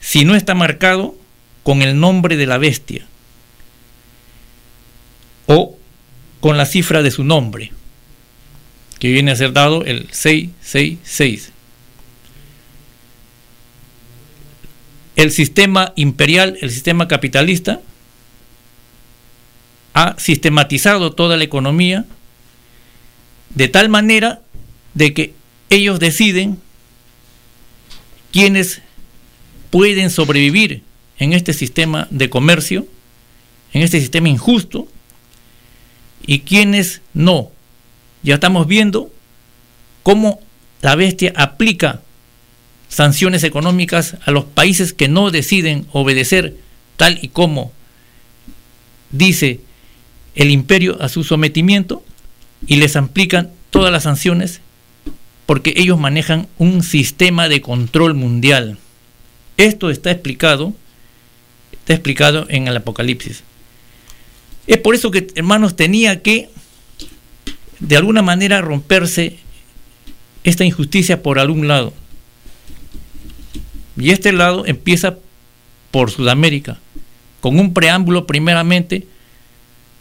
[0.00, 1.14] si no está marcado
[1.62, 3.06] con el nombre de la bestia
[5.46, 5.76] o
[6.40, 7.70] con la cifra de su nombre,
[8.98, 11.52] que viene a ser dado el 666.
[15.16, 17.80] El sistema imperial, el sistema capitalista,
[19.94, 22.04] ha sistematizado toda la economía
[23.54, 24.40] de tal manera
[24.94, 25.34] de que
[25.68, 26.58] ellos deciden
[28.32, 28.82] quiénes
[29.70, 30.82] pueden sobrevivir
[31.18, 32.86] en este sistema de comercio,
[33.72, 34.88] en este sistema injusto,
[36.26, 37.50] y quiénes no.
[38.22, 39.10] Ya estamos viendo
[40.02, 40.40] cómo
[40.82, 42.02] la bestia aplica
[42.88, 46.56] sanciones económicas a los países que no deciden obedecer
[46.96, 47.72] tal y como
[49.10, 49.60] dice
[50.34, 52.02] el imperio a su sometimiento
[52.66, 54.60] y les aplican todas las sanciones
[55.46, 58.78] porque ellos manejan un sistema de control mundial.
[59.56, 60.74] Esto está explicado,
[61.72, 63.42] está explicado en el Apocalipsis.
[64.66, 66.48] Es por eso que, hermanos, tenía que
[67.80, 69.38] de alguna manera romperse
[70.44, 71.92] esta injusticia por algún lado.
[73.96, 75.18] Y este lado empieza
[75.90, 76.78] por Sudamérica,
[77.40, 79.06] con un preámbulo primeramente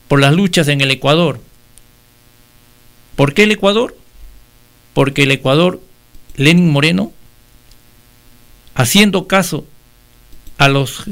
[0.09, 1.39] por las luchas en el Ecuador.
[3.15, 3.95] ¿Por qué el Ecuador?
[4.93, 5.79] Porque el Ecuador,
[6.35, 7.13] Lenin Moreno,
[8.73, 9.65] haciendo caso
[10.57, 11.05] a los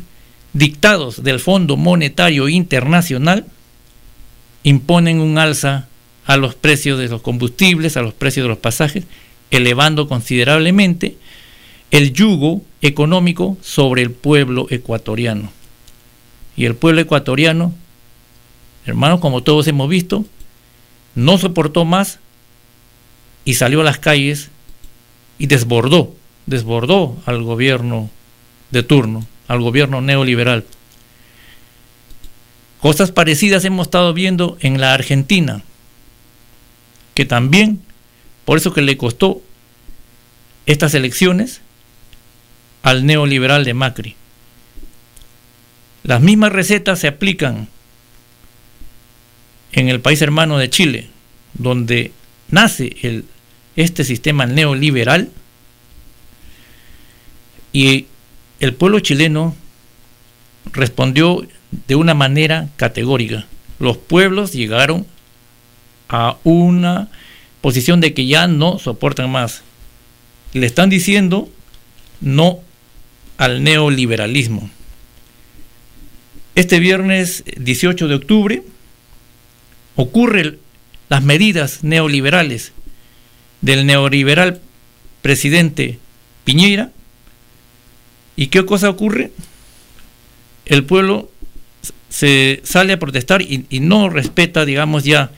[0.51, 3.45] dictados del Fondo Monetario Internacional,
[4.63, 5.87] imponen un alza
[6.25, 9.05] a los precios de los combustibles, a los precios de los pasajes,
[9.51, 11.17] elevando considerablemente
[11.91, 15.51] el yugo económico sobre el pueblo ecuatoriano.
[16.55, 17.75] Y el pueblo ecuatoriano,
[18.87, 20.25] hermanos, como todos hemos visto,
[21.15, 22.19] no soportó más
[23.45, 24.49] y salió a las calles
[25.39, 26.15] y desbordó,
[26.45, 28.09] desbordó al gobierno
[28.71, 30.65] de turno, al gobierno neoliberal.
[32.79, 35.63] Cosas parecidas hemos estado viendo en la Argentina,
[37.13, 37.81] que también,
[38.45, 39.41] por eso que le costó
[40.65, 41.61] estas elecciones
[42.83, 44.15] al neoliberal de Macri.
[46.03, 47.67] Las mismas recetas se aplican
[49.77, 51.07] en el país hermano de Chile,
[51.53, 52.11] donde
[52.49, 53.23] nace
[53.75, 55.29] este sistema neoliberal
[57.71, 58.07] y
[58.59, 59.55] el pueblo chileno
[60.73, 61.47] respondió
[61.87, 63.45] de una manera categórica.
[63.77, 65.05] Los pueblos llegaron
[66.09, 67.09] a una
[67.61, 69.61] posición de que ya no soportan más.
[70.53, 71.49] Le están diciendo
[72.19, 72.61] no
[73.37, 74.71] al neoliberalismo.
[76.55, 78.63] Este viernes 18 de octubre
[79.97, 80.59] ocurren
[81.09, 82.71] las medidas neoliberales
[83.61, 84.61] del neoliberal
[85.21, 85.99] presidente
[86.45, 86.91] Piñera.
[88.37, 89.31] ¿Y qué cosa ocurre?
[90.65, 91.29] El pueblo
[92.09, 95.31] se sale a protestar y, no respeta, digamos, ya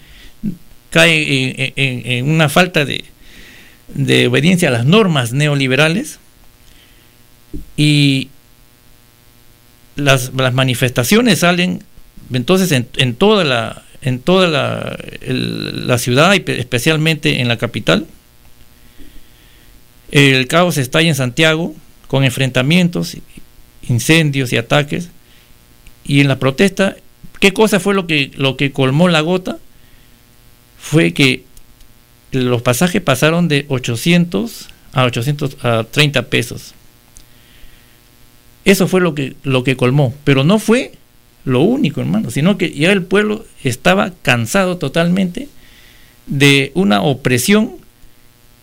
[0.91, 3.05] cae en, una falta de,
[3.87, 6.19] de, obediencia a las normas neoliberales
[7.77, 8.29] y
[9.95, 11.83] las, las manifestaciones salen
[12.31, 18.07] entonces en, en toda la en toda la, la ciudad y especialmente en la capital.
[20.11, 21.75] El caos está en Santiago
[22.07, 23.17] con enfrentamientos,
[23.87, 25.09] incendios y ataques.
[26.03, 26.95] Y en la protesta,
[27.39, 29.57] ¿qué cosa fue lo que, lo que colmó la gota?
[30.79, 31.43] Fue que
[32.31, 36.73] los pasajes pasaron de 800 a 830 pesos.
[38.65, 40.93] Eso fue lo que, lo que colmó, pero no fue
[41.45, 45.47] lo único, hermano, sino que ya el pueblo estaba cansado totalmente
[46.27, 47.75] de una opresión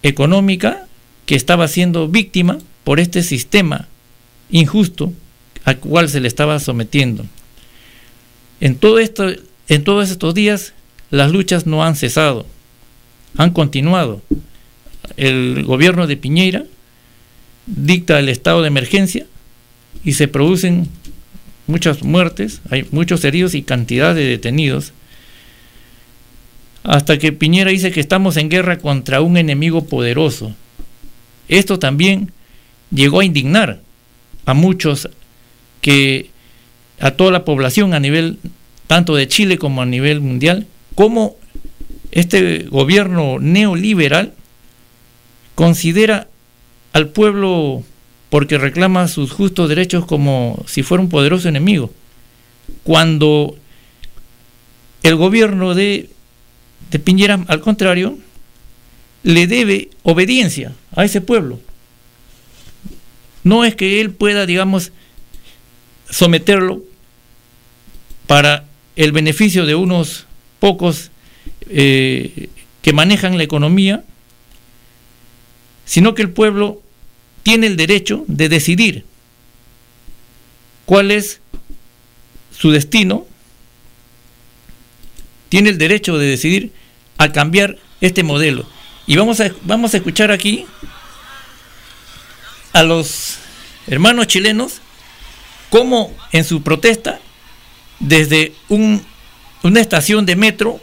[0.02, 0.86] económica
[1.24, 3.88] que estaba siendo víctima por este sistema
[4.50, 5.12] injusto
[5.64, 7.26] al cual se le estaba sometiendo.
[8.60, 9.26] En, todo esto,
[9.68, 10.72] en todos estos días
[11.10, 12.46] las luchas no han cesado,
[13.36, 14.22] han continuado.
[15.16, 16.64] El gobierno de Piñera
[17.66, 19.26] dicta el estado de emergencia
[20.04, 20.88] y se producen
[21.66, 24.92] muchas muertes, hay muchos heridos y cantidad de detenidos,
[26.82, 30.54] hasta que Piñera dice que estamos en guerra contra un enemigo poderoso.
[31.48, 32.32] Esto también
[32.90, 33.80] llegó a indignar
[34.44, 35.08] a muchos
[35.80, 36.30] que
[37.00, 38.38] a toda la población a nivel
[38.86, 41.36] tanto de Chile como a nivel mundial, cómo
[42.12, 44.32] este gobierno neoliberal
[45.54, 46.28] considera
[46.92, 47.82] al pueblo
[48.36, 51.90] porque reclama sus justos derechos como si fuera un poderoso enemigo.
[52.82, 53.56] Cuando
[55.02, 56.10] el gobierno de,
[56.90, 58.18] de Piñera, al contrario,
[59.22, 61.60] le debe obediencia a ese pueblo.
[63.42, 64.92] No es que él pueda, digamos,
[66.10, 66.82] someterlo
[68.26, 70.26] para el beneficio de unos
[70.60, 71.10] pocos
[71.70, 72.50] eh,
[72.82, 74.04] que manejan la economía,
[75.86, 76.82] sino que el pueblo
[77.46, 79.04] tiene el derecho de decidir
[80.84, 81.38] cuál es
[82.50, 83.24] su destino,
[85.48, 86.72] tiene el derecho de decidir
[87.18, 88.68] a cambiar este modelo.
[89.06, 90.66] Y vamos a, vamos a escuchar aquí
[92.72, 93.36] a los
[93.86, 94.80] hermanos chilenos
[95.70, 97.20] cómo en su protesta
[98.00, 99.06] desde un,
[99.62, 100.80] una estación de metro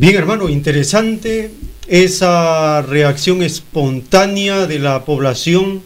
[0.00, 1.50] Bien, hermano, interesante
[1.86, 5.82] esa reacción espontánea de la población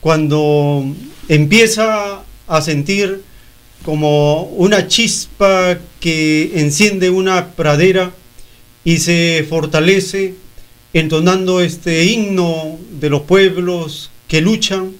[0.00, 0.82] cuando
[1.28, 3.22] empieza a sentir
[3.84, 8.14] como una chispa que enciende una pradera
[8.82, 10.36] y se fortalece
[10.94, 14.92] entonando este himno de los pueblos que luchan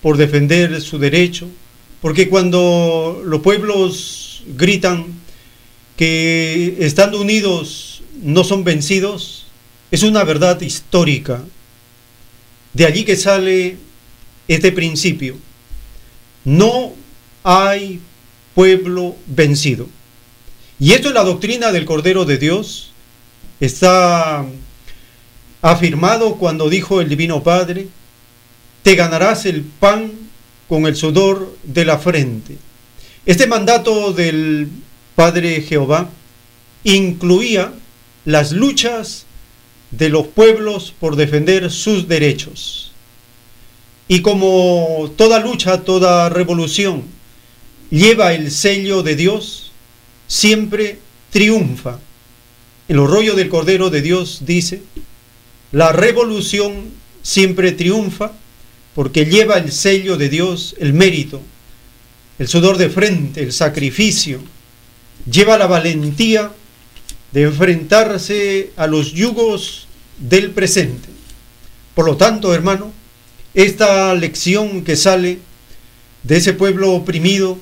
[0.00, 1.48] por defender su derecho,
[2.00, 5.20] porque cuando los pueblos gritan
[5.98, 7.89] que estando unidos
[8.22, 9.46] no son vencidos,
[9.90, 11.42] es una verdad histórica.
[12.72, 13.76] De allí que sale
[14.48, 15.36] este principio.
[16.44, 16.92] No
[17.42, 18.00] hay
[18.54, 19.88] pueblo vencido.
[20.78, 22.92] Y esto es la doctrina del Cordero de Dios.
[23.58, 24.46] Está
[25.62, 27.88] afirmado cuando dijo el Divino Padre,
[28.82, 30.12] te ganarás el pan
[30.68, 32.56] con el sudor de la frente.
[33.26, 34.68] Este mandato del
[35.14, 36.08] Padre Jehová
[36.84, 37.74] incluía
[38.24, 39.26] las luchas
[39.90, 42.92] de los pueblos por defender sus derechos.
[44.08, 47.04] Y como toda lucha, toda revolución
[47.90, 49.72] lleva el sello de Dios,
[50.26, 50.98] siempre
[51.30, 51.98] triunfa.
[52.88, 54.82] El rollo del Cordero de Dios dice,
[55.72, 56.90] la revolución
[57.22, 58.32] siempre triunfa
[58.94, 61.40] porque lleva el sello de Dios, el mérito,
[62.38, 64.40] el sudor de frente, el sacrificio,
[65.30, 66.50] lleva la valentía
[67.32, 69.86] de enfrentarse a los yugos
[70.18, 71.08] del presente.
[71.94, 72.92] Por lo tanto, hermano,
[73.54, 75.38] esta lección que sale
[76.22, 77.58] de ese pueblo oprimido,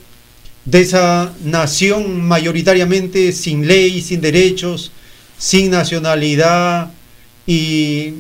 [0.65, 4.93] de esa nación mayoritariamente sin ley, sin derechos,
[5.39, 6.91] sin nacionalidad
[7.47, 8.15] y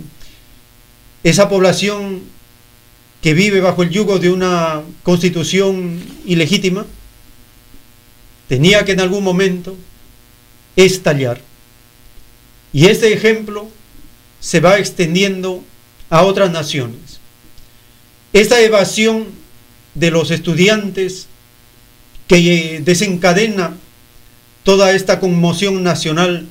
[1.24, 2.22] esa población
[3.20, 6.86] que vive bajo el yugo de una constitución ilegítima,
[8.48, 9.76] tenía que en algún momento
[10.84, 11.40] estallar.
[12.72, 13.68] Y este ejemplo
[14.40, 15.64] se va extendiendo
[16.08, 17.20] a otras naciones.
[18.32, 19.26] Esta evasión
[19.94, 21.26] de los estudiantes
[22.28, 23.76] que desencadena
[24.62, 26.46] toda esta conmoción nacional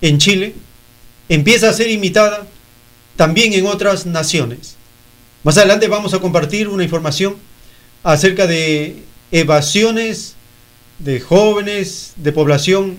[0.00, 0.54] en Chile
[1.28, 2.46] empieza a ser imitada
[3.16, 4.76] también en otras naciones.
[5.42, 7.36] Más adelante vamos a compartir una información
[8.02, 9.02] acerca de
[9.32, 10.34] evasiones
[10.98, 12.96] de jóvenes, de población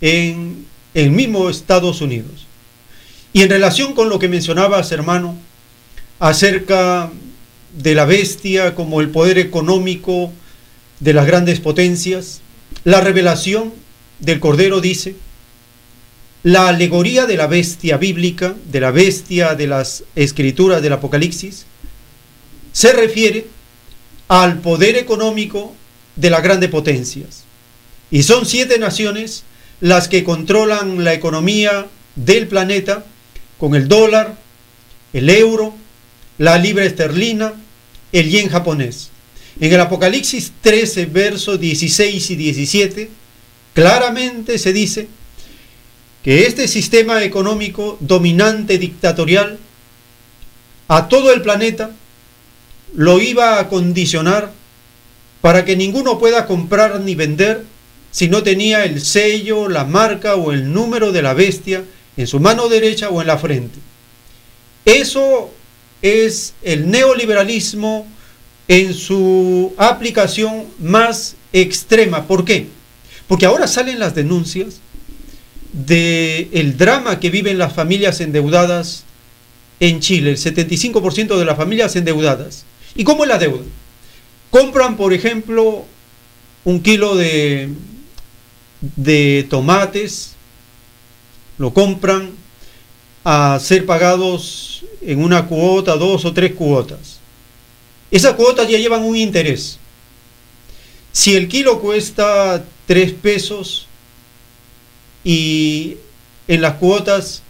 [0.00, 2.46] en el mismo Estados Unidos.
[3.32, 5.36] Y en relación con lo que mencionabas, hermano,
[6.18, 7.10] acerca
[7.76, 10.32] de la bestia como el poder económico
[10.98, 12.40] de las grandes potencias,
[12.84, 13.72] la revelación
[14.18, 15.14] del Cordero dice,
[16.42, 21.66] la alegoría de la bestia bíblica, de la bestia de las escrituras del Apocalipsis,
[22.72, 23.46] se refiere
[24.28, 25.74] al poder económico
[26.16, 27.44] de las grandes potencias.
[28.10, 29.44] Y son siete naciones
[29.80, 33.04] las que controlan la economía del planeta
[33.58, 34.36] con el dólar,
[35.12, 35.74] el euro,
[36.38, 37.54] la libra esterlina,
[38.12, 39.10] el yen japonés.
[39.60, 43.10] En el Apocalipsis 13, versos 16 y 17,
[43.74, 45.08] claramente se dice
[46.22, 49.58] que este sistema económico dominante dictatorial
[50.88, 51.90] a todo el planeta
[52.94, 54.52] lo iba a condicionar
[55.40, 57.64] para que ninguno pueda comprar ni vender
[58.10, 61.84] si no tenía el sello, la marca o el número de la bestia
[62.16, 63.78] en su mano derecha o en la frente.
[64.84, 65.50] Eso
[66.02, 68.06] es el neoliberalismo
[68.68, 72.26] en su aplicación más extrema.
[72.26, 72.68] ¿Por qué?
[73.28, 74.80] Porque ahora salen las denuncias
[75.72, 79.04] de el drama que viven las familias endeudadas
[79.78, 82.64] en Chile, el 75% de las familias endeudadas.
[82.94, 83.64] ¿Y cómo es la deuda?
[84.50, 85.84] Compran, por ejemplo,
[86.64, 87.70] un kilo de,
[88.80, 90.34] de tomates,
[91.58, 92.30] lo compran
[93.24, 97.18] a ser pagados en una cuota, dos o tres cuotas.
[98.10, 99.78] Esas cuotas ya llevan un interés.
[101.12, 103.86] Si el kilo cuesta tres pesos
[105.22, 105.96] y
[106.48, 107.42] en las cuotas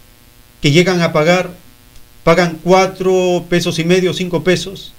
[0.61, 1.51] que llegan a pagar
[2.23, 4.93] pagan cuatro pesos y medio, cinco pesos,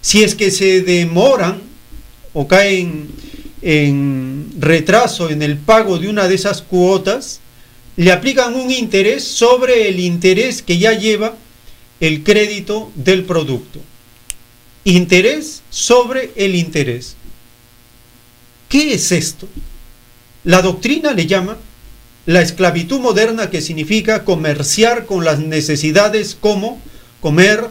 [0.00, 1.62] si es que se demoran
[2.32, 3.08] o caen
[3.62, 7.40] en retraso en el pago de una de esas cuotas,
[7.96, 11.36] le aplican un interés sobre el interés que ya lleva
[12.00, 13.80] el crédito del producto.
[14.84, 17.14] Interés sobre el interés.
[18.68, 19.48] ¿Qué es esto?
[20.44, 21.58] La doctrina le llama
[22.26, 26.80] la esclavitud moderna que significa comerciar con las necesidades como
[27.20, 27.68] comer,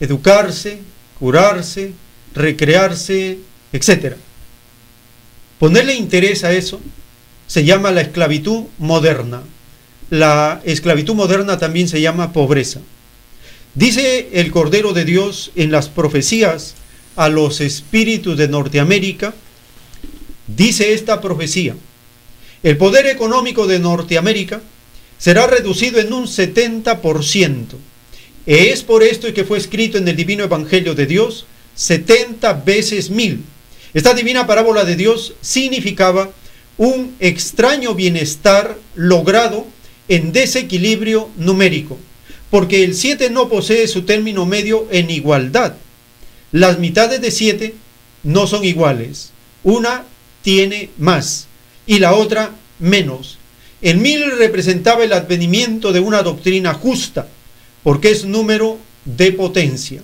[0.00, 0.80] educarse,
[1.18, 1.92] curarse,
[2.34, 3.38] recrearse,
[3.72, 4.16] etc.
[5.62, 6.80] Ponerle interés a eso
[7.46, 9.44] se llama la esclavitud moderna.
[10.10, 12.80] La esclavitud moderna también se llama pobreza.
[13.76, 16.74] Dice el Cordero de Dios en las profecías
[17.14, 19.34] a los espíritus de Norteamérica,
[20.48, 21.76] dice esta profecía,
[22.64, 24.62] el poder económico de Norteamérica
[25.16, 27.66] será reducido en un 70%.
[28.46, 33.44] Es por esto que fue escrito en el Divino Evangelio de Dios 70 veces mil.
[33.94, 36.30] Esta divina parábola de Dios significaba
[36.78, 39.66] un extraño bienestar logrado
[40.08, 41.98] en desequilibrio numérico,
[42.50, 45.74] porque el 7 no posee su término medio en igualdad.
[46.52, 47.74] Las mitades de 7
[48.24, 49.32] no son iguales.
[49.62, 50.04] Una
[50.42, 51.46] tiene más
[51.86, 53.38] y la otra menos.
[53.80, 57.28] El mil representaba el advenimiento de una doctrina justa,
[57.82, 60.02] porque es número de potencia.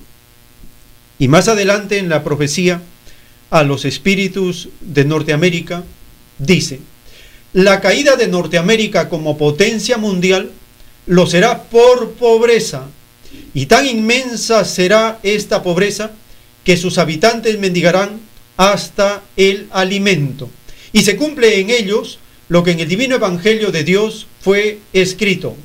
[1.19, 2.83] Y más adelante en la profecía
[3.51, 5.85] a los espíritus de Norteamérica
[6.39, 6.81] dice,
[7.53, 10.51] la caída de Norteamérica como potencia mundial
[11.07, 12.87] lo será por pobreza,
[13.55, 16.13] y tan inmensa será esta pobreza
[16.65, 18.21] que sus habitantes mendigarán
[18.57, 20.51] hasta el alimento.
[20.93, 22.19] Y se cumple en ellos
[22.49, 25.57] lo que en el divino evangelio de Dios fue escrito.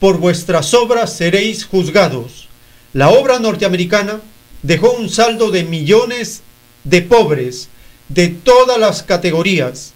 [0.00, 2.48] Por vuestras obras seréis juzgados.
[2.92, 4.20] La obra norteamericana
[4.62, 6.42] dejó un saldo de millones
[6.86, 7.68] de pobres
[8.08, 9.92] de todas las categorías,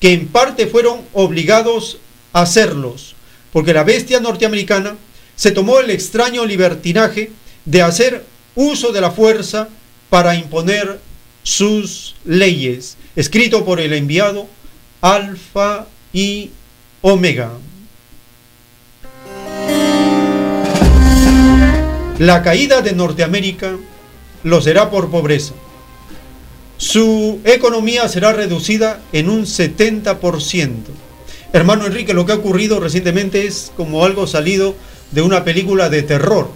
[0.00, 1.98] que en parte fueron obligados
[2.32, 3.16] a hacerlos,
[3.52, 4.96] porque la bestia norteamericana
[5.34, 7.32] se tomó el extraño libertinaje
[7.64, 8.24] de hacer
[8.54, 9.68] uso de la fuerza
[10.08, 11.00] para imponer
[11.42, 14.46] sus leyes, escrito por el enviado
[15.00, 16.50] Alfa y
[17.02, 17.50] Omega.
[22.18, 23.76] La caída de Norteamérica
[24.42, 25.54] lo será por pobreza.
[26.78, 30.70] Su economía será reducida en un 70%.
[31.52, 34.76] Hermano Enrique, lo que ha ocurrido recientemente es como algo salido
[35.10, 36.48] de una película de terror.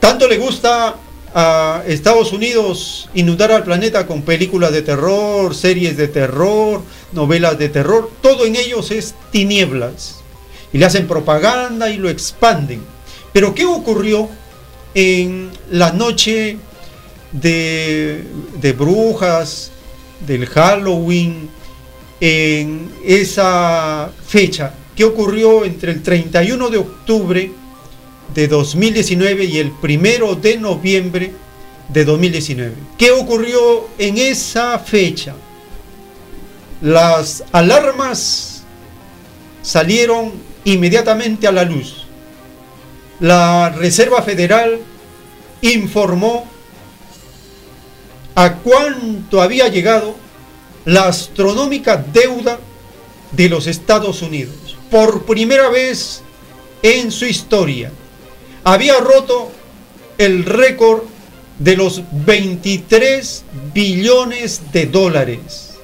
[0.00, 0.96] Tanto le gusta
[1.34, 6.80] a Estados Unidos inundar al planeta con películas de terror, series de terror,
[7.12, 10.20] novelas de terror, todo en ellos es tinieblas.
[10.72, 12.82] Y le hacen propaganda y lo expanden.
[13.34, 14.30] Pero ¿qué ocurrió
[14.94, 16.56] en la noche
[17.32, 18.24] de,
[18.76, 19.70] brujas,
[20.26, 21.48] del Halloween,
[22.20, 24.74] en esa fecha?
[24.94, 27.50] ¿Qué ocurrió entre el 31 de octubre
[28.34, 31.32] de 2019 y el primero de noviembre
[31.92, 32.74] de 2019.
[32.96, 35.34] ¿Qué ocurrió en esa fecha?
[36.80, 38.62] Las alarmas
[39.62, 40.32] salieron
[40.64, 42.06] inmediatamente a la luz.
[43.18, 44.78] La Reserva Federal
[45.60, 46.49] informó
[48.34, 50.14] a cuánto había llegado
[50.84, 52.58] la astronómica deuda
[53.32, 54.76] de los Estados Unidos.
[54.90, 56.22] Por primera vez
[56.82, 57.92] en su historia,
[58.64, 59.50] había roto
[60.18, 61.02] el récord
[61.58, 63.44] de los 23
[63.74, 65.74] billones de dólares.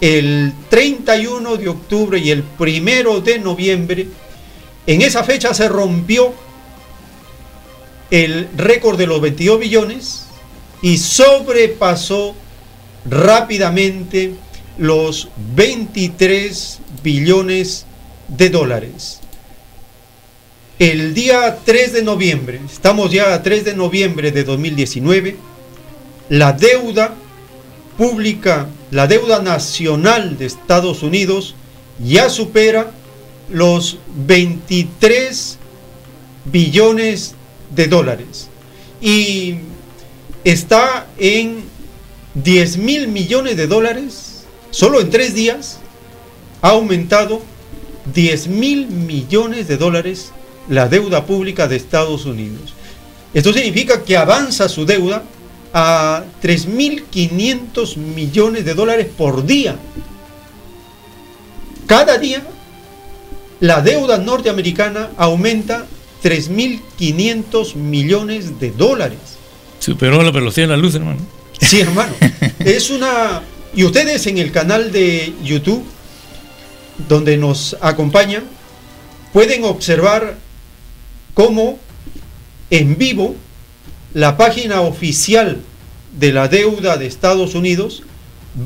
[0.00, 4.06] El 31 de octubre y el 1 de noviembre,
[4.86, 6.32] en esa fecha se rompió
[8.10, 10.27] el récord de los 22 billones
[10.82, 12.34] y sobrepasó
[13.04, 14.34] rápidamente
[14.78, 17.86] los 23 billones
[18.28, 19.20] de dólares.
[20.78, 25.36] El día 3 de noviembre, estamos ya a 3 de noviembre de 2019,
[26.28, 27.14] la deuda
[27.96, 31.56] pública, la deuda nacional de Estados Unidos
[31.98, 32.92] ya supera
[33.50, 35.58] los 23
[36.44, 37.34] billones
[37.74, 38.48] de dólares
[39.00, 39.56] y
[40.44, 41.64] está en
[42.34, 45.78] 10 mil millones de dólares, solo en tres días
[46.62, 47.42] ha aumentado
[48.14, 50.32] 10 mil millones de dólares
[50.68, 52.74] la deuda pública de Estados Unidos.
[53.34, 55.22] Esto significa que avanza su deuda
[55.72, 59.76] a 3.500 millones de dólares por día.
[61.86, 62.42] Cada día
[63.60, 65.86] la deuda norteamericana aumenta
[66.22, 69.37] 3.500 millones de dólares.
[69.78, 71.20] Superó la velocidad de la luz, hermano.
[71.60, 72.12] Sí, hermano.
[72.58, 73.42] es una...
[73.74, 75.84] Y ustedes en el canal de YouTube,
[77.08, 78.44] donde nos acompañan,
[79.32, 80.36] pueden observar
[81.34, 81.78] cómo
[82.70, 83.36] en vivo
[84.14, 85.60] la página oficial
[86.18, 88.02] de la deuda de Estados Unidos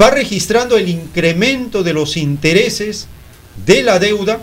[0.01, 3.09] va registrando el incremento de los intereses
[3.67, 4.41] de la deuda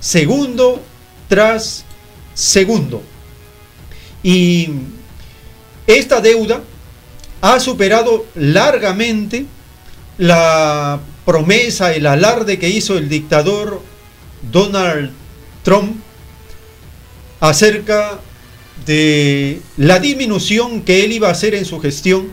[0.00, 0.82] segundo
[1.28, 1.84] tras
[2.34, 3.02] segundo.
[4.22, 4.68] Y
[5.86, 6.62] esta deuda
[7.40, 9.46] ha superado largamente
[10.18, 13.82] la promesa, el alarde que hizo el dictador
[14.50, 15.10] Donald
[15.62, 15.96] Trump
[17.40, 18.20] acerca
[18.86, 22.28] de la disminución que él iba a hacer en su gestión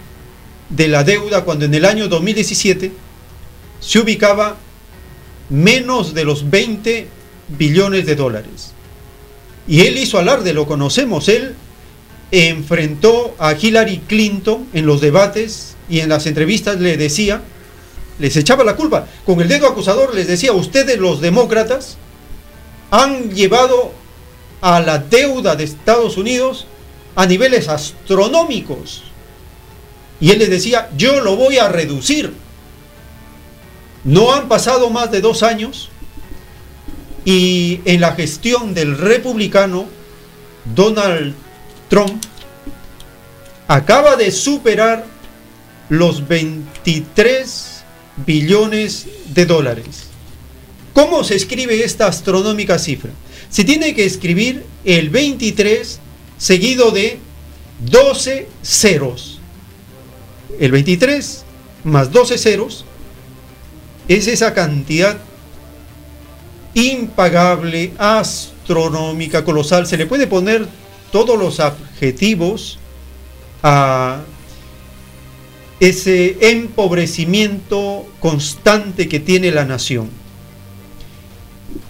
[0.70, 2.92] de la deuda cuando en el año 2017
[3.80, 4.58] se ubicaba
[5.50, 7.08] menos de los 20
[7.58, 8.74] billones de dólares.
[9.68, 11.56] Y él hizo alarde, lo conocemos, él
[12.32, 17.42] enfrentó a Hillary Clinton en los debates y en las entrevistas le decía,
[18.20, 21.98] les echaba la culpa, con el dedo acusador les decía, ustedes los demócratas
[22.92, 23.94] han llevado
[24.62, 26.68] a la deuda de Estados Unidos
[27.16, 29.04] a niveles astronómicos.
[30.20, 32.34] Y él les decía, yo lo voy a reducir.
[34.04, 35.90] No han pasado más de dos años
[37.26, 39.88] y en la gestión del republicano
[40.76, 41.36] Donald
[41.90, 42.24] Trump
[43.68, 45.06] acaba de superar
[45.90, 47.84] los 23
[48.26, 50.04] billones de dólares.
[50.94, 53.12] ¿Cómo se escribe esta astronómica cifra?
[53.50, 56.00] Se tiene que escribir el 23
[56.38, 57.20] seguido de
[57.80, 59.40] 12 ceros.
[60.60, 61.44] El 23
[61.84, 62.86] más 12 ceros
[64.08, 65.18] es esa cantidad
[66.74, 69.88] impagable, astronómica, colosal.
[69.88, 70.68] Se le puede poner
[71.12, 72.80] todos los adjetivos
[73.64, 74.22] a
[75.80, 80.10] ese empobrecimiento constante que tiene la nación.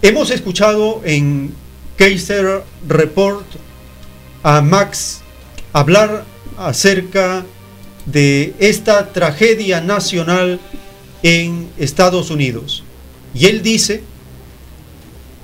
[0.02, 1.52] Hemos escuchado en
[1.96, 3.46] Kaiser Report
[4.42, 5.20] a Max
[5.72, 6.24] hablar
[6.56, 7.44] acerca
[8.06, 10.60] de esta tragedia nacional
[11.22, 12.84] en Estados Unidos.
[13.34, 14.02] Y él dice,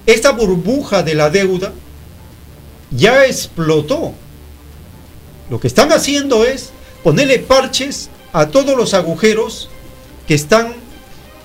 [0.07, 1.73] esta burbuja de la deuda
[2.91, 4.15] ya explotó.
[5.51, 6.71] Lo que están haciendo es
[7.03, 9.71] ponerle parches a todos los agujeros
[10.27, 10.75] que están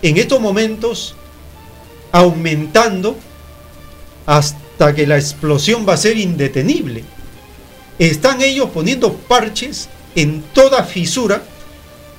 [0.02, 1.16] en estos momentos
[2.12, 3.16] aumentando
[4.26, 7.04] hasta que la explosión va a ser indetenible.
[8.00, 11.44] Están ellos poniendo parches en toda fisura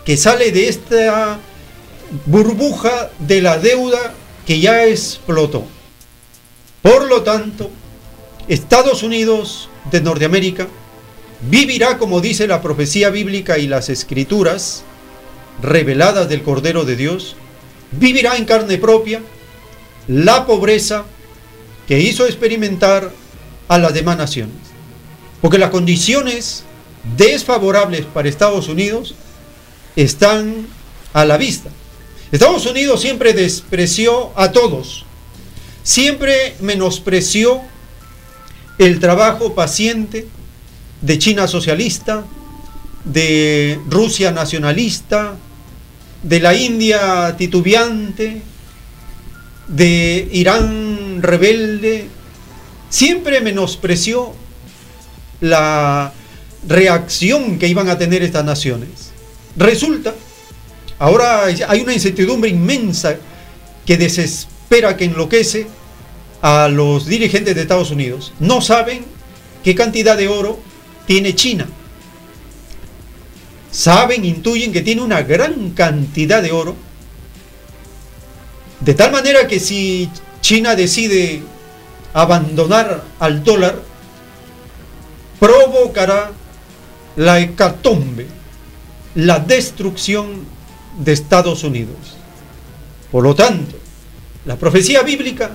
[0.04, 1.38] que sale de esta
[2.26, 4.14] burbuja de la deuda
[4.46, 5.64] que ya explotó.
[6.82, 7.70] Por lo tanto,
[8.48, 10.68] Estados Unidos de Norteamérica
[11.48, 14.84] vivirá, como dice la profecía bíblica y las escrituras
[15.60, 17.36] reveladas del Cordero de Dios,
[17.92, 19.20] vivirá en carne propia
[20.08, 21.04] la pobreza
[21.86, 23.12] que hizo experimentar
[23.68, 24.56] a las demás naciones.
[25.40, 26.64] Porque las condiciones
[27.16, 29.14] desfavorables para Estados Unidos
[29.96, 30.66] están
[31.12, 31.70] a la vista.
[32.30, 35.04] Estados Unidos siempre despreció a todos,
[35.82, 37.60] siempre menospreció
[38.78, 40.26] el trabajo paciente
[41.00, 42.24] de China socialista,
[43.04, 45.34] de Rusia nacionalista,
[46.22, 48.42] de la India titubeante,
[49.68, 52.06] de Irán rebelde,
[52.88, 54.32] siempre menospreció
[55.40, 56.12] la
[56.68, 59.10] reacción que iban a tener estas naciones.
[59.56, 60.14] Resulta,
[60.98, 63.16] ahora hay una incertidumbre inmensa
[63.84, 65.66] que desespera, que enloquece
[66.42, 68.34] a los dirigentes de Estados Unidos.
[68.40, 69.04] No saben
[69.64, 70.58] qué cantidad de oro
[71.06, 71.66] tiene China.
[73.70, 76.76] Saben, intuyen que tiene una gran cantidad de oro.
[78.80, 80.10] De tal manera que si
[80.42, 81.42] China decide
[82.12, 83.80] abandonar al dólar,
[85.38, 86.32] provocará
[87.16, 88.26] la hecatombe,
[89.14, 90.44] la destrucción
[90.98, 91.96] de Estados Unidos.
[93.10, 93.76] Por lo tanto,
[94.44, 95.52] la profecía bíblica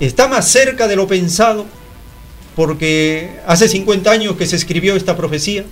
[0.00, 1.66] está más cerca de lo pensado
[2.56, 5.64] porque hace 50 años que se escribió esta profecía,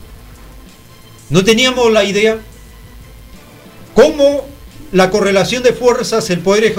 [1.31, 2.39] no teníamos la idea
[3.95, 4.47] cómo
[4.91, 6.75] la correlación de fuerzas, el poder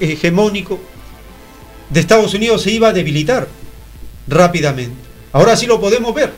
[0.00, 0.80] hegemónico
[1.90, 3.48] de Estados Unidos se iba a debilitar
[4.26, 4.96] rápidamente.
[5.32, 6.32] Ahora sí lo podemos ver.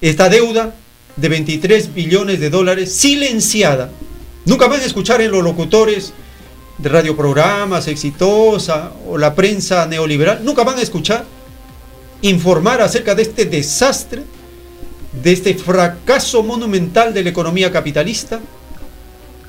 [0.00, 0.74] Esta deuda
[1.16, 3.90] de 23 billones de dólares silenciada.
[4.44, 6.12] Nunca a escuchar en los locutores
[6.78, 11.24] de radioprogramas exitosa o la prensa neoliberal, nunca van a escuchar
[12.22, 14.22] informar acerca de este desastre,
[15.22, 18.40] de este fracaso monumental de la economía capitalista,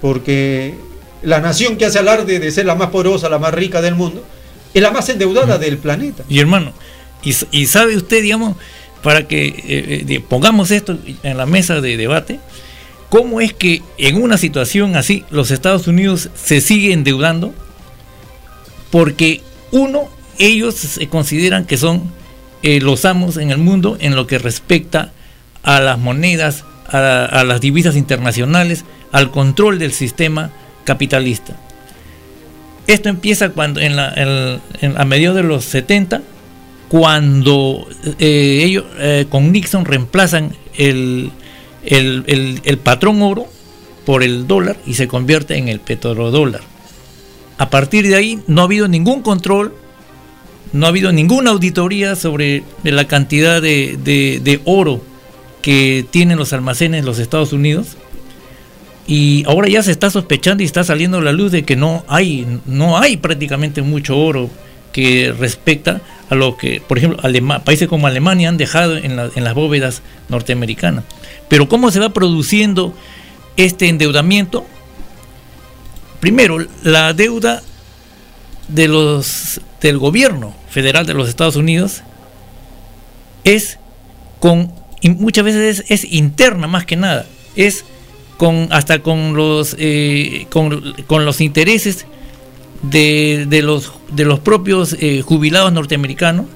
[0.01, 0.75] porque
[1.21, 4.25] la nación que hace alarde de ser la más poderosa, la más rica del mundo,
[4.73, 6.23] es la más endeudada del planeta.
[6.27, 6.73] Y hermano,
[7.23, 8.57] y, sabe usted, digamos,
[9.01, 12.39] para que eh, eh, pongamos esto en la mesa de debate,
[13.13, 17.53] ¿Cómo es que en una situación así los Estados Unidos se siguen endeudando?
[18.89, 20.09] Porque uno,
[20.39, 22.11] ellos se consideran que son
[22.63, 25.11] eh, los amos en el mundo en lo que respecta
[25.61, 30.49] a las monedas, a, las divisas internacionales, al control del sistema
[30.83, 31.55] capitalista.
[32.87, 36.23] Esto empieza cuando en a mediados de los 70,
[36.89, 37.87] cuando
[38.17, 41.31] eh, ellos eh, con Nixon reemplazan el,
[41.85, 43.47] el, patrón oro
[44.05, 46.61] por el dólar y se convierte en el petrodólar.
[47.57, 49.73] A partir de ahí no ha habido ningún control,
[50.71, 55.01] no ha habido ninguna auditoría sobre la cantidad de, oro
[55.61, 57.97] que tienen los almacenes en los Estados Unidos.
[59.05, 62.59] Y ahora ya se está sospechando y está saliendo la luz de que no hay,
[62.65, 64.49] no hay prácticamente mucho oro
[64.93, 67.19] que respecta a lo que, por ejemplo,
[67.65, 71.03] países como Alemania han dejado en las bóvedas norteamericanas.
[71.53, 72.95] Pero ¿cómo se va produciendo
[73.57, 74.65] este endeudamiento?
[76.19, 77.61] Primero, la deuda
[78.67, 82.01] del gobierno federal de los Estados Unidos
[83.43, 83.77] es
[84.39, 84.73] con
[85.03, 87.85] muchas veces es, interna más que nada, es
[88.37, 92.07] con hasta con los eh, con, los intereses
[92.81, 96.47] de, de los de los propios eh, jubilados norteamericanos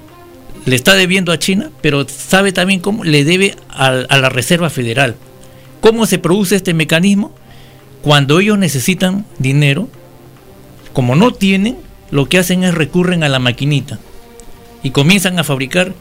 [0.67, 5.15] le está debiendo a China, pero sabe también cómo le debe a, la Reserva Federal.
[5.79, 7.31] ¿Cómo se produce este mecanismo?
[8.01, 9.87] Cuando ellos necesitan dinero,
[10.91, 11.77] como no tienen,
[12.11, 13.97] lo que hacen es recurren a la maquinita
[14.83, 15.93] y comienzan a fabricar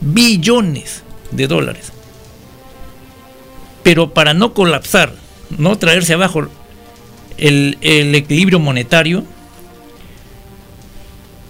[0.00, 1.02] billones
[1.32, 1.92] de dólares.
[3.82, 5.12] Pero para no colapsar,
[5.58, 6.46] no traerse abajo
[7.36, 7.76] el
[8.14, 9.24] equilibrio monetario,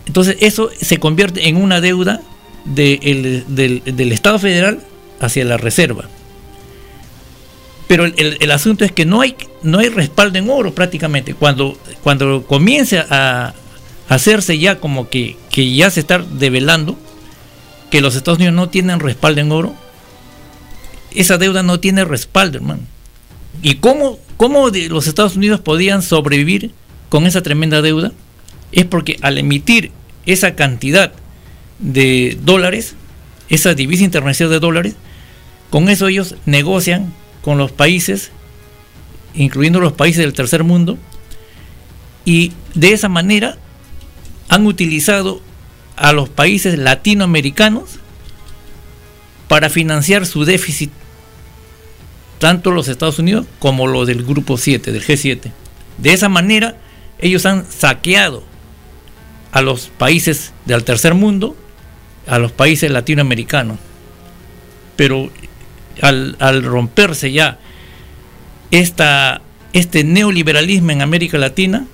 [0.06, 2.22] entonces eso se convierte en una deuda
[2.64, 4.80] de el- del, del Estado federal
[5.20, 6.05] hacia la Reserva.
[7.86, 11.32] Pero el, asunto es que no hay, no hay respaldo en oro prácticamente.
[11.32, 13.55] Cuando, cuando comience a
[14.10, 16.98] hacerse ya como que, que ya se está develando
[17.90, 19.74] que los Estados Unidos no tienen respaldo en oro,
[21.12, 22.82] esa deuda no tiene respaldo, hermano.
[23.62, 26.72] ¿Y cómo, cómo de- los Estados Unidos podían sobrevivir
[27.09, 28.12] con esa tremenda deuda?
[28.70, 29.93] Es porque al emitir
[30.26, 31.12] esa cantidad
[31.78, 32.94] de dólares,
[33.48, 34.96] esa divisa internacional de dólares,
[35.70, 38.30] con eso ellos negocian con los países,
[39.34, 40.98] incluyendo los países del tercer mundo,
[42.24, 43.56] y de esa manera
[44.48, 45.40] han utilizado
[45.96, 47.98] a los países latinoamericanos
[49.48, 50.90] para financiar su déficit,
[52.38, 55.50] tanto los Estados Unidos como los del Grupo 7, del G7.
[55.98, 56.76] De esa manera,
[57.18, 58.44] ellos han saqueado
[59.50, 61.56] a los países del tercer mundo,
[62.28, 63.78] a los países latinoamericanos.
[64.96, 65.30] Pero
[66.02, 67.59] al, romperse ya
[68.70, 69.40] esta,
[69.72, 71.86] este neoliberalismo en América Latina,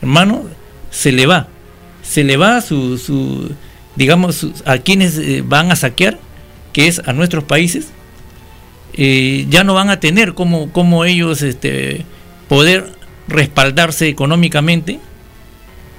[0.00, 0.44] hermano,
[0.90, 1.48] se le va.
[2.02, 3.52] Se le va su, su
[3.96, 6.18] digamos, su- a quienes eh, van a saquear,
[6.72, 7.88] que es a nuestros países,
[8.94, 12.04] eh, ya no van a tener como, como ellos este,
[12.48, 12.92] poder
[13.26, 15.00] respaldarse económicamente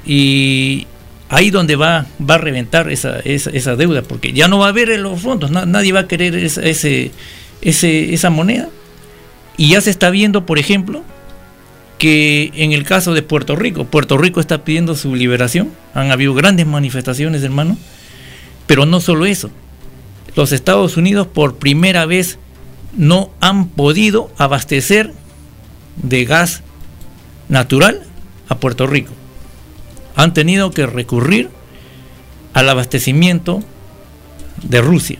[0.05, 0.87] y
[1.29, 4.97] ahí donde va, va a reventar esa, esa, deuda, porque ya no va a haber
[4.99, 7.11] los fondos, na- nadie va a querer esa, ese,
[7.61, 8.69] ese, esa moneda.
[9.57, 11.03] Y ya se está viendo, por ejemplo,
[11.97, 16.33] que en el caso de Puerto Rico, Puerto Rico está pidiendo su liberación, han habido
[16.33, 17.77] grandes manifestaciones, hermano,
[18.67, 19.49] pero no solo eso,
[20.35, 22.37] los Estados Unidos por primera vez
[22.97, 25.13] no han podido abastecer
[25.95, 26.61] de gas
[27.47, 28.01] natural
[28.49, 29.13] a Puerto Rico.
[30.15, 31.49] Han tenido que recurrir
[32.53, 33.61] al abastecimiento
[34.63, 35.19] de Rusia.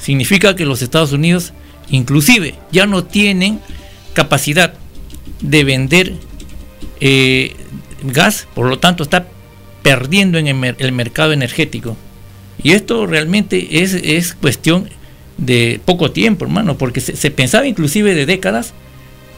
[0.00, 1.52] Significa que los Estados Unidos
[1.90, 3.60] inclusive ya no tienen
[4.12, 4.74] capacidad
[5.40, 6.14] de vender
[7.00, 7.54] eh,
[8.02, 9.26] gas, por lo tanto está
[9.82, 11.96] perdiendo en el, mer- el mercado energético.
[12.62, 14.90] Y esto realmente es, es cuestión
[15.36, 18.74] de poco tiempo, hermano, porque se, se pensaba inclusive de décadas,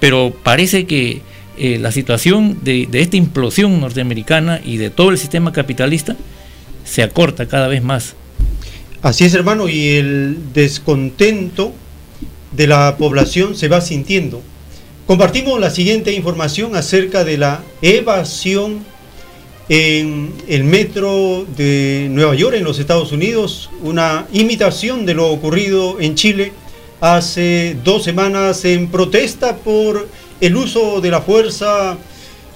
[0.01, 1.21] pero parece que
[1.61, 6.17] eh, la situación de, de esta implosión norteamericana y de todo el sistema capitalista
[6.85, 8.15] se acorta cada vez más.
[9.03, 11.73] Así es, hermano, y el descontento
[12.53, 14.43] de la población se va sintiendo.
[15.07, 18.85] Compartimos la siguiente información acerca de la evasión
[19.69, 26.01] en el metro de Nueva York, en los Estados Unidos, una imitación de lo ocurrido
[26.01, 26.53] en Chile
[27.01, 30.09] hace dos semanas en protesta por
[30.41, 31.99] el uso de la fuerza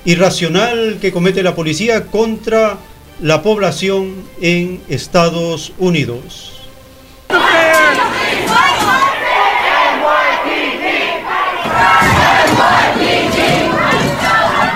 [0.05, 2.79] irracional que comete la policía contra
[3.21, 6.54] la población en Estados Unidos.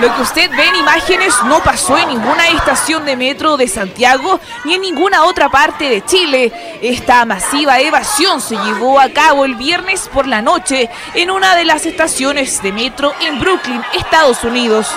[0.01, 4.39] Lo que usted ve en imágenes no pasó en ninguna estación de metro de Santiago
[4.63, 6.53] ni en ninguna otra parte de Chile.
[6.81, 11.65] Esta masiva evasión se llevó a cabo el viernes por la noche en una de
[11.65, 14.87] las estaciones de metro en Brooklyn, Estados Unidos.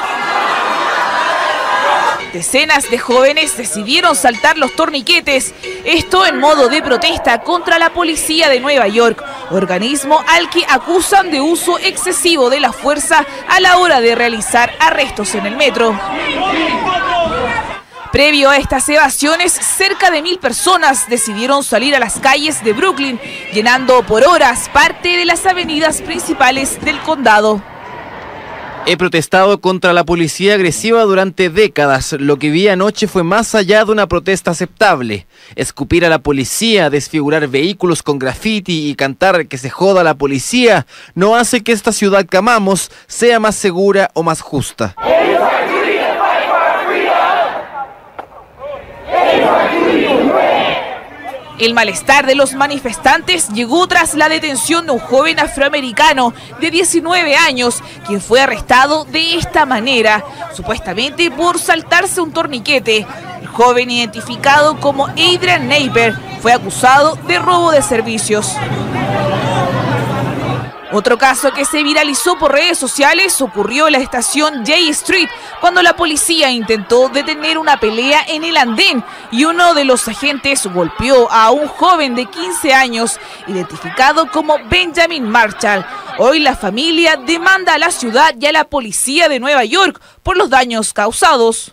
[2.33, 5.53] Decenas de jóvenes decidieron saltar los torniquetes,
[5.85, 11.31] esto en modo de protesta contra la policía de Nueva York, organismo al que acusan
[11.31, 15.99] de uso excesivo de la fuerza a la hora de realizar arrestos en el metro.
[18.13, 23.21] Previo a estas evasiones, cerca de mil personas decidieron salir a las calles de Brooklyn,
[23.53, 27.63] llenando por horas parte de las avenidas principales del condado.
[28.85, 32.17] He protestado contra la policía agresiva durante décadas.
[32.19, 35.27] Lo que vi anoche fue más allá de una protesta aceptable.
[35.55, 40.87] Escupir a la policía, desfigurar vehículos con graffiti y cantar que se joda la policía
[41.15, 44.97] no hace que esta ciudad que amamos sea más segura o más justa.
[51.63, 57.37] El malestar de los manifestantes llegó tras la detención de un joven afroamericano de 19
[57.37, 60.25] años, quien fue arrestado de esta manera,
[60.57, 63.07] supuestamente por saltarse un torniquete.
[63.41, 68.57] El joven identificado como Adrian Neighbor fue acusado de robo de servicios.
[70.95, 75.29] Otro caso que se viralizó por redes sociales ocurrió en la estación J Street
[75.59, 80.67] cuando la policía intentó detener una pelea en el andén y uno de los agentes
[80.67, 85.87] golpeó a un joven de 15 años identificado como Benjamin Marshall.
[86.19, 90.37] Hoy la familia demanda a la ciudad y a la policía de Nueva York por
[90.37, 91.73] los daños causados.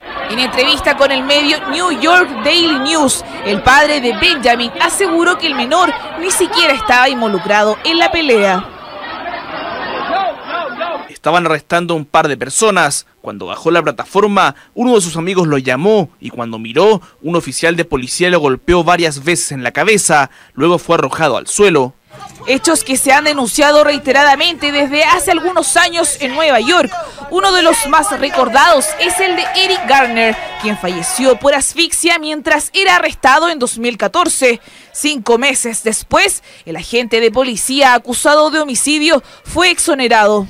[0.00, 5.46] En entrevista con el medio New York Daily News, el padre de Benjamin aseguró que
[5.46, 8.68] el menor ni siquiera estaba involucrado en la pelea.
[11.08, 13.06] Estaban arrestando a un par de personas.
[13.20, 17.74] Cuando bajó la plataforma, uno de sus amigos lo llamó y cuando miró, un oficial
[17.74, 21.94] de policía lo golpeó varias veces en la cabeza, luego fue arrojado al suelo.
[22.46, 26.92] Hechos que se han denunciado reiteradamente desde hace algunos años en Nueva York.
[27.30, 32.70] Uno de los más recordados es el de Eric Garner, quien falleció por asfixia mientras
[32.72, 34.60] era arrestado en 2014.
[34.92, 40.46] Cinco meses después, el agente de policía acusado de homicidio fue exonerado.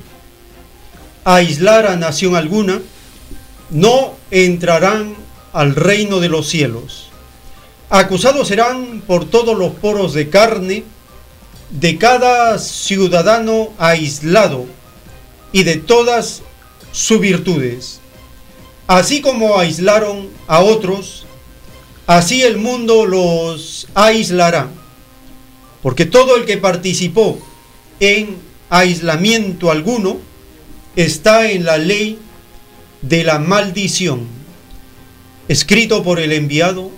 [1.24, 2.82] aislar a nación alguna
[3.70, 5.27] no entrarán
[5.58, 7.08] al reino de los cielos.
[7.90, 10.84] Acusados serán por todos los poros de carne
[11.70, 14.66] de cada ciudadano aislado
[15.50, 16.42] y de todas
[16.92, 17.98] sus virtudes.
[18.86, 21.26] Así como aislaron a otros,
[22.06, 24.68] así el mundo los aislará.
[25.82, 27.36] Porque todo el que participó
[27.98, 28.36] en
[28.70, 30.18] aislamiento alguno
[30.94, 32.16] está en la ley
[33.02, 34.37] de la maldición,
[35.48, 36.90] escrito por el enviado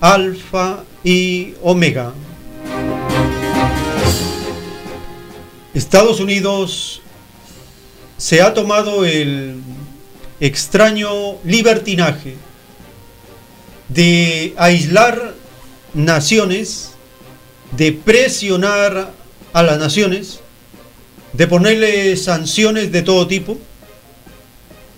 [0.00, 2.14] Alfa y Omega.
[5.74, 7.02] Estados Unidos
[8.16, 9.60] se ha tomado el
[10.40, 12.36] extraño libertinaje
[13.88, 15.34] de aislar
[15.92, 16.92] naciones,
[17.76, 19.12] de presionar
[19.52, 20.40] a las naciones,
[21.34, 23.58] de ponerle sanciones de todo tipo,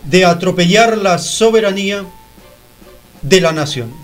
[0.04, 2.04] de atropellar la soberanía
[3.24, 3.96] de las naciones.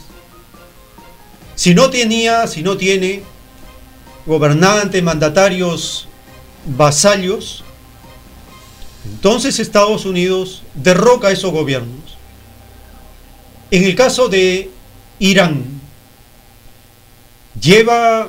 [1.55, 3.23] Si no tenía, si no tiene
[4.27, 6.09] gobernantes, mandatarios,
[6.65, 7.63] vasallos,
[9.05, 12.17] entonces Estados Unidos derroca esos gobiernos.
[13.71, 14.71] En el caso de
[15.19, 15.65] Irán,
[17.61, 18.29] lleva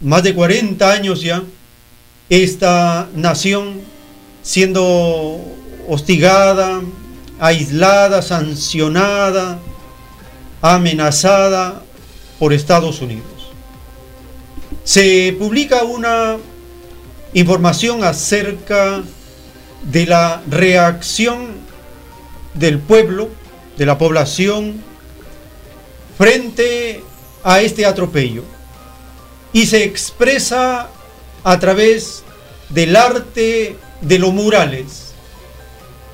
[0.00, 1.42] más de 40 años ya
[2.30, 3.82] esta nación
[4.42, 5.38] siendo
[5.86, 6.80] hostigada,
[7.38, 9.58] aislada, sancionada,
[10.62, 11.82] amenazada
[12.38, 13.52] por Estados Unidos.
[14.84, 16.36] Se publica una
[17.34, 19.02] información acerca
[19.82, 21.48] de la reacción
[22.54, 23.28] del pueblo,
[23.76, 24.82] de la población,
[26.18, 27.02] frente
[27.42, 28.44] a este atropello.
[29.52, 30.88] Y se expresa
[31.42, 32.22] a través
[32.68, 35.12] del arte de los murales.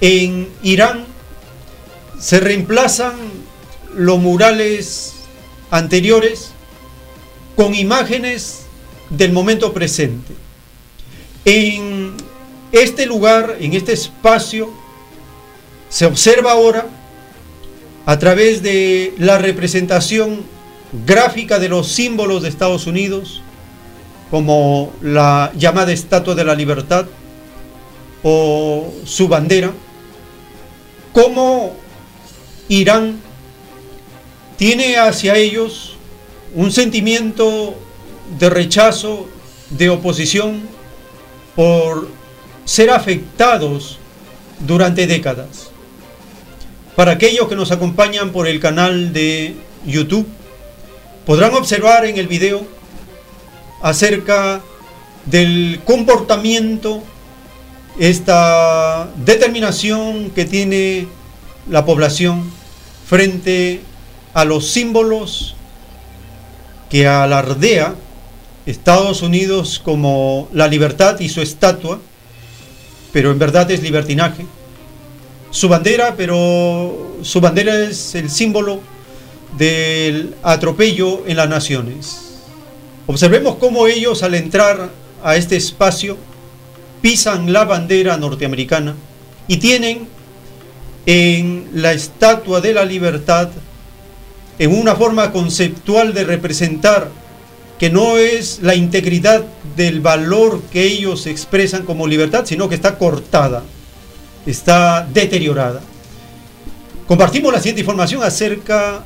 [0.01, 1.05] En Irán
[2.18, 3.14] se reemplazan
[3.97, 5.14] los murales
[5.70, 6.52] anteriores
[7.56, 8.66] con imágenes
[9.10, 10.35] del momento presente.
[11.44, 12.14] En
[12.73, 14.70] este lugar, en este espacio,
[15.89, 16.86] se observa ahora
[18.05, 20.43] a través de la representación
[21.06, 23.43] gráfica de los símbolos de Estados Unidos,
[24.31, 27.06] como la llamada Estatua de la Libertad
[28.23, 29.73] o su bandera,
[31.12, 31.74] cómo
[32.68, 33.20] Irán
[34.56, 35.96] tiene hacia ellos
[36.54, 37.74] un sentimiento
[38.38, 39.28] de rechazo,
[39.70, 40.62] de oposición,
[41.54, 42.08] por
[42.64, 43.98] ser afectados
[44.60, 45.70] durante décadas.
[46.94, 49.54] Para aquellos que nos acompañan por el canal de
[49.84, 50.26] YouTube,
[51.26, 52.66] podrán observar en el video
[53.82, 54.62] acerca
[55.26, 57.02] del comportamiento,
[57.98, 61.08] esta determinación que tiene
[61.68, 62.50] la población
[63.06, 63.95] frente a
[64.44, 65.54] los símbolos
[66.90, 67.94] que alardea
[68.66, 72.00] Estados Unidos como la libertad y su estatua,
[73.12, 74.44] pero en verdad es libertinaje.
[75.50, 78.80] Su bandera, pero su bandera es el símbolo
[79.56, 82.40] del atropello en las naciones.
[83.06, 84.90] Observemos cómo ellos al entrar
[85.22, 86.18] a este espacio
[87.00, 88.96] pisan la bandera norteamericana
[89.46, 90.08] y tienen
[91.06, 93.48] en la estatua de la libertad
[94.58, 97.10] en una forma conceptual de representar
[97.78, 99.44] que no es la integridad
[99.76, 103.62] del valor que ellos expresan como libertad, sino que está cortada,
[104.46, 105.82] está deteriorada.
[107.06, 109.04] Compartimos la siguiente información acerca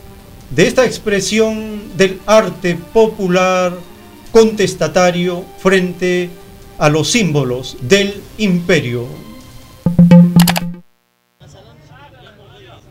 [0.50, 3.76] de esta expresión del arte popular
[4.32, 6.30] contestatario frente
[6.78, 9.06] a los símbolos del imperio.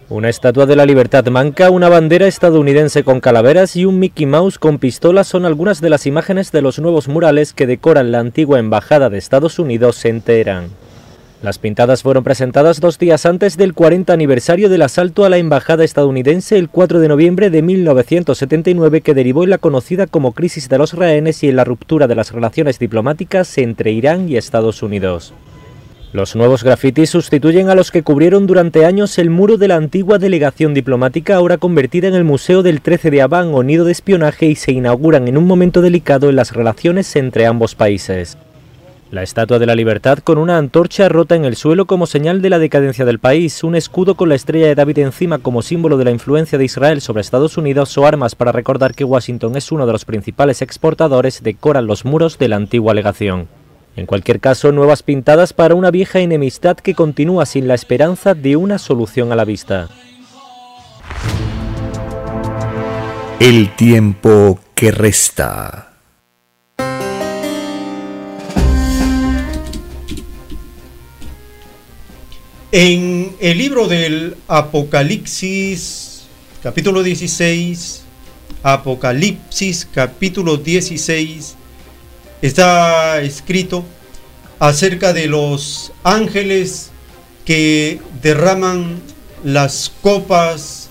[0.09, 4.57] Una estatua de la libertad manca, una bandera estadounidense con calaveras y un Mickey Mouse
[4.57, 8.57] con pistolas son algunas de las imágenes de los nuevos murales que decoran la antigua
[8.57, 10.69] embajada de Estados Unidos en Teherán.
[11.43, 15.83] Las pintadas fueron presentadas dos días antes del 40 aniversario del asalto a la embajada
[15.83, 20.79] estadounidense el 4 de noviembre de 1979 que derivó en la conocida como crisis de
[20.79, 25.35] los rehenes y en la ruptura de las relaciones diplomáticas entre Irán y Estados Unidos.
[26.11, 30.17] Los nuevos grafitis sustituyen a los que cubrieron durante años el muro de la antigua
[30.17, 34.47] delegación diplomática, ahora convertida en el Museo del 13 de Abán o nido de espionaje
[34.47, 38.39] y se inauguran en un momento delicado en las relaciones entre ambos países.
[39.11, 42.49] La Estatua de la Libertad con una antorcha rota en el suelo como señal de
[42.49, 46.05] la decadencia del país, un escudo con la estrella de David encima como símbolo de
[46.05, 49.85] la influencia de Israel sobre Estados Unidos o armas para recordar que Washington es uno
[49.85, 53.58] de los principales exportadores decoran los muros de la antigua legación.
[53.99, 58.55] En cualquier caso, nuevas pintadas para una vieja enemistad que continúa sin la esperanza de
[58.55, 59.89] una solución a la vista.
[63.41, 65.91] El tiempo que resta.
[72.71, 76.23] En el libro del Apocalipsis,
[76.63, 78.03] capítulo 16,
[78.63, 81.57] Apocalipsis, capítulo 16,
[82.41, 83.83] está escrito
[84.59, 86.91] acerca de los ángeles
[87.45, 89.01] que derraman
[89.43, 90.89] las copas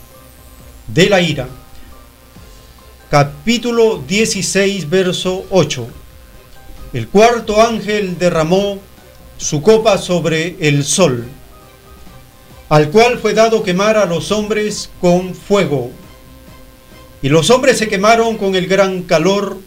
[0.86, 1.48] de la ira.
[3.10, 5.86] Capítulo 16, verso 8.
[6.92, 8.78] El cuarto ángel derramó
[9.36, 11.26] su copa sobre el sol,
[12.68, 15.90] al cual fue dado quemar a los hombres con fuego.
[17.22, 19.58] Y los hombres se quemaron con el gran calor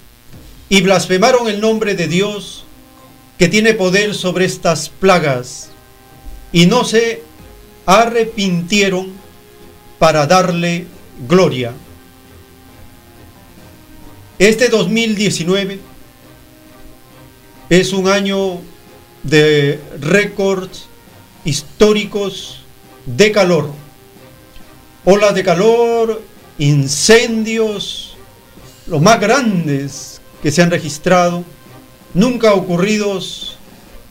[0.72, 2.64] y blasfemaron el nombre de Dios
[3.38, 5.70] que tiene poder sobre estas plagas
[6.54, 7.24] y no se
[7.86, 9.12] arrepintieron
[10.00, 10.88] para darle
[11.28, 11.74] gloria.
[14.40, 15.82] Este 2019
[17.70, 18.62] es un año
[19.24, 20.86] de récords
[21.44, 22.62] históricos
[23.06, 23.74] de calor.
[25.04, 26.22] Olas de calor,
[26.58, 28.16] incendios,
[28.88, 30.11] los más grandes
[30.42, 31.44] que se han registrado,
[32.14, 33.58] nunca ocurridos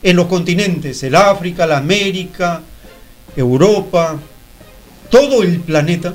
[0.02, 2.62] en los continentes, el África, la América,
[3.36, 4.18] Europa,
[5.10, 6.14] todo el planeta,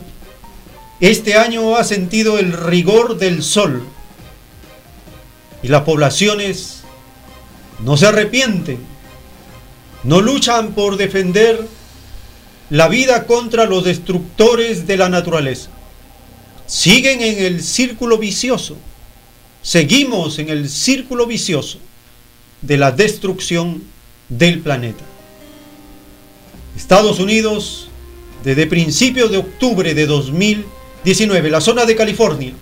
[1.02, 3.84] este año ha sentido el rigor del sol
[5.62, 6.84] y las poblaciones
[7.84, 8.80] no se arrepienten,
[10.04, 11.68] no luchan por defender
[12.70, 15.70] la vida contra los destructores de la naturaleza.
[16.66, 18.78] Siguen en el círculo vicioso
[19.66, 21.80] seguimos en el círculo vicioso
[22.62, 23.82] de la destrucción
[24.30, 25.04] del planeta.
[26.78, 27.88] Estados Unidos,
[28.44, 32.54] desde principios de octubre de 2019, la zona de California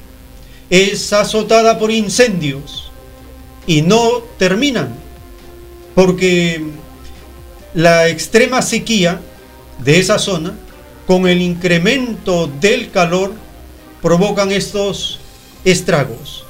[0.70, 2.90] es azotada por incendios
[3.68, 4.96] y no terminan
[5.96, 6.64] porque
[7.74, 9.20] la extrema sequía
[9.84, 10.54] de esa zona
[11.06, 13.34] con el incremento del calor
[14.02, 15.20] provocan estos
[15.66, 16.46] estragos.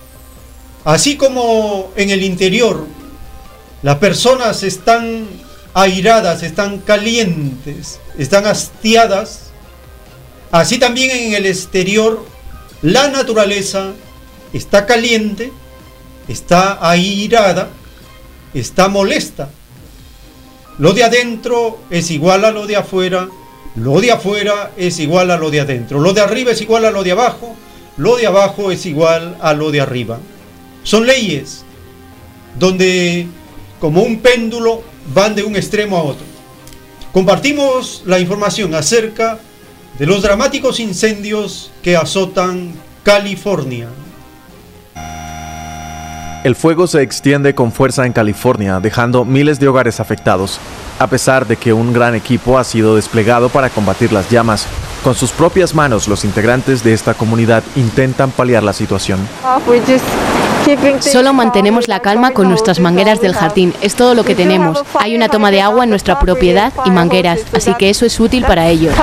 [0.85, 2.85] Así como en el interior
[3.81, 5.27] las personas están
[5.73, 9.51] airadas, están calientes, están hastiadas,
[10.51, 12.25] así también en el exterior
[12.81, 13.91] la naturaleza
[14.53, 15.51] está caliente
[16.27, 17.69] está airada,
[18.53, 19.49] está molesta.
[20.79, 23.27] Lo de adentro es igual a lo de afuera,
[23.75, 26.91] lo de afuera es igual a lo de adentro, lo de arriba es igual a
[26.91, 27.55] lo de abajo,
[27.97, 30.19] lo de abajo es igual a lo de arriba.
[30.83, 31.63] Son leyes
[32.59, 33.27] donde
[33.79, 34.83] como un péndulo
[35.13, 36.25] van de un extremo a otro.
[37.11, 39.39] Compartimos la información acerca
[39.99, 42.73] de los dramáticos incendios que azotan
[43.03, 43.89] California.
[46.43, 50.59] El fuego se extiende con fuerza en California, dejando miles de hogares afectados,
[50.99, 54.67] a pesar de que un gran equipo ha sido desplegado para combatir las llamas.
[55.03, 59.19] Con sus propias manos, los integrantes de esta comunidad intentan paliar la situación.
[60.99, 64.83] Solo mantenemos la calma con nuestras mangueras del jardín, es todo lo que tenemos.
[64.99, 68.43] Hay una toma de agua en nuestra propiedad y mangueras, así que eso es útil
[68.45, 68.93] para ellos.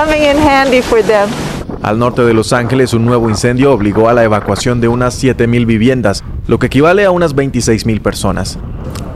[1.81, 5.65] Al norte de Los Ángeles, un nuevo incendio obligó a la evacuación de unas 7.000
[5.65, 8.59] viviendas, lo que equivale a unas 26.000 personas.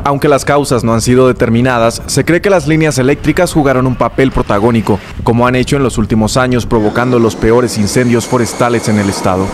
[0.08, 3.96] Aunque las causas no han sido determinadas, se cree que las líneas eléctricas jugaron un
[3.96, 9.00] papel protagónico, como han hecho en los últimos años, provocando los peores incendios forestales en
[9.00, 9.48] el estado.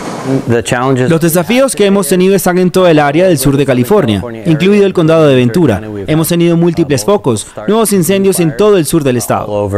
[1.08, 4.84] Los desafíos que hemos tenido están en todo el área del sur de California, incluido
[4.84, 5.80] el condado de Ventura.
[6.06, 9.70] Hemos tenido múltiples focos, nuevos incendios en todo el sur del estado.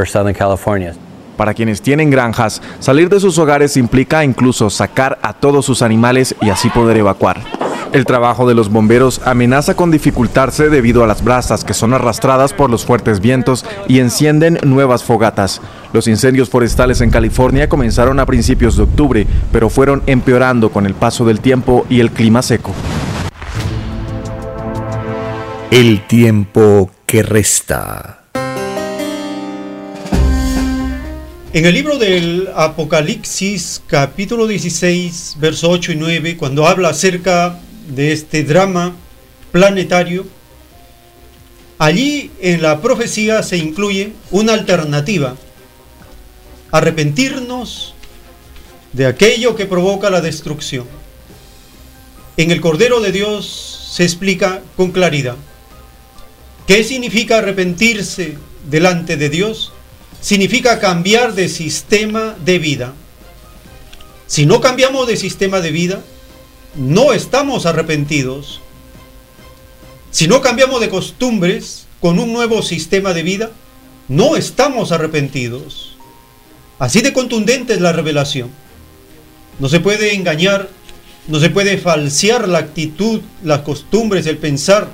[1.37, 6.35] Para quienes tienen granjas, salir de sus hogares implica incluso sacar a todos sus animales
[6.41, 7.64] y así poder evacuar.
[7.95, 12.53] El trabajo de los bomberos amenaza con dificultarse debido a las brasas que son arrastradas
[12.53, 15.61] por los fuertes vientos y encienden nuevas fogatas.
[15.93, 20.95] Los incendios forestales en California comenzaron a principios de octubre, pero fueron empeorando con el
[20.95, 22.73] paso del tiempo y el clima seco.
[25.71, 28.23] El tiempo que resta.
[31.53, 38.13] En el libro del Apocalipsis, capítulo 16, verso 8 y 9, cuando habla acerca de
[38.13, 38.95] este drama
[39.53, 40.27] planetario,
[41.79, 45.37] allí en la profecía se incluye una alternativa,
[46.71, 47.95] arrepentirnos
[48.93, 50.87] de aquello que provoca la destrucción.
[52.37, 55.37] En el Cordero de Dios se explica con claridad
[56.67, 58.39] qué significa arrepentirse
[58.69, 59.73] delante de Dios.
[60.21, 62.95] Significa cambiar de sistema de vida.
[64.27, 66.03] Si no cambiamos de sistema de vida,
[66.77, 68.61] no estamos arrepentidos.
[70.11, 73.51] Si no cambiamos de costumbres con un nuevo sistema de vida,
[74.09, 75.97] no estamos arrepentidos.
[76.79, 78.51] Así de contundente es la revelación.
[79.59, 80.69] No se puede engañar,
[81.29, 84.89] no se puede falsear la actitud, las costumbres, el pensar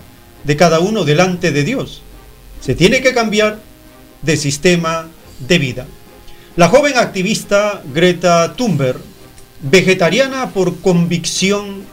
[0.45, 2.03] de cada uno delante de Dios.
[2.61, 3.59] Se tiene que cambiar
[4.23, 5.09] de sistema
[5.39, 5.87] de vida.
[6.57, 9.01] La joven activista Greta Thunberg
[9.63, 11.85] vegetariana por convicción,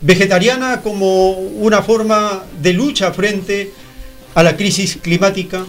[0.00, 3.72] vegetariana como una forma de lucha frente
[4.34, 5.64] a la crisis climática,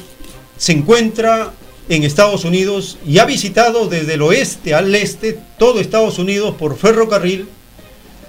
[0.58, 1.54] se encuentra
[1.90, 6.78] en Estados Unidos y ha visitado desde el oeste al este todo Estados Unidos por
[6.78, 7.48] ferrocarril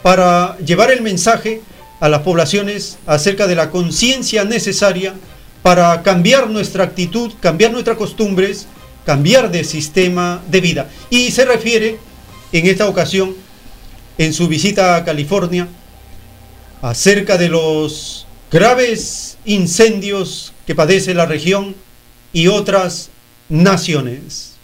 [0.03, 1.61] para llevar el mensaje
[2.01, 5.15] a las poblaciones acerca de la conciencia necesaria
[5.63, 8.69] para cambiar nuestra actitud, cambiar nuestras costumbres,
[9.05, 10.89] cambiar de sistema de vida.
[11.11, 11.99] Y se refiere
[12.53, 13.35] en esta ocasión,
[14.17, 15.69] en su visita a California,
[16.83, 21.75] acerca de los graves incendios que padece la región
[22.33, 23.11] y otras
[23.49, 24.55] naciones.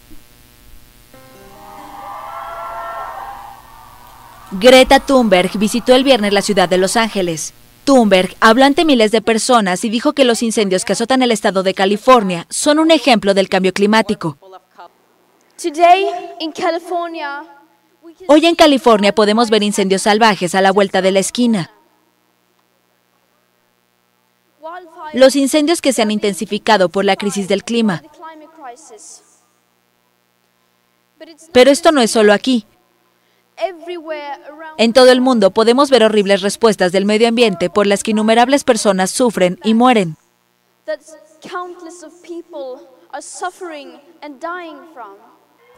[4.51, 7.53] Greta Thunberg visitó el viernes la ciudad de Los Ángeles.
[7.83, 11.61] Thunberg habló ante miles de personas y dijo que los incendios que azotan el estado
[11.61, 14.37] de California son un ejemplo del cambio climático.
[18.27, 21.71] Hoy en California podemos ver incendios salvajes a la vuelta de la esquina.
[25.13, 28.01] Los incendios que se han intensificado por la crisis del clima.
[31.51, 32.65] Pero esto no es solo aquí.
[34.77, 38.63] En todo el mundo podemos ver horribles respuestas del medio ambiente por las que innumerables
[38.63, 40.17] personas sufren y mueren.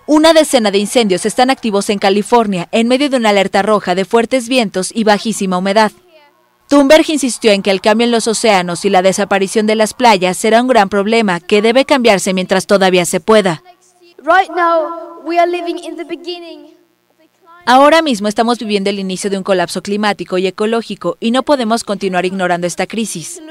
[0.07, 4.05] Una decena de incendios están activos en California en medio de una alerta roja de
[4.05, 5.91] fuertes vientos y bajísima humedad.
[6.69, 10.37] Thunberg insistió en que el cambio en los océanos y la desaparición de las playas
[10.37, 13.61] será un gran problema que debe cambiarse mientras todavía se pueda.
[17.65, 21.83] Ahora mismo estamos viviendo el inicio de un colapso climático y ecológico y no podemos
[21.83, 23.41] continuar ignorando esta crisis.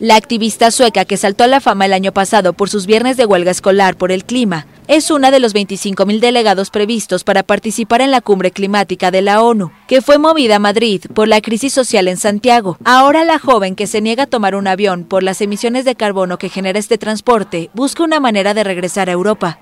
[0.00, 3.26] La activista sueca que saltó a la fama el año pasado por sus viernes de
[3.26, 8.10] huelga escolar por el clima es una de los 25.000 delegados previstos para participar en
[8.10, 12.08] la cumbre climática de la ONU, que fue movida a Madrid por la crisis social
[12.08, 12.76] en Santiago.
[12.84, 16.38] Ahora la joven que se niega a tomar un avión por las emisiones de carbono
[16.38, 19.60] que genera este transporte busca una manera de regresar a Europa.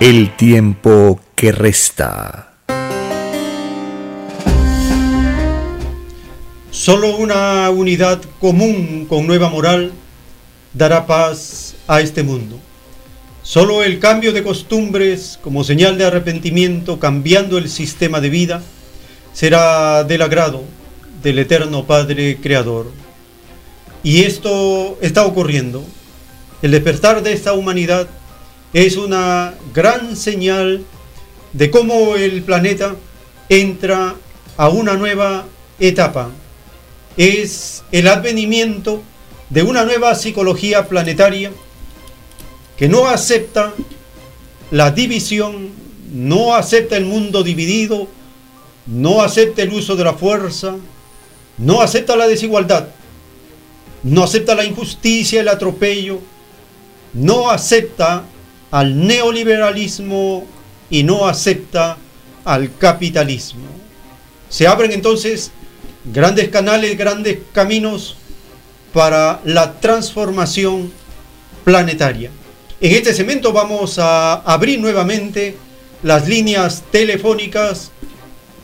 [0.00, 2.55] El tiempo que resta.
[6.86, 9.90] Solo una unidad común con nueva moral
[10.72, 12.60] dará paz a este mundo.
[13.42, 18.62] Solo el cambio de costumbres como señal de arrepentimiento, cambiando el sistema de vida,
[19.32, 20.62] será del agrado
[21.24, 22.92] del eterno Padre Creador.
[24.04, 25.82] Y esto está ocurriendo.
[26.62, 28.06] El despertar de esta humanidad
[28.72, 30.84] es una gran señal
[31.52, 32.94] de cómo el planeta
[33.48, 34.14] entra
[34.56, 35.46] a una nueva
[35.80, 36.30] etapa
[37.16, 39.02] es el advenimiento
[39.50, 41.52] de una nueva psicología planetaria
[42.76, 43.72] que no acepta
[44.70, 45.70] la división,
[46.12, 48.08] no acepta el mundo dividido,
[48.86, 50.76] no acepta el uso de la fuerza,
[51.58, 52.88] no acepta la desigualdad,
[54.02, 56.20] no acepta la injusticia, el atropello,
[57.14, 58.24] no acepta
[58.70, 60.46] al neoliberalismo
[60.90, 61.96] y no acepta
[62.44, 63.64] al capitalismo.
[64.48, 65.50] Se abren entonces
[66.12, 68.16] grandes canales, grandes caminos
[68.92, 70.92] para la transformación
[71.64, 72.30] planetaria.
[72.80, 75.56] En este segmento vamos a abrir nuevamente
[76.02, 77.90] las líneas telefónicas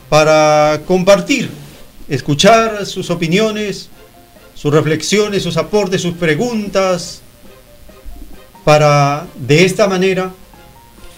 [0.09, 1.49] para compartir,
[2.07, 3.89] escuchar sus opiniones,
[4.53, 7.21] sus reflexiones, sus aportes, sus preguntas,
[8.63, 10.31] para de esta manera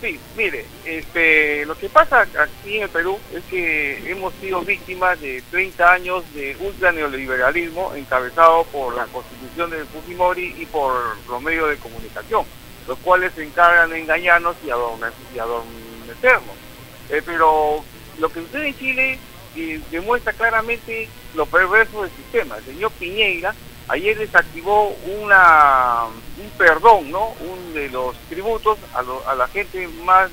[0.00, 5.20] Sí, mire, este, lo que pasa aquí en el Perú es que hemos sido víctimas
[5.20, 10.94] de 30 años de ultra neoliberalismo encabezado por la constitución de Fujimori y por
[11.28, 12.46] los medios de comunicación,
[12.88, 16.69] los cuales se encargan de engañarnos y adormecernos.
[17.10, 17.84] Eh, pero
[18.18, 19.18] lo que sucede en Chile
[19.90, 22.56] demuestra claramente lo perverso del sistema.
[22.58, 23.54] El señor Piñeira
[23.88, 27.30] ayer desactivó una, un perdón, ¿no?
[27.40, 30.30] Un de los tributos a, la gente más,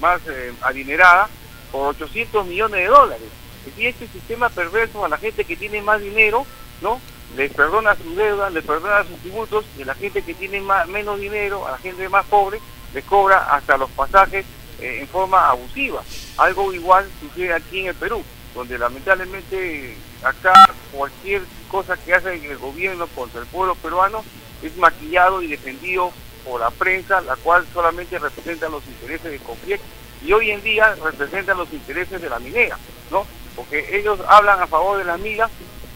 [0.00, 1.28] más eh, adinerada
[1.72, 3.28] por 800 millones de dólares.
[3.76, 6.46] Y este sistema perverso a la gente que tiene más dinero,
[6.80, 7.00] ¿no?
[7.36, 10.88] Les perdona sus deudas, les perdona sus tributos, y a la gente que tiene más,
[10.88, 12.60] menos dinero, a la gente más pobre,
[12.94, 14.44] les cobra hasta los pasajes
[14.80, 16.02] eh, en forma abusiva.
[16.36, 18.22] Algo igual sucede aquí en el Perú,
[18.54, 20.52] donde lamentablemente acá
[20.92, 24.24] cualquier cosa que hace el gobierno contra el pueblo peruano
[24.62, 26.12] es maquillado y defendido
[26.44, 29.84] por la prensa, la cual solamente representa los intereses de conflicto
[30.22, 32.78] y hoy en día representan los intereses de la minera,
[33.10, 33.26] ¿no?
[33.56, 35.48] Porque ellos hablan a favor de la mina,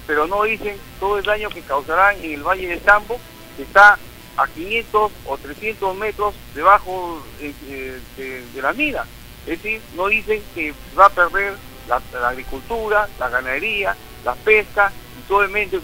[0.06, 3.18] pero no dicen todo el daño que causarán en el Valle del Tambo,
[3.56, 3.98] que está
[4.36, 9.04] a 500 o 300 metros debajo de, la mina.
[9.46, 11.54] Es decir, no dicen que va a perder
[11.88, 15.80] la, agricultura, la ganadería, la pesca y todo el medio,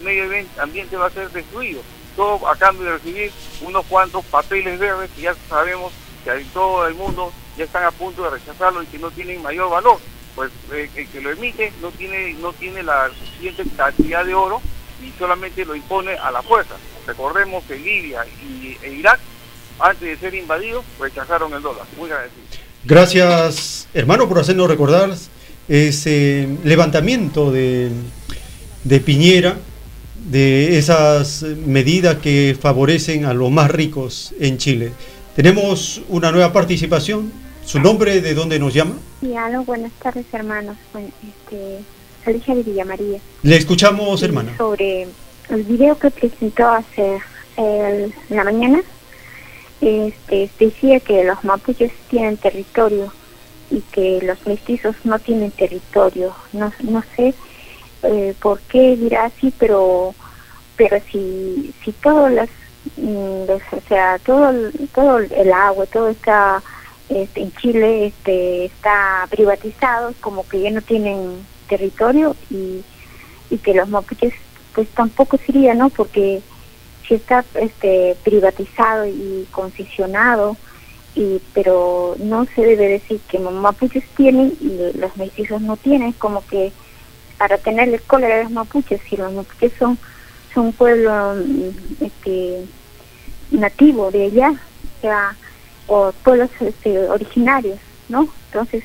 [0.57, 1.81] ambiente va a ser destruido.
[2.15, 6.87] Todo a cambio de recibir unos cuantos papeles verdes que ya sabemos que en todo
[6.87, 9.99] el mundo ya están a punto de rechazarlo y que no tienen mayor valor.
[10.35, 14.61] Pues eh, el que lo emite no tiene, no tiene la suficiente cantidad de oro
[15.03, 16.75] y solamente lo impone a la fuerza.
[17.07, 19.19] Recordemos que Libia y, e Irak,
[19.79, 21.85] antes de ser invadidos, rechazaron el dólar.
[21.97, 22.43] Muy agradecido.
[22.83, 25.11] Gracias, hermano, por hacernos recordar
[25.67, 27.91] ese levantamiento de,
[28.83, 29.57] de Piñera,
[30.15, 34.91] de esas medidas que favorecen a los más ricos en Chile.
[35.35, 37.31] Tenemos una nueva participación.
[37.65, 38.95] ¿Su nombre de dónde nos llama?
[39.21, 39.33] Sí,
[39.65, 40.75] buenas tardes, hermanos.
[40.95, 41.79] Este,
[42.25, 43.19] Alicia de Villamaría.
[43.43, 44.55] Le escuchamos, hermana.
[44.57, 45.07] Sobre
[45.49, 47.19] el video que presentó hace
[47.57, 48.81] en la mañana,
[49.81, 53.11] este, decía que los mapuches tienen territorio
[53.69, 56.33] y que los mestizos no tienen territorio.
[56.53, 57.33] No, no sé
[58.03, 60.13] eh, por qué dirá así, pero
[60.75, 62.49] pero si si todas las
[62.97, 66.61] mm, o sea todo el, todo el agua todo está
[67.09, 72.83] este, en Chile este está privatizado como que ya no tienen territorio y,
[73.63, 74.33] que los mapuches
[74.73, 76.41] pues tampoco sería no porque
[77.05, 80.55] si está este privatizado y concesionado
[81.15, 86.45] y pero no se debe decir que mapuches tienen y los mestizos no tienen como
[86.47, 86.71] que
[87.37, 89.97] para tenerle cólera a los mapuches si los mapuches son
[90.53, 92.65] son pueblo mm, este
[93.51, 95.35] nativo de allá o sea
[95.87, 98.83] o pueblos este, originarios no entonces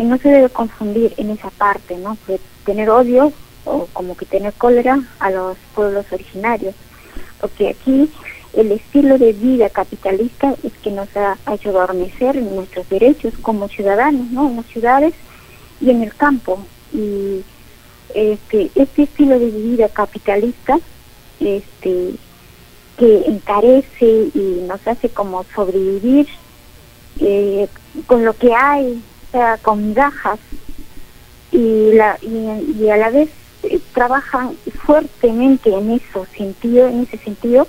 [0.00, 2.16] y no se debe confundir en esa parte no
[2.64, 3.34] tener odio
[3.66, 6.74] o como que tener cólera a los pueblos originarios
[7.38, 8.10] porque aquí
[8.54, 14.30] el estilo de vida capitalista es que nos ha hecho adormecer nuestros derechos como ciudadanos,
[14.30, 14.48] ¿no?
[14.48, 15.14] En las ciudades
[15.80, 16.58] y en el campo.
[16.92, 17.42] Y
[18.12, 20.80] este, este estilo de vida capitalista,
[21.38, 22.14] este,
[22.98, 26.26] que encarece y nos hace como sobrevivir
[27.20, 27.68] eh,
[28.06, 29.00] con lo que hay,
[29.30, 30.38] sea, con gajas,
[31.52, 33.28] y, la, y, a la vez
[33.62, 37.66] eh, trabajan fuertemente en eso sentido, en ese sentido,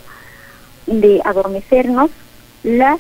[0.85, 2.11] de adormecernos
[2.63, 2.99] las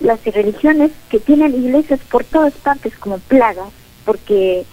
[0.00, 3.68] las religiones que tienen iglesias por todas partes como plagas
[4.06, 4.64] porque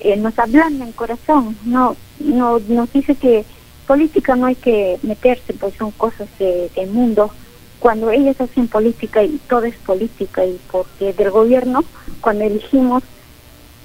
[0.00, 3.46] eh, nos hablan en corazón no no nos dice que
[3.86, 7.30] política no hay que meterse pues son cosas de, del mundo
[7.78, 11.84] cuando ellos hacen política y todo es política y porque del gobierno
[12.20, 13.02] cuando elegimos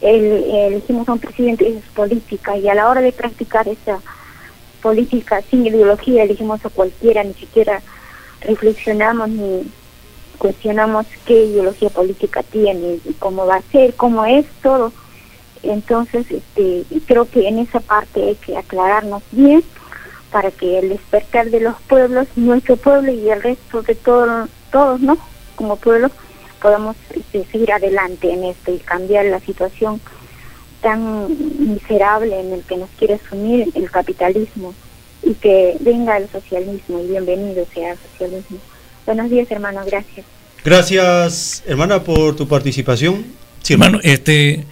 [0.01, 3.99] el, elegimos a un presidente es política y a la hora de practicar esa
[4.81, 7.81] política sin ideología elegimos a cualquiera, ni siquiera
[8.41, 9.63] reflexionamos ni
[10.37, 14.91] cuestionamos qué ideología política tiene, cómo va a ser, cómo es todo.
[15.61, 19.63] Entonces, este, creo que en esa parte hay que aclararnos bien
[20.33, 24.99] para que el despertar de los pueblos, nuestro pueblo y el resto de todos, todos,
[24.99, 25.15] ¿no?
[25.55, 26.09] Como pueblo,
[26.59, 30.01] podamos este, seguir adelante en esto y cambiar la situación
[30.81, 31.27] tan
[31.59, 34.73] miserable en el que nos quiere asumir el capitalismo
[35.21, 38.57] y que venga el socialismo y bienvenido sea el socialismo.
[39.05, 40.25] Buenos días, hermano, gracias.
[40.65, 43.23] Gracias, hermana, por tu participación.
[43.61, 44.65] Sí, hermano, este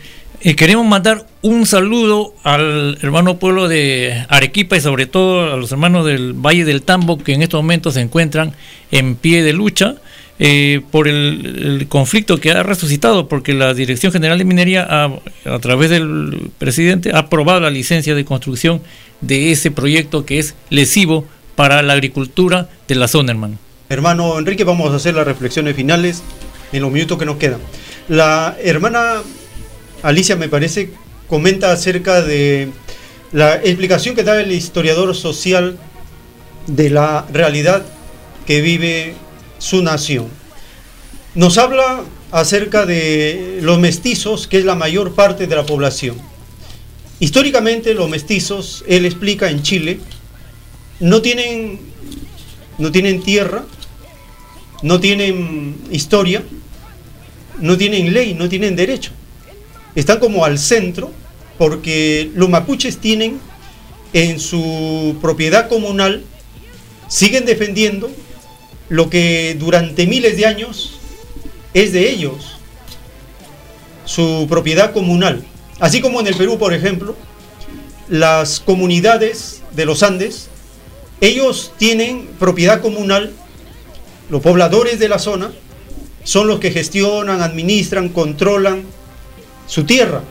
[0.55, 6.05] queremos mandar un saludo al hermano pueblo de Arequipa y sobre todo a los hermanos
[6.05, 8.53] del Valle del Tambo que en estos momentos se encuentran
[8.91, 9.95] en pie de lucha
[10.39, 15.91] eh, por el, conflicto que ha resucitado, porque la Dirección General de Minería, a través
[15.91, 18.81] del presidente, ha aprobado la licencia de construcción
[19.21, 23.59] de ese proyecto que es lesivo para la agricultura de la zona, hermano.
[23.89, 26.23] Hermano Enrique, vamos a hacer las reflexiones finales
[26.73, 27.59] en los minutos que nos quedan.
[28.07, 29.21] La hermana
[30.03, 30.89] Alicia, me parece,
[31.27, 32.69] comenta acerca de
[33.31, 35.77] la explicación que da el historiador social
[36.67, 37.85] de la realidad
[38.45, 39.13] que vive
[39.59, 40.27] su nación.
[41.35, 46.17] Nos habla acerca de los mestizos, que es la mayor parte de la población.
[47.19, 49.99] Históricamente los mestizos, él explica en Chile,
[50.99, 51.79] no tienen,
[52.79, 53.63] no tienen tierra,
[54.81, 56.43] no tienen historia,
[57.59, 59.11] no tienen ley, no tienen derecho.
[59.95, 61.11] Están como al centro
[61.57, 63.39] porque los mapuches tienen
[64.13, 66.23] en su propiedad comunal,
[67.07, 68.09] siguen defendiendo
[68.89, 70.99] lo que durante miles de años
[71.73, 72.57] es de ellos,
[74.05, 75.45] su propiedad comunal.
[75.79, 77.15] Así como en el Perú, por ejemplo,
[78.09, 80.49] las comunidades de los Andes,
[81.21, 83.33] ellos tienen propiedad comunal,
[84.29, 85.51] los pobladores de la zona
[86.23, 88.83] son los que gestionan, administran, controlan
[89.71, 90.21] su tierra.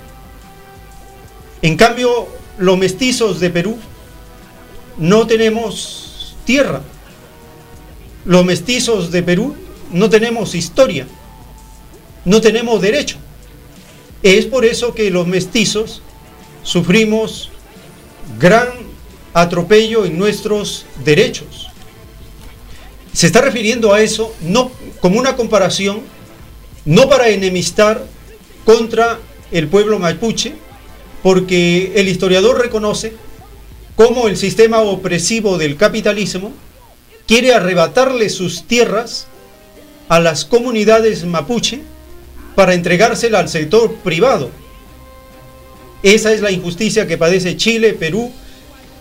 [1.62, 2.28] En cambio,
[2.58, 3.78] los mestizos de Perú
[4.98, 6.82] no tenemos tierra,
[8.26, 9.56] los mestizos de Perú
[9.92, 11.06] no tenemos historia,
[12.26, 13.16] no tenemos derecho.
[14.22, 16.02] Es por eso que los mestizos
[16.62, 17.48] sufrimos
[18.38, 18.68] gran
[19.32, 21.68] atropello en nuestros derechos.
[23.14, 24.70] Se está refiriendo a eso no
[25.00, 26.02] como una comparación,
[26.84, 28.04] no para enemistar
[28.66, 29.18] contra
[29.52, 30.54] el pueblo mapuche,
[31.22, 33.12] porque el historiador reconoce
[33.96, 36.52] cómo el sistema opresivo del capitalismo
[37.26, 39.26] quiere arrebatarle sus tierras
[40.08, 41.82] a las comunidades mapuche
[42.54, 44.50] para entregársela al sector privado.
[46.02, 48.32] Esa es la injusticia que padece Chile, Perú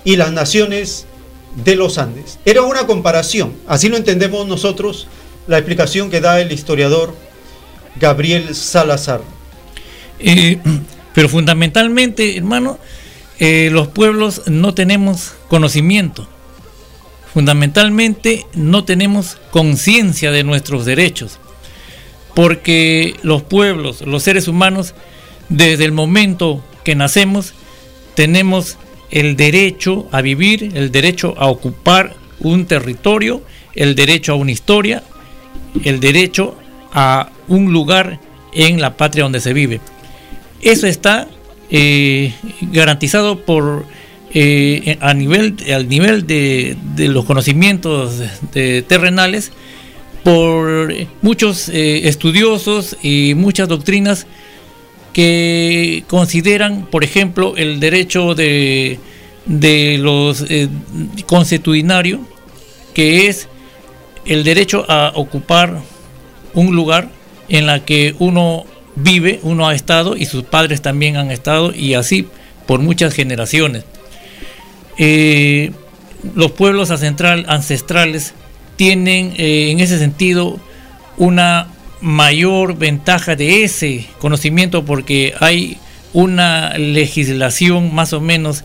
[0.03, 1.05] y las naciones
[1.63, 2.39] de los Andes.
[2.45, 5.07] Era una comparación, así lo entendemos nosotros,
[5.47, 7.15] la explicación que da el historiador
[7.99, 9.21] Gabriel Salazar.
[10.19, 10.59] Eh,
[11.13, 12.79] pero fundamentalmente, hermano,
[13.39, 16.27] eh, los pueblos no tenemos conocimiento.
[17.33, 21.39] Fundamentalmente no tenemos conciencia de nuestros derechos.
[22.35, 24.93] Porque los pueblos, los seres humanos,
[25.49, 27.53] desde el momento que nacemos,
[28.15, 28.77] tenemos
[29.11, 33.41] el derecho a vivir, el derecho a ocupar un territorio,
[33.73, 35.03] el derecho a una historia,
[35.83, 36.55] el derecho
[36.93, 38.19] a un lugar
[38.53, 39.79] en la patria donde se vive.
[40.61, 41.27] Eso está
[41.69, 43.85] eh, garantizado por
[44.33, 48.21] eh, a nivel al nivel de, los conocimientos
[48.51, 49.51] terrenales
[50.23, 54.27] por muchos eh, estudiosos y muchas doctrinas
[55.13, 58.99] que consideran, por ejemplo, el derecho de,
[59.45, 60.45] de los
[61.25, 62.19] constitucionarios,
[62.93, 63.47] que es
[64.25, 65.81] el derecho a ocupar
[66.53, 67.09] un lugar
[67.47, 68.65] en la que uno
[69.01, 72.27] vive, uno ha estado y sus padres también han estado y así
[72.65, 73.83] por muchas generaciones.
[74.97, 75.71] Eh,
[76.35, 78.33] los pueblos ancestrales
[78.75, 80.59] tienen eh, en ese sentido
[81.17, 81.67] una
[82.01, 85.77] mayor ventaja de ese conocimiento porque hay
[86.13, 88.63] una legislación más o menos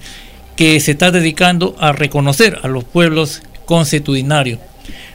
[0.56, 4.60] que se está dedicando a reconocer a los pueblos constitucionarios.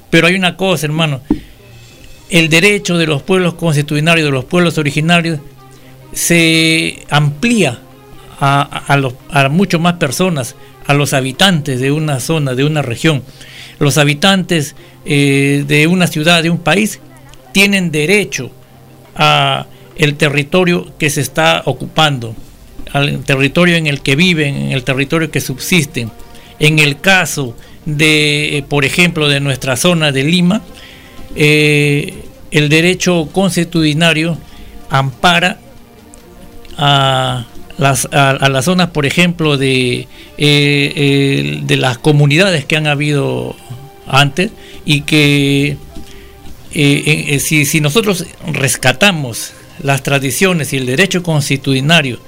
[0.09, 1.21] Pero hay una cosa, hermano,
[2.29, 5.39] el derecho de los pueblos constitucionarios, de los pueblos originarios,
[6.13, 7.79] se amplía
[8.39, 9.49] a, a,
[9.79, 13.23] más personas, a los habitantes de una zona, de una región.
[13.79, 14.75] Los habitantes
[15.05, 16.99] eh, de una ciudad, de un país,
[17.53, 18.51] tienen derecho
[19.15, 22.35] a el territorio que se está ocupando,
[22.93, 26.11] al territorio en el que viven, en el territorio que subsisten.
[26.59, 30.61] En el caso de, eh, por ejemplo, de nuestra zona de Lima,
[31.35, 34.37] eh, el derecho constitucionario
[34.89, 35.59] ampara
[36.77, 37.45] a
[37.77, 43.55] las, a, las zonas, por ejemplo, de, eh, de las comunidades que han habido
[44.07, 44.51] antes
[44.85, 45.77] y que
[46.71, 52.19] si, si, nosotros rescatamos las tradiciones y el derecho constitucionario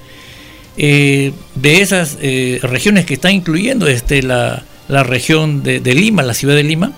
[0.76, 1.32] de
[1.64, 2.18] esas
[2.62, 6.92] regiones que están incluyendo este, la, la región de, Lima, la ciudad de Lima.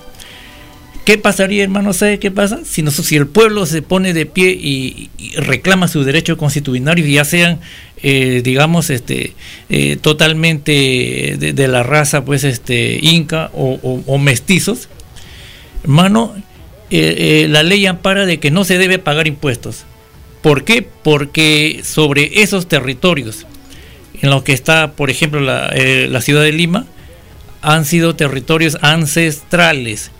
[1.05, 1.92] ¿Qué pasaría, hermano?
[1.92, 2.60] ¿Sabe qué pasa?
[2.65, 7.26] Si, no, si el pueblo se pone de pie y, reclama su derecho constitucionario, ya
[7.26, 7.60] sean,
[8.02, 9.34] eh, digamos, este,
[9.68, 14.89] eh, totalmente de, la raza, pues, este, inca o, mestizos,
[15.83, 16.34] hermano,
[16.91, 19.84] eh, la ley ampara de que no se debe pagar impuestos.
[20.41, 20.86] ¿Por qué?
[21.02, 23.47] Porque sobre esos territorios,
[24.23, 26.86] en los que está, por ejemplo, la ciudad de Lima,
[27.60, 30.10] han sido territorios ancestrales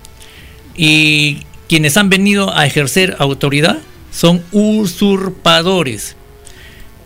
[0.77, 3.78] y quienes han venido a ejercer autoridad
[4.12, 6.17] son usurpadores.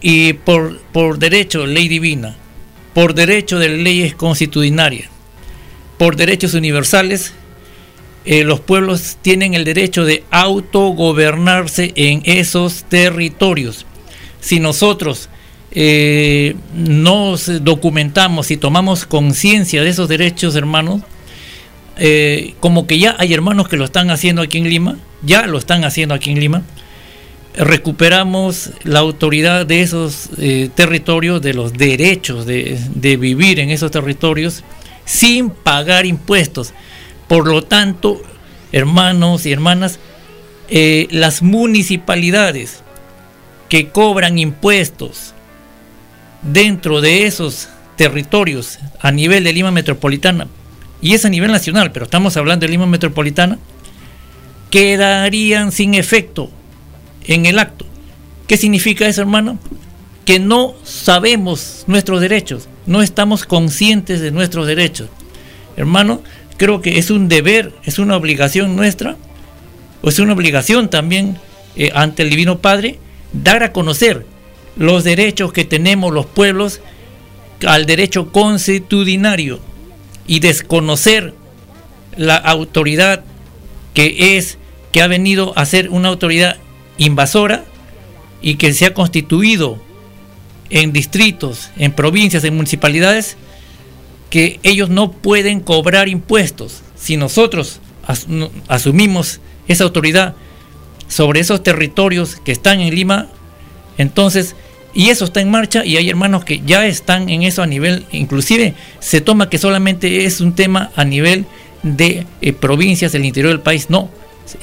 [0.00, 2.36] Y por, por derecho, ley divina,
[2.94, 5.08] por derecho de leyes constitucionarias,
[5.96, 7.32] por derechos universales,
[8.24, 13.86] eh, los pueblos tienen el derecho de autogobernarse en esos territorios.
[14.40, 15.28] Si nosotros
[15.70, 21.02] eh, nos documentamos y tomamos conciencia de esos derechos, hermanos,
[21.98, 25.58] eh, como que ya hay hermanos que lo están haciendo aquí en Lima, ya lo
[25.58, 26.62] están haciendo aquí en Lima,
[27.56, 34.64] recuperamos la autoridad de esos eh, territorios, de los derechos de, vivir en esos territorios
[35.04, 36.72] sin pagar impuestos.
[37.26, 38.22] Por lo tanto,
[38.72, 39.98] hermanos y hermanas,
[41.10, 42.82] las municipalidades
[43.68, 45.34] que cobran impuestos
[46.42, 50.46] dentro de esos territorios a nivel de Lima Metropolitana,
[51.00, 53.58] y es a nivel nacional, pero estamos hablando de Lima Metropolitana,
[54.70, 56.50] quedarían sin efecto
[57.24, 57.86] en el acto.
[58.46, 59.58] ¿Qué significa eso, hermano?
[60.24, 65.08] Que no sabemos nuestros derechos, no estamos conscientes de nuestros derechos.
[65.76, 66.22] Hermano,
[66.56, 69.16] creo que es un deber, es una obligación nuestra,
[70.02, 71.38] o es una obligación también
[71.76, 72.98] eh, ante el Divino Padre,
[73.32, 74.26] dar a conocer
[74.76, 76.80] los derechos que tenemos los pueblos
[77.66, 79.60] al derecho constitucionario
[80.28, 81.34] y desconocer
[82.16, 83.24] la autoridad
[83.94, 84.58] que es
[84.92, 86.56] que ha venido a ser una autoridad
[86.98, 87.64] invasora
[88.40, 89.82] y que se ha constituido
[90.70, 93.36] en distritos, en provincias, en municipalidades,
[94.30, 96.82] que ellos no pueden cobrar impuestos.
[96.96, 97.80] Si nosotros
[98.68, 100.34] asumimos esa autoridad
[101.08, 103.28] sobre esos territorios que están en Lima,
[103.96, 104.54] entonces
[104.98, 108.04] y eso está en marcha y hay hermanos que ya están en eso a nivel,
[108.10, 111.46] inclusive se toma que solamente es un tema a nivel
[111.84, 113.90] de eh, provincias del interior del país.
[113.90, 114.10] No,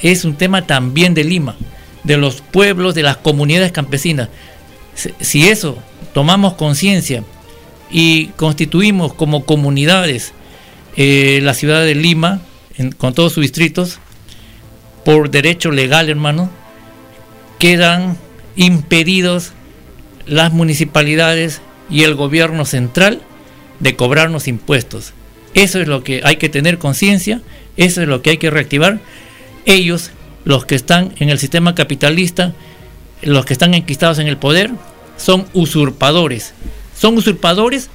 [0.02, 1.56] es un tema también de Lima,
[2.04, 4.28] de los pueblos, de las comunidades campesinas.
[5.22, 5.78] Si eso
[6.12, 7.24] tomamos conciencia
[7.90, 10.34] y constituimos como comunidades
[10.98, 12.42] eh, la ciudad de Lima,
[12.98, 14.00] con todos sus distritos,
[15.02, 16.50] por derecho legal, hermano,
[17.58, 18.18] quedan
[18.54, 19.54] impedidos
[20.26, 23.22] las municipalidades y el gobierno central
[23.80, 25.12] de cobrarnos impuestos.
[25.54, 27.40] Eso es lo que hay que tener conciencia,
[27.76, 29.00] eso es lo que hay que reactivar.
[29.64, 30.10] Ellos,
[30.44, 32.54] los que están en el sistema capitalista,
[33.22, 34.70] los que están enquistados en el poder,
[35.16, 36.52] son usurpadores.
[36.98, 37.88] Son usurpadores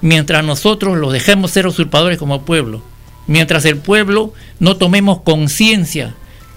[0.00, 2.82] mientras nosotros los dejemos ser usurpadores como pueblo.
[3.26, 6.14] Mientras el pueblo no tomemos conciencia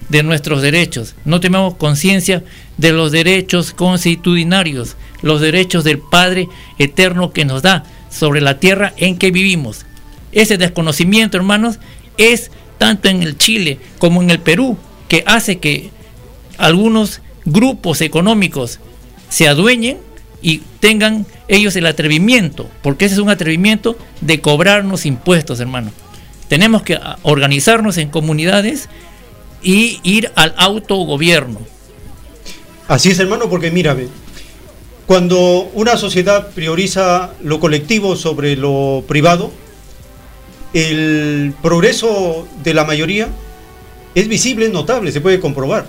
[0.08, 2.44] de nuestros derechos, no tomemos conciencia
[2.78, 8.92] de los derechos constitucionarios, los derechos del Padre eterno que nos da sobre la tierra
[8.96, 9.86] en que vivimos.
[10.32, 11.78] Ese desconocimiento, hermanos,
[12.16, 14.76] es tanto en el Chile como en el Perú,
[15.08, 15.90] que hace que
[16.56, 18.78] algunos grupos económicos
[19.28, 19.98] se adueñen
[20.42, 25.90] y tengan ellos el atrevimiento, porque ese es un atrevimiento de cobrarnos impuestos, hermano.
[26.48, 28.88] Tenemos que organizarnos en comunidades
[29.62, 31.60] y ir al autogobierno.
[32.88, 34.08] Así es, hermano, porque mírame,
[35.10, 39.50] cuando una sociedad prioriza lo colectivo sobre lo privado,
[40.72, 43.26] el progreso de la mayoría
[44.14, 45.84] es visible, es notable, se puede comprobar.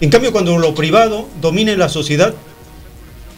[0.00, 2.34] En cambio, cuando lo privado domina la sociedad,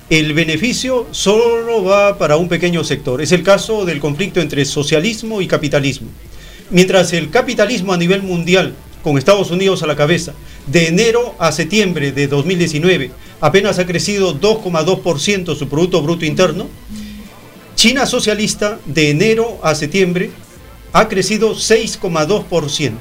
[0.08, 3.20] el beneficio solo va para un pequeño sector.
[3.20, 6.10] Es el caso del conflicto entre socialismo y capitalismo.
[6.70, 8.72] Mientras el capitalismo a nivel mundial,
[9.02, 10.34] con Estados Unidos a la cabeza,
[10.68, 13.10] de enero a septiembre de 2019
[13.40, 16.68] apenas ha crecido 2,2% su Producto Bruto Interno,
[17.74, 20.30] China socialista de enero a septiembre
[20.92, 22.92] ha crecido 6,2%.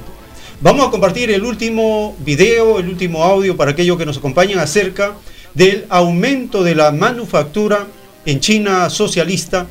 [0.60, 5.14] Vamos a compartir el último video, el último audio para aquellos que nos acompañan acerca
[5.54, 7.86] del aumento de la manufactura
[8.26, 9.66] en China socialista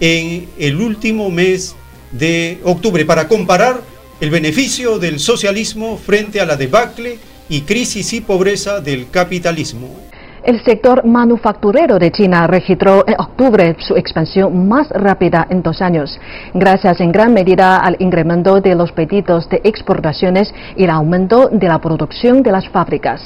[0.00, 1.74] en el último mes
[2.12, 3.82] de octubre, para comparar
[4.20, 10.07] el beneficio del socialismo frente a la debacle y crisis y pobreza del capitalismo.
[10.44, 16.18] El sector manufacturero de China registró en octubre su expansión más rápida en dos años,
[16.54, 21.66] gracias en gran medida al incremento de los pedidos de exportaciones y el aumento de
[21.66, 23.20] la producción de las fábricas.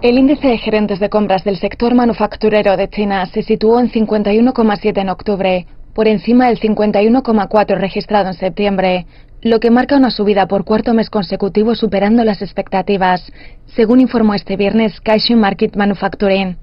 [0.00, 5.00] El índice de gerentes de compras del sector manufacturero de China se situó en 51,7
[5.00, 9.06] en octubre, por encima del 51,4 registrado en septiembre,
[9.42, 13.32] lo que marca una subida por cuarto mes consecutivo superando las expectativas,
[13.66, 16.56] según informó este viernes Caixin Market Manufacturing.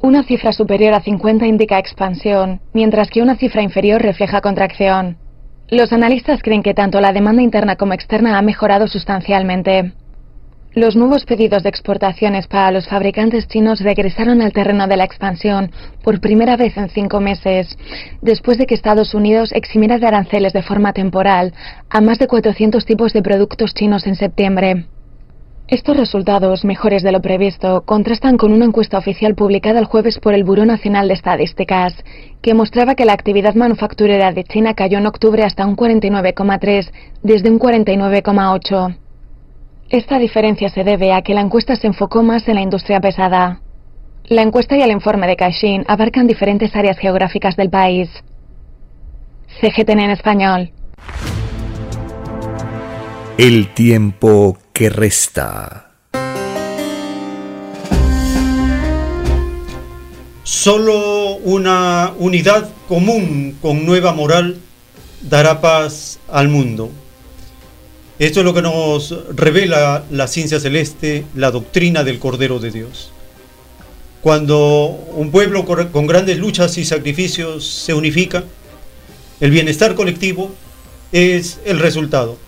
[0.00, 5.16] Una cifra superior a 50 indica expansión, mientras que una cifra inferior refleja contracción.
[5.68, 9.92] Los analistas creen que tanto la demanda interna como externa ha mejorado sustancialmente.
[10.74, 15.70] Los nuevos pedidos de exportaciones para los fabricantes chinos regresaron al terreno de la expansión
[16.02, 17.76] por primera vez en cinco meses,
[18.22, 21.52] después de que Estados Unidos eximiera de aranceles de forma temporal
[21.90, 24.86] a más de 400 tipos de productos chinos en septiembre.
[25.68, 30.32] Estos resultados, mejores de lo previsto, contrastan con una encuesta oficial publicada el jueves por
[30.32, 31.94] el Buró Nacional de Estadísticas,
[32.40, 36.90] que mostraba que la actividad manufacturera de China cayó en octubre hasta un 49,3
[37.22, 39.01] desde un 49,8.
[39.92, 43.60] Esta diferencia se debe a que la encuesta se enfocó más en la industria pesada.
[44.24, 48.08] La encuesta y el informe de Caixin abarcan diferentes áreas geográficas del país.
[49.60, 50.72] CGTN en español.
[53.36, 55.90] El tiempo que resta.
[60.42, 64.56] Solo una unidad común con nueva moral
[65.20, 66.90] dará paz al mundo.
[68.22, 73.10] Esto es lo que nos revela la ciencia celeste, la doctrina del Cordero de Dios.
[74.20, 74.86] Cuando
[75.16, 78.44] un pueblo con grandes luchas y sacrificios se unifica,
[79.40, 80.54] el bienestar colectivo
[81.10, 82.38] es el resultado.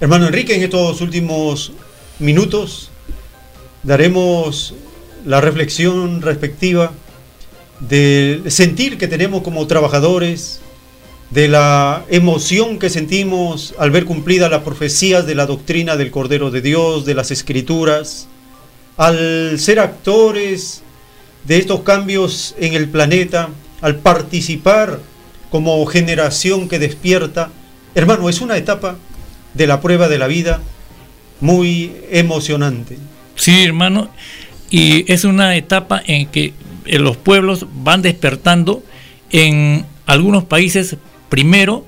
[0.00, 1.70] Hermano Enrique, en estos últimos
[2.18, 2.90] minutos
[3.84, 4.74] daremos
[5.24, 6.90] la reflexión respectiva
[7.78, 10.62] del sentir que tenemos como trabajadores,
[11.30, 16.50] de la emoción que sentimos al ver cumplidas las profecías de la doctrina del Cordero
[16.50, 18.28] de Dios, de las Escrituras,
[18.96, 20.82] al ser actores
[21.44, 23.48] de estos cambios en el planeta,
[23.80, 25.00] al participar
[25.50, 27.50] como generación que despierta.
[27.94, 28.96] Hermano, es una etapa
[29.54, 30.60] de la prueba de la vida
[31.40, 32.98] muy emocionante.
[33.36, 34.08] Sí, hermano,
[34.70, 36.54] y es una etapa en que
[36.86, 38.82] eh, los pueblos van despertando
[39.30, 40.96] en algunos países
[41.34, 41.84] primero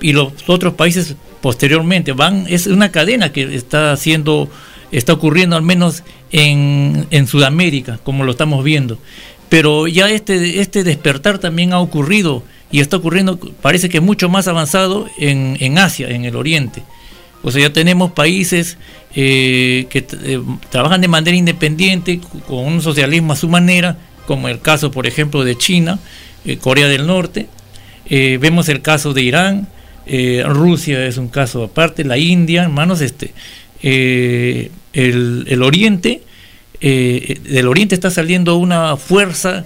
[0.00, 2.12] y los otros países posteriormente.
[2.12, 4.48] Van, es una cadena que está siendo
[4.90, 6.02] está ocurriendo al menos
[6.32, 8.98] en, en Sudamérica, como lo estamos viendo.
[9.50, 14.48] Pero ya este, este despertar también ha ocurrido y está ocurriendo, parece que mucho más
[14.48, 16.82] avanzado en, en Asia, en el Oriente.
[17.42, 18.78] O sea, ya tenemos países
[19.14, 24.60] eh, que eh, trabajan de manera independiente, con un socialismo a su manera, como el
[24.60, 25.98] caso, por ejemplo, de China,
[26.46, 27.48] eh, Corea del Norte.
[28.08, 29.68] Vemos el caso de Irán,
[30.46, 33.32] Rusia es un caso aparte, la India, hermanos, este,
[33.82, 36.22] el, el, Oriente,
[36.80, 39.64] del Oriente está saliendo una fuerza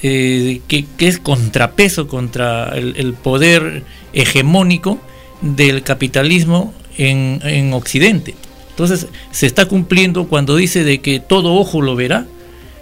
[0.00, 5.00] que, que, es contrapeso contra el, el poder hegemónico
[5.40, 8.34] del capitalismo en, Occidente.
[8.70, 12.26] Entonces se está cumpliendo cuando dice de que todo ojo lo verá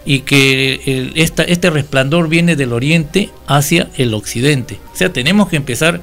[0.08, 4.80] y que este resplandor viene del oriente hacia el occidente.
[4.94, 6.00] O sea, tenemos que empezar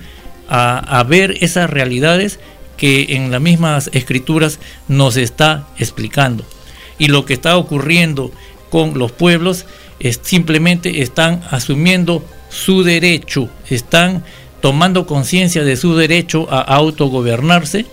[0.48, 2.40] a, ver esas realidades
[2.77, 6.45] que en las mismas escrituras nos está explicando.
[7.00, 8.32] Y lo que está ocurriendo
[8.69, 9.66] con los pueblos
[10.00, 14.24] es simplemente están asumiendo su derecho, están
[14.61, 17.88] tomando conciencia de su derecho a autogobernarse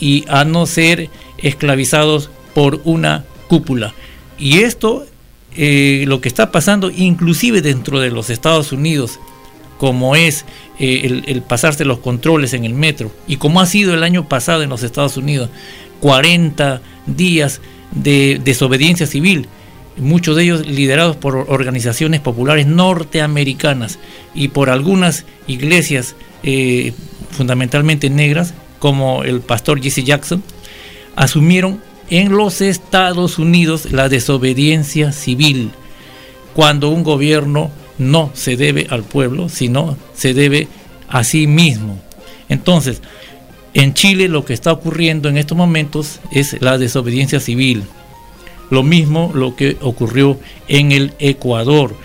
[0.00, 1.08] y a no ser
[1.38, 3.94] esclavizados por una cúpula.
[4.40, 5.06] Y esto,
[5.56, 9.20] eh, lo que está pasando inclusive dentro de los Estados Unidos,
[9.78, 10.44] como es
[10.78, 14.62] eh, el, pasarse los controles en el metro, y como ha sido el año pasado
[14.62, 15.50] en los Estados Unidos,
[16.00, 19.48] 40 días de desobediencia civil,
[19.98, 23.98] muchos de ellos liderados por organizaciones populares norteamericanas
[24.34, 26.92] y por algunas iglesias eh,
[27.30, 30.42] fundamentalmente negras, como el pastor Jesse Jackson,
[31.14, 31.80] asumieron
[32.12, 35.70] en los Estados Unidos la desobediencia civil,
[36.52, 40.68] cuando un gobierno no se debe al pueblo, sino se debe
[41.08, 41.98] a sí mismo.
[42.50, 43.00] Entonces,
[43.72, 47.84] en Chile lo que está ocurriendo en estos momentos es la desobediencia civil.
[48.68, 51.96] Lo mismo lo que ocurrió en el Ecuador.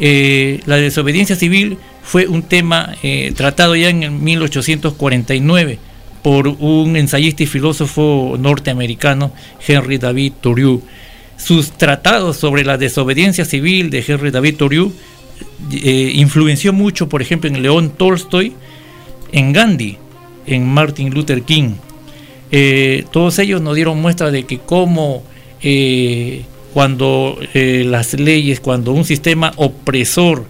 [0.00, 5.91] Eh, la desobediencia civil fue un tema eh, tratado ya en el 1849
[6.22, 9.32] por un ensayista y filósofo norteamericano,
[9.66, 10.82] Henry David Thoreau.
[11.36, 14.92] Sus tratados sobre la desobediencia civil de Henry David Thoreau
[15.72, 18.52] eh, influenció mucho, por ejemplo, en León Tolstoy,
[19.32, 19.98] en Gandhi,
[20.46, 21.74] en Martin Luther King.
[22.52, 25.24] Eh, todos ellos nos dieron muestra de que cómo
[25.60, 30.46] eh, cuando las leyes, cuando un sistema opresor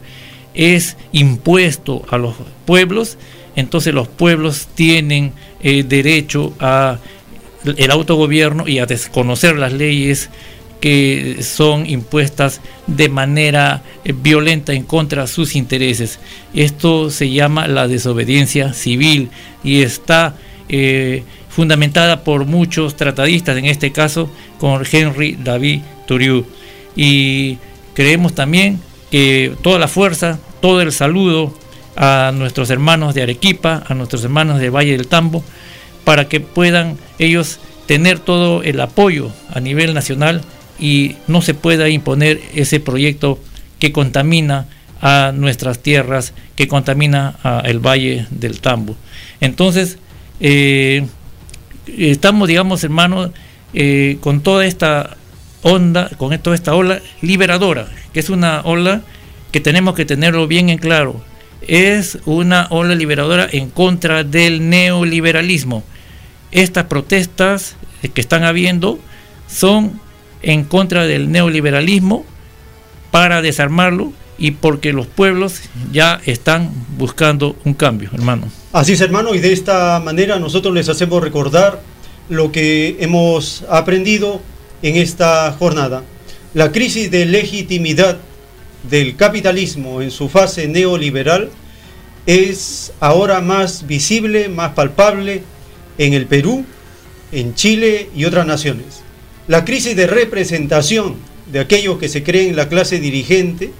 [0.54, 2.34] es impuesto a los
[2.64, 3.18] pueblos,
[3.56, 6.98] entonces los pueblos tienen eh, derecho a
[7.64, 10.30] el autogobierno y a desconocer las leyes
[10.80, 16.18] que son impuestas de manera eh, violenta en contra de sus intereses.
[16.54, 19.30] Esto se llama la desobediencia civil
[19.62, 20.34] y está
[20.68, 26.44] eh, fundamentada por muchos tratadistas, en este caso con Henry David Thoreau.
[26.96, 27.58] Y
[27.94, 28.80] creemos también
[29.12, 31.54] que toda la fuerza, todo el saludo
[31.96, 35.44] a nuestros hermanos de Arequipa, a nuestros hermanos de Valle del Tambo,
[36.04, 40.42] para que puedan ellos tener todo el apoyo a nivel nacional
[40.78, 43.38] y no se pueda imponer ese proyecto
[43.78, 44.66] que contamina
[45.00, 48.96] a nuestras tierras, que contamina a el Valle del Tambo.
[49.40, 49.98] Entonces,
[50.40, 51.06] eh,
[51.86, 53.30] estamos, digamos, hermanos,
[53.74, 55.16] eh, con toda esta
[55.62, 59.02] onda, con toda esta ola liberadora, que es una ola
[59.50, 61.22] que tenemos que tenerlo bien en claro
[61.68, 65.84] es una ola liberadora en contra del neoliberalismo.
[66.50, 67.76] Estas protestas
[68.14, 68.98] que están habiendo
[69.48, 70.00] son
[70.42, 72.24] en contra del neoliberalismo
[73.10, 75.60] para desarmarlo y porque los pueblos
[75.92, 78.48] ya están buscando un cambio, hermano.
[78.72, 81.80] Así es, hermano, y de esta manera nosotros les hacemos recordar
[82.28, 84.40] lo que hemos aprendido
[84.82, 86.02] en esta jornada.
[86.54, 88.18] La crisis de legitimidad
[88.88, 91.50] del capitalismo en su fase neoliberal
[92.26, 95.42] es ahora más visible, más palpable
[95.98, 96.64] en el Perú,
[97.32, 99.02] en Chile y otras naciones.
[99.48, 101.16] La crisis de representación
[101.50, 103.72] de aquellos que se creen la clase dirigente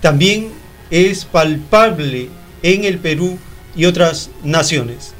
[0.00, 0.48] también
[0.90, 2.28] es palpable
[2.62, 3.38] en el Perú
[3.74, 5.12] y otras naciones.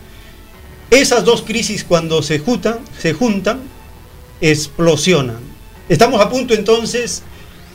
[0.90, 3.60] Esas dos crisis cuando se juntan, se juntan,
[4.40, 5.40] explosionan.
[5.88, 7.22] Estamos a punto entonces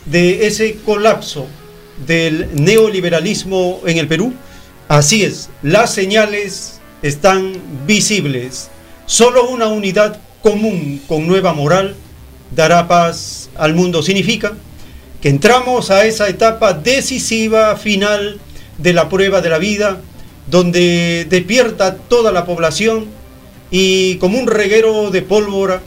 [0.06, 1.48] de ese colapso
[2.06, 4.34] del neoliberalismo en el Perú.
[4.88, 7.54] Así es, las señales están
[7.86, 8.70] visibles.
[9.06, 11.96] Solo una unidad común con nueva moral
[12.56, 14.04] dará paz al mundo.
[14.04, 14.54] Significa
[15.22, 18.40] que entramos a esa etapa decisiva final
[18.78, 20.02] de la prueba de la vida,
[20.50, 23.06] donde despierta toda la población
[23.70, 25.82] y como un reguero de pólvora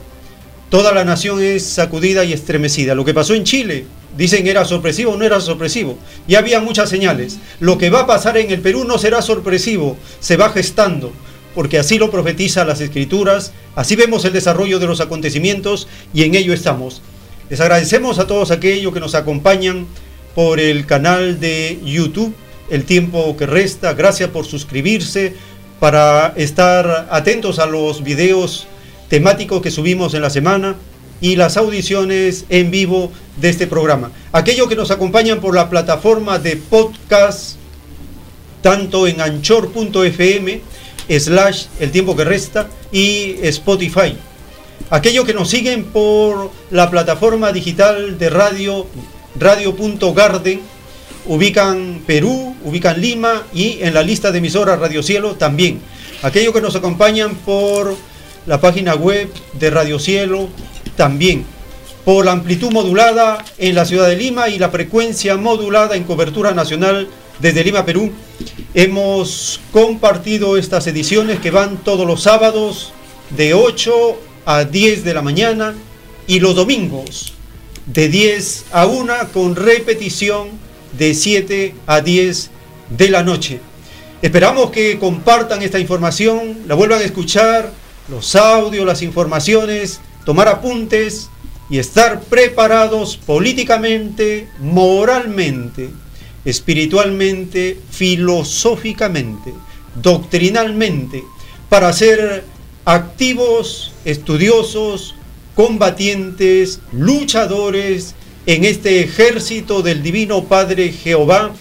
[0.70, 2.97] toda la nación es sacudida y estremecida.
[2.97, 3.84] Lo que pasó en Chile,
[4.17, 5.99] dicen era sorpresivo no era sorpresivo.
[6.28, 7.39] Ya había muchas señales.
[7.60, 11.12] Lo que va a pasar en el Perú no será sorpresivo, se va gestando,
[11.55, 16.34] porque así lo profetiza las escrituras, así vemos el desarrollo de los acontecimientos y en
[16.34, 17.02] ello estamos.
[17.51, 19.86] Les agradecemos a todos aquellos que nos acompañan
[20.34, 22.34] por el canal de YouTube,
[22.70, 23.93] El tiempo que resta.
[23.93, 25.34] Gracias por suscribirse,
[25.81, 28.67] para estar atentos a los videos
[29.09, 30.76] temáticos que subimos en la semana
[31.25, 34.11] y las audiciones en vivo de este programa.
[34.31, 37.57] Aquellos que nos acompañan por la plataforma de podcast,
[38.61, 40.61] tanto en anchor.fm,
[41.19, 44.15] slash el tiempo que resta y Spotify.
[44.91, 48.86] Aquellos que nos siguen por la plataforma digital de radio,
[49.41, 50.61] radio.garden,
[51.25, 55.81] ubican Perú, ubican Lima y en la lista de emisoras Radio Cielo también.
[56.23, 57.97] Aquellos que nos acompañan por
[58.44, 60.51] la página web de Radio Cielo
[60.97, 61.44] también.
[62.05, 66.52] Por la amplitud modulada en la ciudad de Lima y la frecuencia modulada en cobertura
[66.52, 67.08] nacional
[67.39, 68.12] desde Lima, Perú.
[68.74, 72.92] Hemos compartido estas ediciones que van todos los sábados
[73.31, 73.92] de 8
[74.47, 75.74] a 10 de la mañana
[76.26, 77.32] y los domingos
[77.86, 80.48] de 10 a 1 con repetición
[80.97, 82.50] de 7 a 10
[82.97, 83.60] de la noche.
[84.23, 87.73] Esperamos que compartan esta información, la vuelvan a escuchar,
[88.08, 91.31] los audios, las informaciones, tomar apuntes
[91.70, 95.91] y estar preparados políticamente, moralmente,
[96.44, 99.55] espiritualmente, filosóficamente,
[99.94, 101.25] doctrinalmente,
[101.69, 102.44] para ser
[102.85, 105.15] activos, estudiosos,
[105.55, 108.15] combatientes, luchadores
[108.47, 111.53] en este ejército del Divino Padre Jehová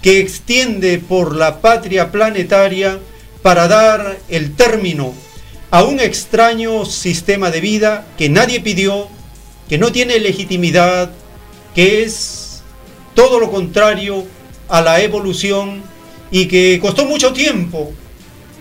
[0.00, 2.98] que extiende por la patria planetaria
[3.42, 5.14] para dar el término
[5.72, 9.08] a un extraño sistema de vida que nadie pidió,
[9.70, 11.10] que no tiene legitimidad,
[11.74, 12.62] que es
[13.14, 14.26] todo lo contrario
[14.68, 15.82] a la evolución
[16.30, 17.90] y que costó mucho tiempo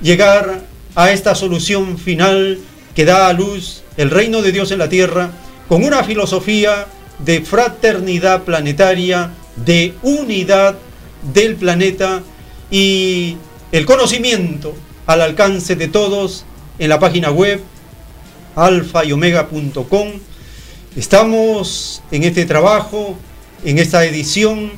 [0.01, 0.63] llegar
[0.95, 2.59] a esta solución final
[2.95, 5.31] que da a luz el reino de Dios en la tierra
[5.67, 6.87] con una filosofía
[7.19, 10.77] de fraternidad planetaria, de unidad
[11.33, 12.23] del planeta
[12.71, 13.35] y
[13.73, 14.73] el conocimiento
[15.07, 16.45] al alcance de todos
[16.81, 17.61] en la página web
[18.55, 20.07] alfa y omega.com.
[20.97, 23.15] Estamos en este trabajo,
[23.63, 24.71] en esta edición,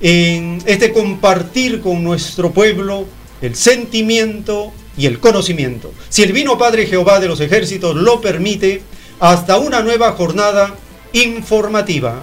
[0.00, 3.04] en este compartir con nuestro pueblo
[3.42, 5.92] el sentimiento y el conocimiento.
[6.08, 8.82] Si el vino Padre Jehová de los ejércitos lo permite,
[9.18, 10.76] hasta una nueva jornada
[11.12, 12.22] informativa.